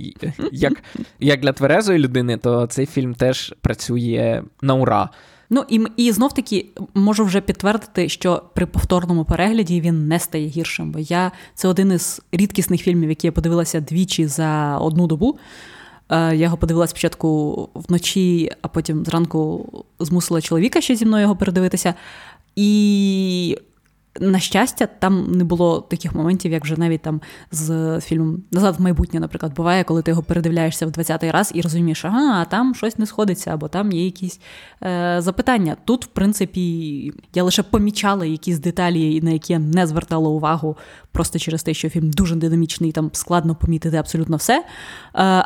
як, 0.51 0.83
як 1.19 1.41
для 1.41 1.53
тверезої 1.53 1.99
людини, 1.99 2.37
то 2.37 2.67
цей 2.67 2.85
фільм 2.85 3.13
теж 3.13 3.55
працює 3.61 4.43
на 4.61 4.73
ура. 4.73 5.09
Ну 5.49 5.65
і 5.69 5.81
і 5.97 6.11
знов 6.11 6.33
таки 6.33 6.65
можу 6.93 7.25
вже 7.25 7.41
підтвердити, 7.41 8.09
що 8.09 8.43
при 8.53 8.65
повторному 8.65 9.25
перегляді 9.25 9.81
він 9.81 10.07
не 10.07 10.19
стає 10.19 10.47
гіршим. 10.47 10.91
Бо 10.91 10.99
я 10.99 11.31
це 11.55 11.67
один 11.67 11.91
із 11.91 12.21
рідкісних 12.31 12.81
фільмів, 12.81 13.09
які 13.09 13.27
я 13.27 13.31
подивилася 13.31 13.79
двічі 13.79 14.27
за 14.27 14.77
одну 14.77 15.07
добу. 15.07 15.37
Е, 16.09 16.17
я 16.17 16.33
його 16.33 16.57
подивилася 16.57 16.91
спочатку 16.91 17.69
вночі, 17.73 18.51
а 18.61 18.67
потім 18.67 19.05
зранку 19.05 19.69
змусила 19.99 20.41
чоловіка 20.41 20.81
ще 20.81 20.95
зі 20.95 21.05
мною 21.05 21.21
його 21.21 21.35
передивитися. 21.35 21.93
І 22.55 23.57
на 24.19 24.39
щастя, 24.39 24.87
там 24.99 25.31
не 25.31 25.43
було 25.43 25.81
таких 25.81 26.15
моментів, 26.15 26.51
як 26.51 26.63
вже 26.63 26.79
навіть 26.79 27.01
там 27.01 27.21
з 27.51 27.99
фільмом 28.01 28.43
Назад 28.51 28.75
в 28.77 28.81
майбутнє, 28.81 29.19
наприклад, 29.19 29.53
буває, 29.53 29.83
коли 29.83 30.01
ти 30.01 30.11
його 30.11 30.23
передивляєшся 30.23 30.85
в 30.85 30.89
20-й 30.89 31.29
раз 31.29 31.51
і 31.55 31.61
розумієш, 31.61 32.05
ага, 32.05 32.41
а 32.41 32.45
там 32.45 32.75
щось 32.75 32.97
не 32.97 33.05
сходиться, 33.05 33.53
або 33.53 33.67
там 33.67 33.91
є 33.91 34.05
якісь 34.05 34.39
е, 34.83 35.17
запитання. 35.19 35.77
Тут, 35.85 36.05
в 36.05 36.07
принципі, 36.07 37.13
я 37.33 37.43
лише 37.43 37.63
помічала 37.63 38.25
якісь 38.25 38.59
деталі, 38.59 39.21
на 39.21 39.31
які 39.31 39.53
я 39.53 39.59
не 39.59 39.87
звертала 39.87 40.29
увагу, 40.29 40.77
просто 41.11 41.39
через 41.39 41.63
те, 41.63 41.73
що 41.73 41.89
фільм 41.89 42.11
дуже 42.11 42.35
динамічний, 42.35 42.91
там 42.91 43.09
складно 43.13 43.55
помітити 43.55 43.97
абсолютно 43.97 44.37
все. 44.37 44.57
Е, 44.57 44.63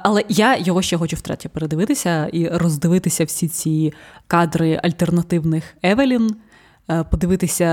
але 0.03 0.23
я 0.29 0.57
його 0.57 0.81
ще 0.81 0.97
хочу 0.97 1.15
втретє 1.15 1.49
передивитися 1.49 2.27
і 2.27 2.47
роздивитися 2.47 3.23
всі 3.23 3.47
ці 3.47 3.93
кадри 4.27 4.79
альтернативних 4.83 5.63
Евелін. 5.83 6.35
Е, 6.89 7.03
подивитися, 7.03 7.67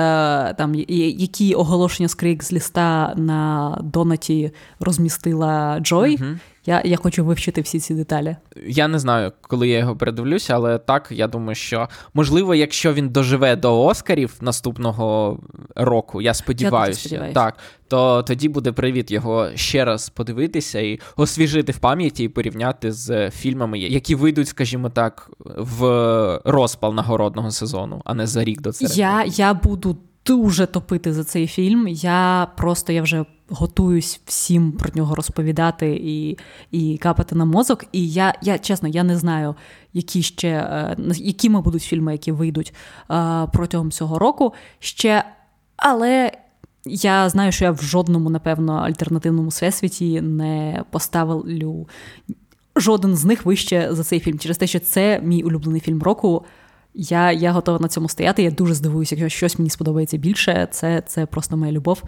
там, 0.59 0.75
які 0.75 1.55
оголошення 1.55 2.09
з 2.09 2.15
з 2.43 2.53
ліста 2.53 3.15
на 3.17 3.79
донаті 3.83 4.51
розмістила 4.81 5.81
Джой. 5.81 6.17
Угу. 6.17 6.31
Я 6.69 6.83
я 6.85 6.97
хочу 6.97 7.25
вивчити 7.25 7.61
всі 7.61 7.81
ці 7.81 7.95
деталі. 7.95 8.37
Я 8.67 8.89
не 8.89 8.99
знаю, 8.99 9.33
коли 9.41 9.69
я 9.69 9.79
його 9.79 9.97
передивлюся, 9.97 10.55
але 10.55 10.79
так, 10.79 11.09
я 11.11 11.29
думаю, 11.29 11.55
що 11.55 11.89
можливо, 12.15 12.55
якщо 12.55 12.93
він 12.93 13.09
доживе 13.09 13.57
до 13.57 13.85
Оскарів 13.85 14.35
наступного 14.41 15.39
року, 15.77 16.23
я 16.23 16.35
сподіваюся, 16.35 17.31
так, 17.35 17.57
то 17.89 18.23
тоді 18.23 18.49
буде 18.49 18.73
привід 18.73 19.11
його 19.11 19.49
ще 19.55 19.85
раз 19.85 20.09
подивитися 20.09 20.81
і 20.81 21.01
освіжити 21.17 21.73
в 21.73 21.79
пам'яті 21.79 22.25
і 22.25 22.29
порівняти 22.29 22.93
з 22.93 23.31
фільмами, 23.31 23.79
які 23.79 24.15
вийдуть, 24.15 24.49
скажімо 24.49 24.91
так, 24.91 25.31
в 25.57 26.41
розпал 26.45 26.95
нагородного 26.95 27.51
сезону, 27.51 28.03
а 28.05 28.15
не 28.15 28.27
за 28.27 28.45
рік 28.45 28.61
до 28.61 28.73
цього. 28.73 28.93
Я, 28.95 29.25
Я 29.25 29.55
буду 29.55 29.99
дуже 30.27 30.67
топити 30.67 31.13
за 31.13 31.25
цей 31.25 31.47
фільм. 31.47 31.89
Я 31.89 32.49
просто 32.57 32.93
я 32.93 33.03
вже 33.03 33.25
готуюсь 33.49 34.21
всім 34.25 34.73
про 34.73 34.91
нього 34.95 35.15
розповідати 35.15 36.01
і 36.03 36.39
і 36.71 36.99
капати 36.99 37.35
на 37.35 37.45
мозок. 37.45 37.85
І 37.93 38.11
я, 38.11 38.35
я 38.43 38.59
чесно, 38.59 38.89
я 38.89 39.03
не 39.03 39.19
знаю, 39.19 39.55
які 39.93 40.23
ще 40.23 40.49
е, 40.49 40.97
якими 41.15 41.61
будуть 41.61 41.83
фільми, 41.83 42.13
які 42.13 42.33
вийдуть 42.33 42.75
е, 43.11 43.47
протягом 43.53 43.91
цього 43.91 44.19
року. 44.19 44.55
Ще, 44.79 45.25
але. 45.77 46.33
Я 46.91 47.29
знаю, 47.29 47.53
що 47.53 47.65
я 47.65 47.71
в 47.71 47.83
жодному, 47.83 48.31
напевно, 48.31 48.73
альтернативному 48.73 49.49
всесвіті 49.49 50.21
не 50.21 50.85
поставлю 50.91 51.87
жоден 52.77 53.17
з 53.17 53.25
них 53.25 53.47
вище 53.47 53.89
за 53.91 54.05
цей 54.05 54.21
фільм. 54.21 54.39
Через 54.39 54.59
те, 54.59 54.67
що 54.67 54.81
це 54.81 55.21
мій 55.21 55.43
улюблений 55.43 55.81
фільм 55.81 56.03
року. 56.03 56.45
Я 56.95 57.33
я 57.33 57.53
готова 57.53 57.79
на 57.79 57.89
цьому 57.89 58.09
стояти. 58.09 58.43
Я 58.43 58.51
дуже 58.51 58.75
здивуюся, 58.75 59.17
якщо 59.17 59.37
щось 59.37 59.59
мені 59.59 59.71
сподобається 59.71 60.17
більше. 60.17 60.69
Це 60.71 61.03
це 61.07 61.27
просто 61.27 61.57
моя 61.57 61.73
любов. 61.73 62.03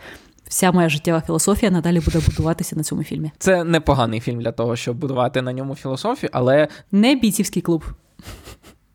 Вся 0.51 0.73
моя 0.73 0.89
життєва 0.89 1.21
філософія 1.21 1.71
надалі 1.71 2.01
буде 2.01 2.19
будуватися 2.27 2.77
на 2.77 2.83
цьому 2.83 3.05
фільмі. 3.05 3.33
Це 3.39 3.65
непоганий 3.65 4.21
фільм 4.21 4.41
для 4.41 4.53
того, 4.53 4.77
щоб 4.77 4.97
будувати 4.97 5.43
на 5.43 5.53
ньому 5.53 5.75
філософію, 5.75 6.31
але 6.33 6.69
не 6.93 7.15
бійцівський 7.15 7.63
клуб. 7.63 7.85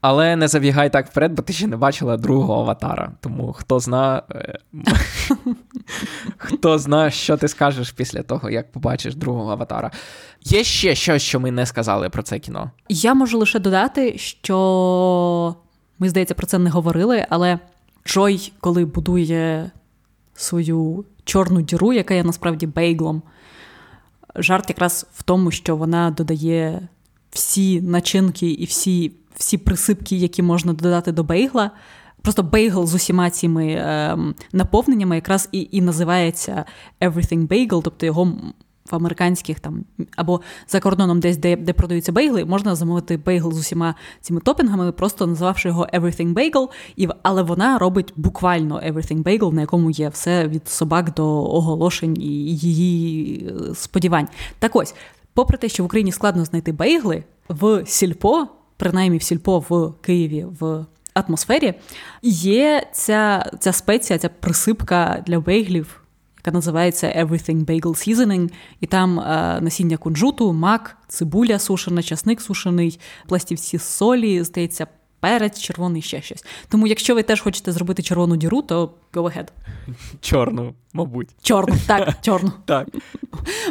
Але 0.01 0.35
не 0.35 0.47
забігай 0.47 0.91
так 0.91 1.07
вперед, 1.07 1.33
бо 1.33 1.41
ти 1.41 1.53
ще 1.53 1.67
не 1.67 1.77
бачила 1.77 2.17
другого 2.17 2.61
аватара. 2.61 3.11
Тому 3.21 3.53
хто 3.53 3.79
зна, 3.79 4.23
е, 4.31 4.59
хто 6.37 6.79
зна, 6.79 7.11
що 7.11 7.37
ти 7.37 7.47
скажеш 7.47 7.91
після 7.91 8.21
того, 8.21 8.49
як 8.49 8.71
побачиш 8.71 9.15
другого 9.15 9.51
аватара. 9.51 9.91
Є 10.43 10.63
ще 10.63 10.95
щось, 10.95 11.21
що 11.21 11.39
ми 11.39 11.51
не 11.51 11.65
сказали 11.65 12.09
про 12.09 12.23
це 12.23 12.39
кіно. 12.39 12.71
Я 12.89 13.13
можу 13.13 13.37
лише 13.37 13.59
додати, 13.59 14.17
що 14.17 15.55
ми, 15.99 16.09
здається, 16.09 16.33
про 16.33 16.47
це 16.47 16.59
не 16.59 16.69
говорили, 16.69 17.25
але 17.29 17.59
Джой, 18.05 18.51
коли 18.59 18.85
будує 18.85 19.71
свою 20.35 21.05
чорну 21.23 21.61
діру, 21.61 21.93
яка 21.93 22.13
є 22.13 22.23
насправді 22.23 22.67
бейглом, 22.67 23.21
жарт 24.35 24.69
якраз 24.69 25.07
в 25.13 25.23
тому, 25.23 25.51
що 25.51 25.75
вона 25.75 26.11
додає 26.11 26.87
всі 27.31 27.81
начинки 27.81 28.51
і 28.51 28.65
всі 28.65 29.11
всі 29.37 29.57
присипки, 29.57 30.15
які 30.15 30.43
можна 30.43 30.73
додати 30.73 31.11
до 31.11 31.23
бейгла. 31.23 31.71
Просто 32.21 32.43
бейгл 32.43 32.85
з 32.85 32.93
усіма 32.93 33.29
цими 33.29 33.67
е, 33.67 34.17
наповненнями 34.53 35.15
якраз 35.15 35.49
і 35.51 35.67
і 35.71 35.81
називається 35.81 36.65
Everything 37.01 37.47
Bagel, 37.47 37.81
тобто 37.83 38.05
його 38.05 38.37
в 38.91 38.95
американських 38.95 39.59
там 39.59 39.85
або 40.15 40.41
за 40.67 40.79
кордоном, 40.79 41.19
десь 41.19 41.37
де 41.37 41.55
де 41.55 41.73
продаються 41.73 42.11
бейгли, 42.11 42.45
можна 42.45 42.75
замовити 42.75 43.17
бейгл 43.17 43.53
з 43.53 43.59
усіма 43.59 43.95
цими 44.21 44.39
топінгами, 44.39 44.91
просто 44.91 45.27
називавши 45.27 45.67
його 45.67 45.87
Everything 45.93 46.33
Bagel, 46.33 46.67
і 46.95 47.07
але 47.23 47.41
вона 47.41 47.77
робить 47.77 48.13
буквально 48.15 48.79
Everything 48.79 49.23
Bagel, 49.23 49.53
на 49.53 49.61
якому 49.61 49.91
є 49.91 50.09
все 50.09 50.47
від 50.47 50.67
собак 50.67 51.13
до 51.13 51.25
оголошень 51.43 52.17
і 52.17 52.55
її 52.55 53.47
е, 53.47 53.75
сподівань. 53.75 54.27
Так 54.59 54.75
ось, 54.75 54.95
попри 55.33 55.57
те, 55.57 55.69
що 55.69 55.83
в 55.83 55.85
Україні 55.85 56.11
складно 56.11 56.45
знайти 56.45 56.71
бейгли 56.71 57.23
в 57.49 57.83
сільпо, 57.85 58.47
принаймні 58.77 59.17
в 59.17 59.23
сільпо 59.23 59.59
в 59.69 59.93
Києві 60.01 60.45
в 60.59 60.85
атмосфері, 61.13 61.73
є 62.21 62.87
ця, 62.93 63.51
ця 63.59 63.71
спеція, 63.71 64.19
ця 64.19 64.29
присипка 64.29 65.23
для 65.27 65.39
бейглів 65.39 66.04
яка 66.45 66.55
називається 66.55 67.07
Everything 67.07 67.65
Bagel 67.65 67.81
Seasoning, 67.81 68.51
і 68.79 68.85
там 68.85 69.19
е, 69.19 69.59
насіння 69.61 69.97
кунжуту, 69.97 70.53
мак, 70.53 70.97
цибуля 71.07 71.59
сушена, 71.59 72.03
часник 72.03 72.41
сушений, 72.41 72.99
пластівці 73.27 73.77
солі, 73.77 74.43
здається, 74.43 74.87
перець, 75.19 75.59
червоний 75.59 76.01
ще 76.01 76.21
щось. 76.21 76.45
Тому, 76.69 76.87
якщо 76.87 77.15
ви 77.15 77.23
теж 77.23 77.41
хочете 77.41 77.71
зробити 77.71 78.03
червону 78.03 78.35
діру, 78.35 78.61
то 78.61 78.93
go 79.13 79.23
ahead. 79.23 79.47
Чорну, 80.21 80.73
мабуть. 80.93 81.29
Чорну, 81.41 81.75
так, 81.87 82.13
чорну. 82.21 82.51
Так. 82.65 82.87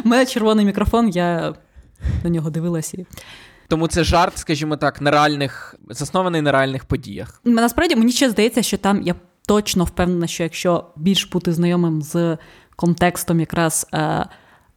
У 0.05 0.09
мене 0.09 0.25
червоний 0.25 0.65
мікрофон, 0.65 1.09
я 1.09 1.53
на 2.23 2.29
нього 2.29 2.49
дивилася. 2.49 2.97
Тому 3.67 3.87
це 3.87 4.03
жарт, 4.03 4.37
скажімо 4.37 4.77
так, 4.77 5.01
на 5.01 5.11
реальних, 5.11 5.75
заснований 5.89 6.41
на 6.41 6.51
реальних 6.51 6.85
подіях. 6.85 7.41
Насправді 7.43 7.95
мені 7.95 8.11
ще 8.11 8.29
здається, 8.29 8.61
що 8.61 8.77
там 8.77 9.01
я 9.01 9.15
точно 9.47 9.83
впевнена, 9.83 10.27
що 10.27 10.43
якщо 10.43 10.85
більш 10.95 11.25
бути 11.25 11.53
знайомим 11.53 12.01
з 12.01 12.37
контекстом 12.75 13.39
якраз 13.39 13.87
е, 13.93 14.25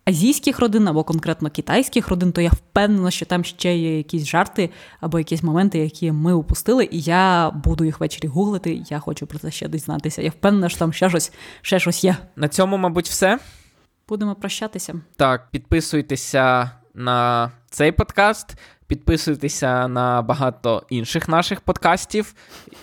азійських 0.09 0.59
родин 0.59 0.89
або 0.89 1.05
конкретно 1.05 1.51
китайських 1.51 2.09
родин, 2.09 2.33
то 2.33 2.41
я 2.41 2.51
впевнена, 2.51 3.11
що 3.11 3.27
там 3.27 3.45
ще 3.45 3.77
є 3.77 3.97
якісь 3.97 4.25
жарти 4.25 4.71
або 5.01 5.19
якісь 5.19 5.43
моменти, 5.43 5.79
які 5.79 6.13
ми 6.13 6.33
упустили, 6.33 6.89
і 6.91 7.01
я 7.01 7.51
буду 7.51 7.85
їх 7.85 8.01
ввечері 8.01 8.29
гуглити. 8.29 8.83
Я 8.91 8.99
хочу 8.99 9.27
про 9.27 9.39
це 9.39 9.51
ще 9.51 9.69
дізнатися. 9.69 10.23
Я 10.23 10.31
впевнена, 10.31 10.69
що 10.69 10.79
там 10.79 10.93
ще 10.93 11.09
щось, 11.09 11.33
ще 11.63 11.79
щось 11.79 12.05
є. 12.05 12.17
На 12.37 12.49
цьому, 12.49 12.77
мабуть, 12.77 13.09
все. 13.09 13.39
Будемо 14.09 14.35
прощатися. 14.35 14.95
Так, 15.17 15.51
підписуйтеся 15.51 16.71
на 16.95 17.51
цей 17.71 17.93
подкаст. 17.93 18.57
Підписуйтеся 18.87 19.89
на 19.89 20.23
багато 20.23 20.83
інших 20.89 21.29
наших 21.29 21.61
подкастів, 21.61 22.35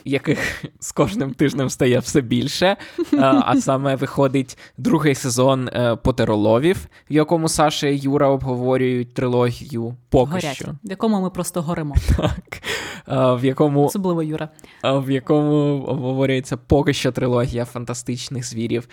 яких 0.06 0.66
з 0.80 0.92
кожним 0.92 1.34
тижнем 1.34 1.70
стає 1.70 2.00
все 2.00 2.22
більше. 2.22 2.66
Е, 2.66 2.78
а 3.20 3.56
саме 3.62 3.96
виходить 3.96 4.58
другий 4.78 5.16
сезон 5.16 5.68
е, 5.68 5.96
Потероловів, 5.96 6.88
в 7.10 7.14
якому 7.14 7.50
Саша 7.50 7.88
і 7.88 7.98
Юра 7.98 8.28
обговорюють 8.28 9.14
трилогію 9.14 9.96
поки 10.10 10.32
Горять, 10.32 10.56
що. 10.56 10.66
В 10.84 10.90
якому 10.90 11.22
ми 11.22 11.30
просто 11.30 11.62
горимо. 11.62 11.96
Так. 12.18 12.62
Е, 13.08 13.36
в 13.36 13.46
якому 13.46 13.86
Особливо 13.86 14.24
Юра. 14.24 14.50
в 14.84 15.12
якому 15.12 15.84
обговорюється 15.84 16.58
поки 16.58 16.94
що 16.94 17.12
трилогія 17.12 17.66
фантастичних 17.66 18.46
звірів. 18.46 18.88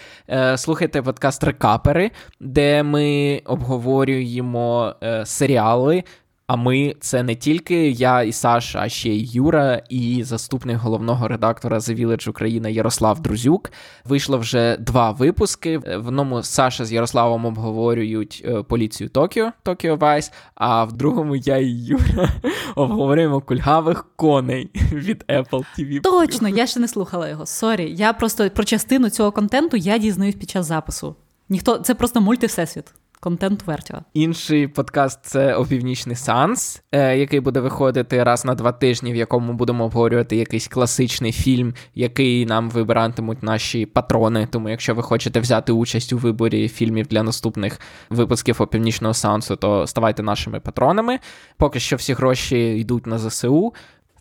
Слухайте 0.57 1.03
подкаст 1.03 1.45
Рекапери, 1.45 2.11
де 2.41 2.83
ми 2.83 3.41
обговорюємо 3.45 4.95
серіали. 5.25 6.05
А 6.53 6.57
ми 6.57 6.95
це 7.01 7.23
не 7.23 7.35
тільки 7.35 7.91
я 7.91 8.23
і 8.23 8.33
Саша, 8.33 8.79
а 8.83 8.89
ще 8.89 9.09
й 9.09 9.31
Юра, 9.33 9.83
і 9.89 10.25
заступник 10.25 10.77
головного 10.77 11.29
редактора 11.29 11.79
The 11.79 12.07
Village 12.07 12.31
Україна 12.31 12.69
Ярослав 12.69 13.21
Друзюк. 13.21 13.73
Вийшло 14.05 14.39
вже 14.39 14.77
два 14.77 15.11
випуски. 15.11 15.79
В 15.79 16.09
одному 16.09 16.43
Саша 16.43 16.85
з 16.85 16.93
Ярославом 16.93 17.47
обговорюють 17.47 18.43
е, 18.45 18.63
поліцію 18.63 19.09
Токіо, 19.09 19.53
Токіо 19.63 19.97
Вайс. 19.97 20.33
А 20.55 20.85
в 20.85 20.93
другому 20.93 21.37
я 21.37 21.57
і 21.57 21.69
Юра 21.69 22.33
обговорюємо 22.75 23.41
кульгавих 23.41 24.07
коней 24.17 24.71
від 24.93 25.25
Apple 25.29 25.65
TV. 25.79 26.01
Точно, 26.01 26.49
я 26.49 26.67
ще 26.67 26.81
не 26.81 26.89
слухала 26.89 27.29
його. 27.29 27.47
Sorry. 27.47 27.95
Я 27.97 28.13
просто 28.13 28.51
про 28.51 28.65
частину 28.65 29.11
цього 29.11 29.33
контенту 29.33 29.77
я 29.77 29.99
дізнаюсь 29.99 30.35
під 30.35 30.51
час 30.51 30.67
запису. 30.67 31.17
Ніхто 31.49 31.79
це 31.79 31.95
просто 31.95 32.21
мультивсесвіт 32.21 32.95
контент 33.23 33.67
Вертіва. 33.67 34.05
Інший 34.15 34.69
подкаст 34.69 35.21
це 35.23 35.55
опівнічний 35.55 36.17
сеанс, 36.17 36.83
е, 36.93 37.19
який 37.19 37.41
буде 37.41 37.61
виходити 37.61 38.25
раз 38.25 38.45
на 38.45 38.55
два 38.55 38.73
тижні, 38.73 39.13
в 39.13 39.17
якому 39.17 39.53
будемо 39.53 39.85
обговорювати 39.85 40.37
якийсь 40.37 40.69
класичний 40.69 41.33
фільм, 41.33 41.75
який 41.95 42.47
нам 42.47 42.71
вибиратимуть 42.71 43.43
наші 43.43 43.87
патрони. 43.87 44.49
Тому, 44.51 44.69
якщо 44.69 44.95
ви 44.95 45.03
хочете 45.03 45.41
взяти 45.41 45.73
участь 45.73 46.13
у 46.13 46.19
виборі 46.19 46.69
фільмів 46.69 47.07
для 47.07 47.23
наступних 47.23 47.81
випусків 48.11 48.63
опівнічного 48.63 49.15
сеансу, 49.15 49.57
то 49.57 49.87
ставайте 49.87 50.23
нашими 50.23 50.61
патронами. 50.61 51.19
Поки 51.57 51.81
що 51.81 51.97
всі 51.97 52.13
гроші 52.13 52.59
йдуть 52.59 53.07
на 53.07 53.19
ЗСУ. 53.19 53.73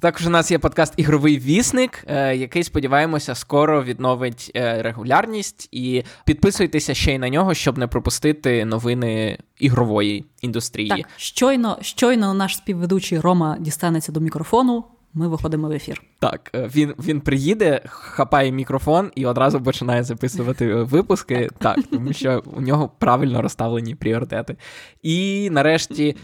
Також 0.02 0.28
у 0.28 0.30
нас 0.30 0.52
є 0.52 0.60
подкаст 0.60 0.94
Ігровий 0.98 1.40
вісник, 1.40 2.06
е, 2.08 2.36
який 2.36 2.64
сподіваємося 2.64 3.36
скоро 3.36 3.84
відновить 3.84 4.52
е, 4.56 4.82
регулярність. 4.82 5.70
І 5.72 6.04
підписуйтеся 6.26 6.94
ще 6.94 7.16
й 7.16 7.20
на 7.20 7.30
нього, 7.30 7.54
щоб 7.54 7.78
не 7.78 7.88
пропустити 7.88 8.66
новини 8.66 9.38
ігрової 9.60 10.26
індустрії. 10.42 10.90
Так, 10.90 11.00
щойно, 11.18 11.78
щойно 11.82 12.34
наш 12.34 12.58
співведучий 12.58 13.20
Рома 13.20 13.58
дістанеться 13.60 14.12
до 14.12 14.20
мікрофону. 14.20 14.84
Ми 15.14 15.28
виходимо 15.28 15.68
в 15.68 15.72
ефір. 15.72 16.02
Так, 16.20 16.52
е, 16.56 16.70
він 16.76 16.94
він 17.00 17.22
приїде, 17.22 17.82
хапає 17.86 18.52
мікрофон 18.52 19.12
і 19.16 19.26
одразу 19.26 19.62
починає 19.62 20.04
записувати 20.04 20.74
випуски. 20.76 21.50
Так, 21.58 21.80
тому 21.92 22.14
що 22.14 22.44
у 22.46 22.62
нього 22.62 22.92
правильно 23.00 23.42
розставлені 23.42 23.96
пріоритети. 23.96 24.56
І 25.02 25.50
нарешті 25.52 26.16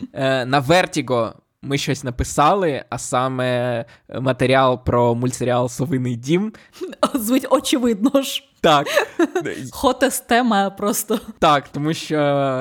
на 0.46 0.64
Vertigo 0.68 1.34
ми 1.68 1.78
щось 1.78 2.04
написали, 2.04 2.84
а 2.90 2.98
саме 2.98 3.86
матеріал 4.22 4.84
про 4.84 5.16
мультсеріал 5.16 5.70
Совиний 5.70 6.16
дім. 6.16 6.54
Звуть 7.14 7.48
очевидно 7.50 8.22
ж. 8.22 8.44
Так. 8.62 8.88
Хотес 9.72 10.20
тема 10.20 10.70
просто. 10.70 11.20
Так, 11.40 11.70
тому 11.70 11.94
що 11.94 12.18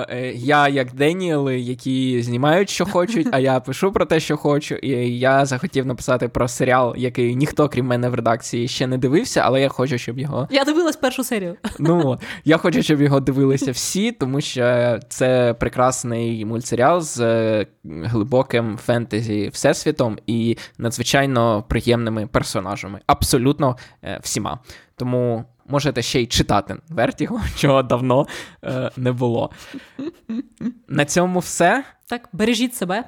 е, 0.08 0.32
я, 0.34 0.68
як 0.68 0.94
Деніели, 0.94 1.60
які 1.60 2.22
знімають, 2.22 2.70
що 2.70 2.86
хочуть, 2.86 3.28
а 3.32 3.38
я 3.38 3.60
пишу 3.60 3.92
про 3.92 4.04
те, 4.04 4.20
що 4.20 4.36
хочу, 4.36 4.74
і 4.74 4.90
я 5.18 5.46
захотів 5.46 5.86
написати 5.86 6.28
про 6.28 6.48
серіал, 6.48 6.94
який 6.96 7.36
ніхто, 7.36 7.68
крім 7.68 7.86
мене, 7.86 8.08
в 8.08 8.14
редакції 8.14 8.68
ще 8.68 8.86
не 8.86 8.98
дивився, 8.98 9.40
але 9.44 9.60
я 9.60 9.68
хочу, 9.68 9.98
щоб 9.98 10.18
його. 10.18 10.48
Я 10.50 10.64
дивилась 10.64 10.96
першу 10.96 11.24
серію. 11.24 11.56
Ну, 11.78 12.18
я 12.44 12.56
хочу, 12.56 12.82
щоб 12.82 13.02
його 13.02 13.20
дивилися 13.20 13.72
всі, 13.72 14.12
тому 14.12 14.40
що 14.40 14.98
це 15.08 15.54
прекрасний 15.54 16.44
мультсеріал 16.44 17.00
з 17.00 17.20
е, 17.20 17.66
глибоким 17.84 18.76
фентезі 18.76 19.48
всесвітом 19.52 20.18
і 20.26 20.56
надзвичайно 20.78 21.64
приємними 21.68 22.26
персонажами. 22.26 23.00
Абсолютно 23.06 23.76
е, 24.04 24.20
всіма. 24.22 24.58
Тому 24.96 25.44
можете 25.68 26.02
ще 26.02 26.22
й 26.22 26.26
читати 26.26 26.76
Вертіго, 26.88 27.40
чого 27.56 27.82
давно 27.82 28.26
е, 28.64 28.90
не 28.96 29.12
було. 29.12 29.50
На 30.88 31.04
цьому 31.04 31.38
все. 31.38 31.84
Так, 32.06 32.28
бережіть 32.32 32.74
себе. 32.74 33.04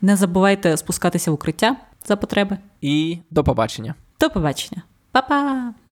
Не 0.00 0.16
забувайте 0.16 0.76
спускатися 0.76 1.30
в 1.30 1.34
укриття 1.34 1.76
за 2.04 2.16
потреби. 2.16 2.58
І 2.80 3.18
до 3.30 3.44
побачення. 3.44 3.94
До 4.20 4.30
побачення. 4.30 4.82
Па-па! 5.12 5.74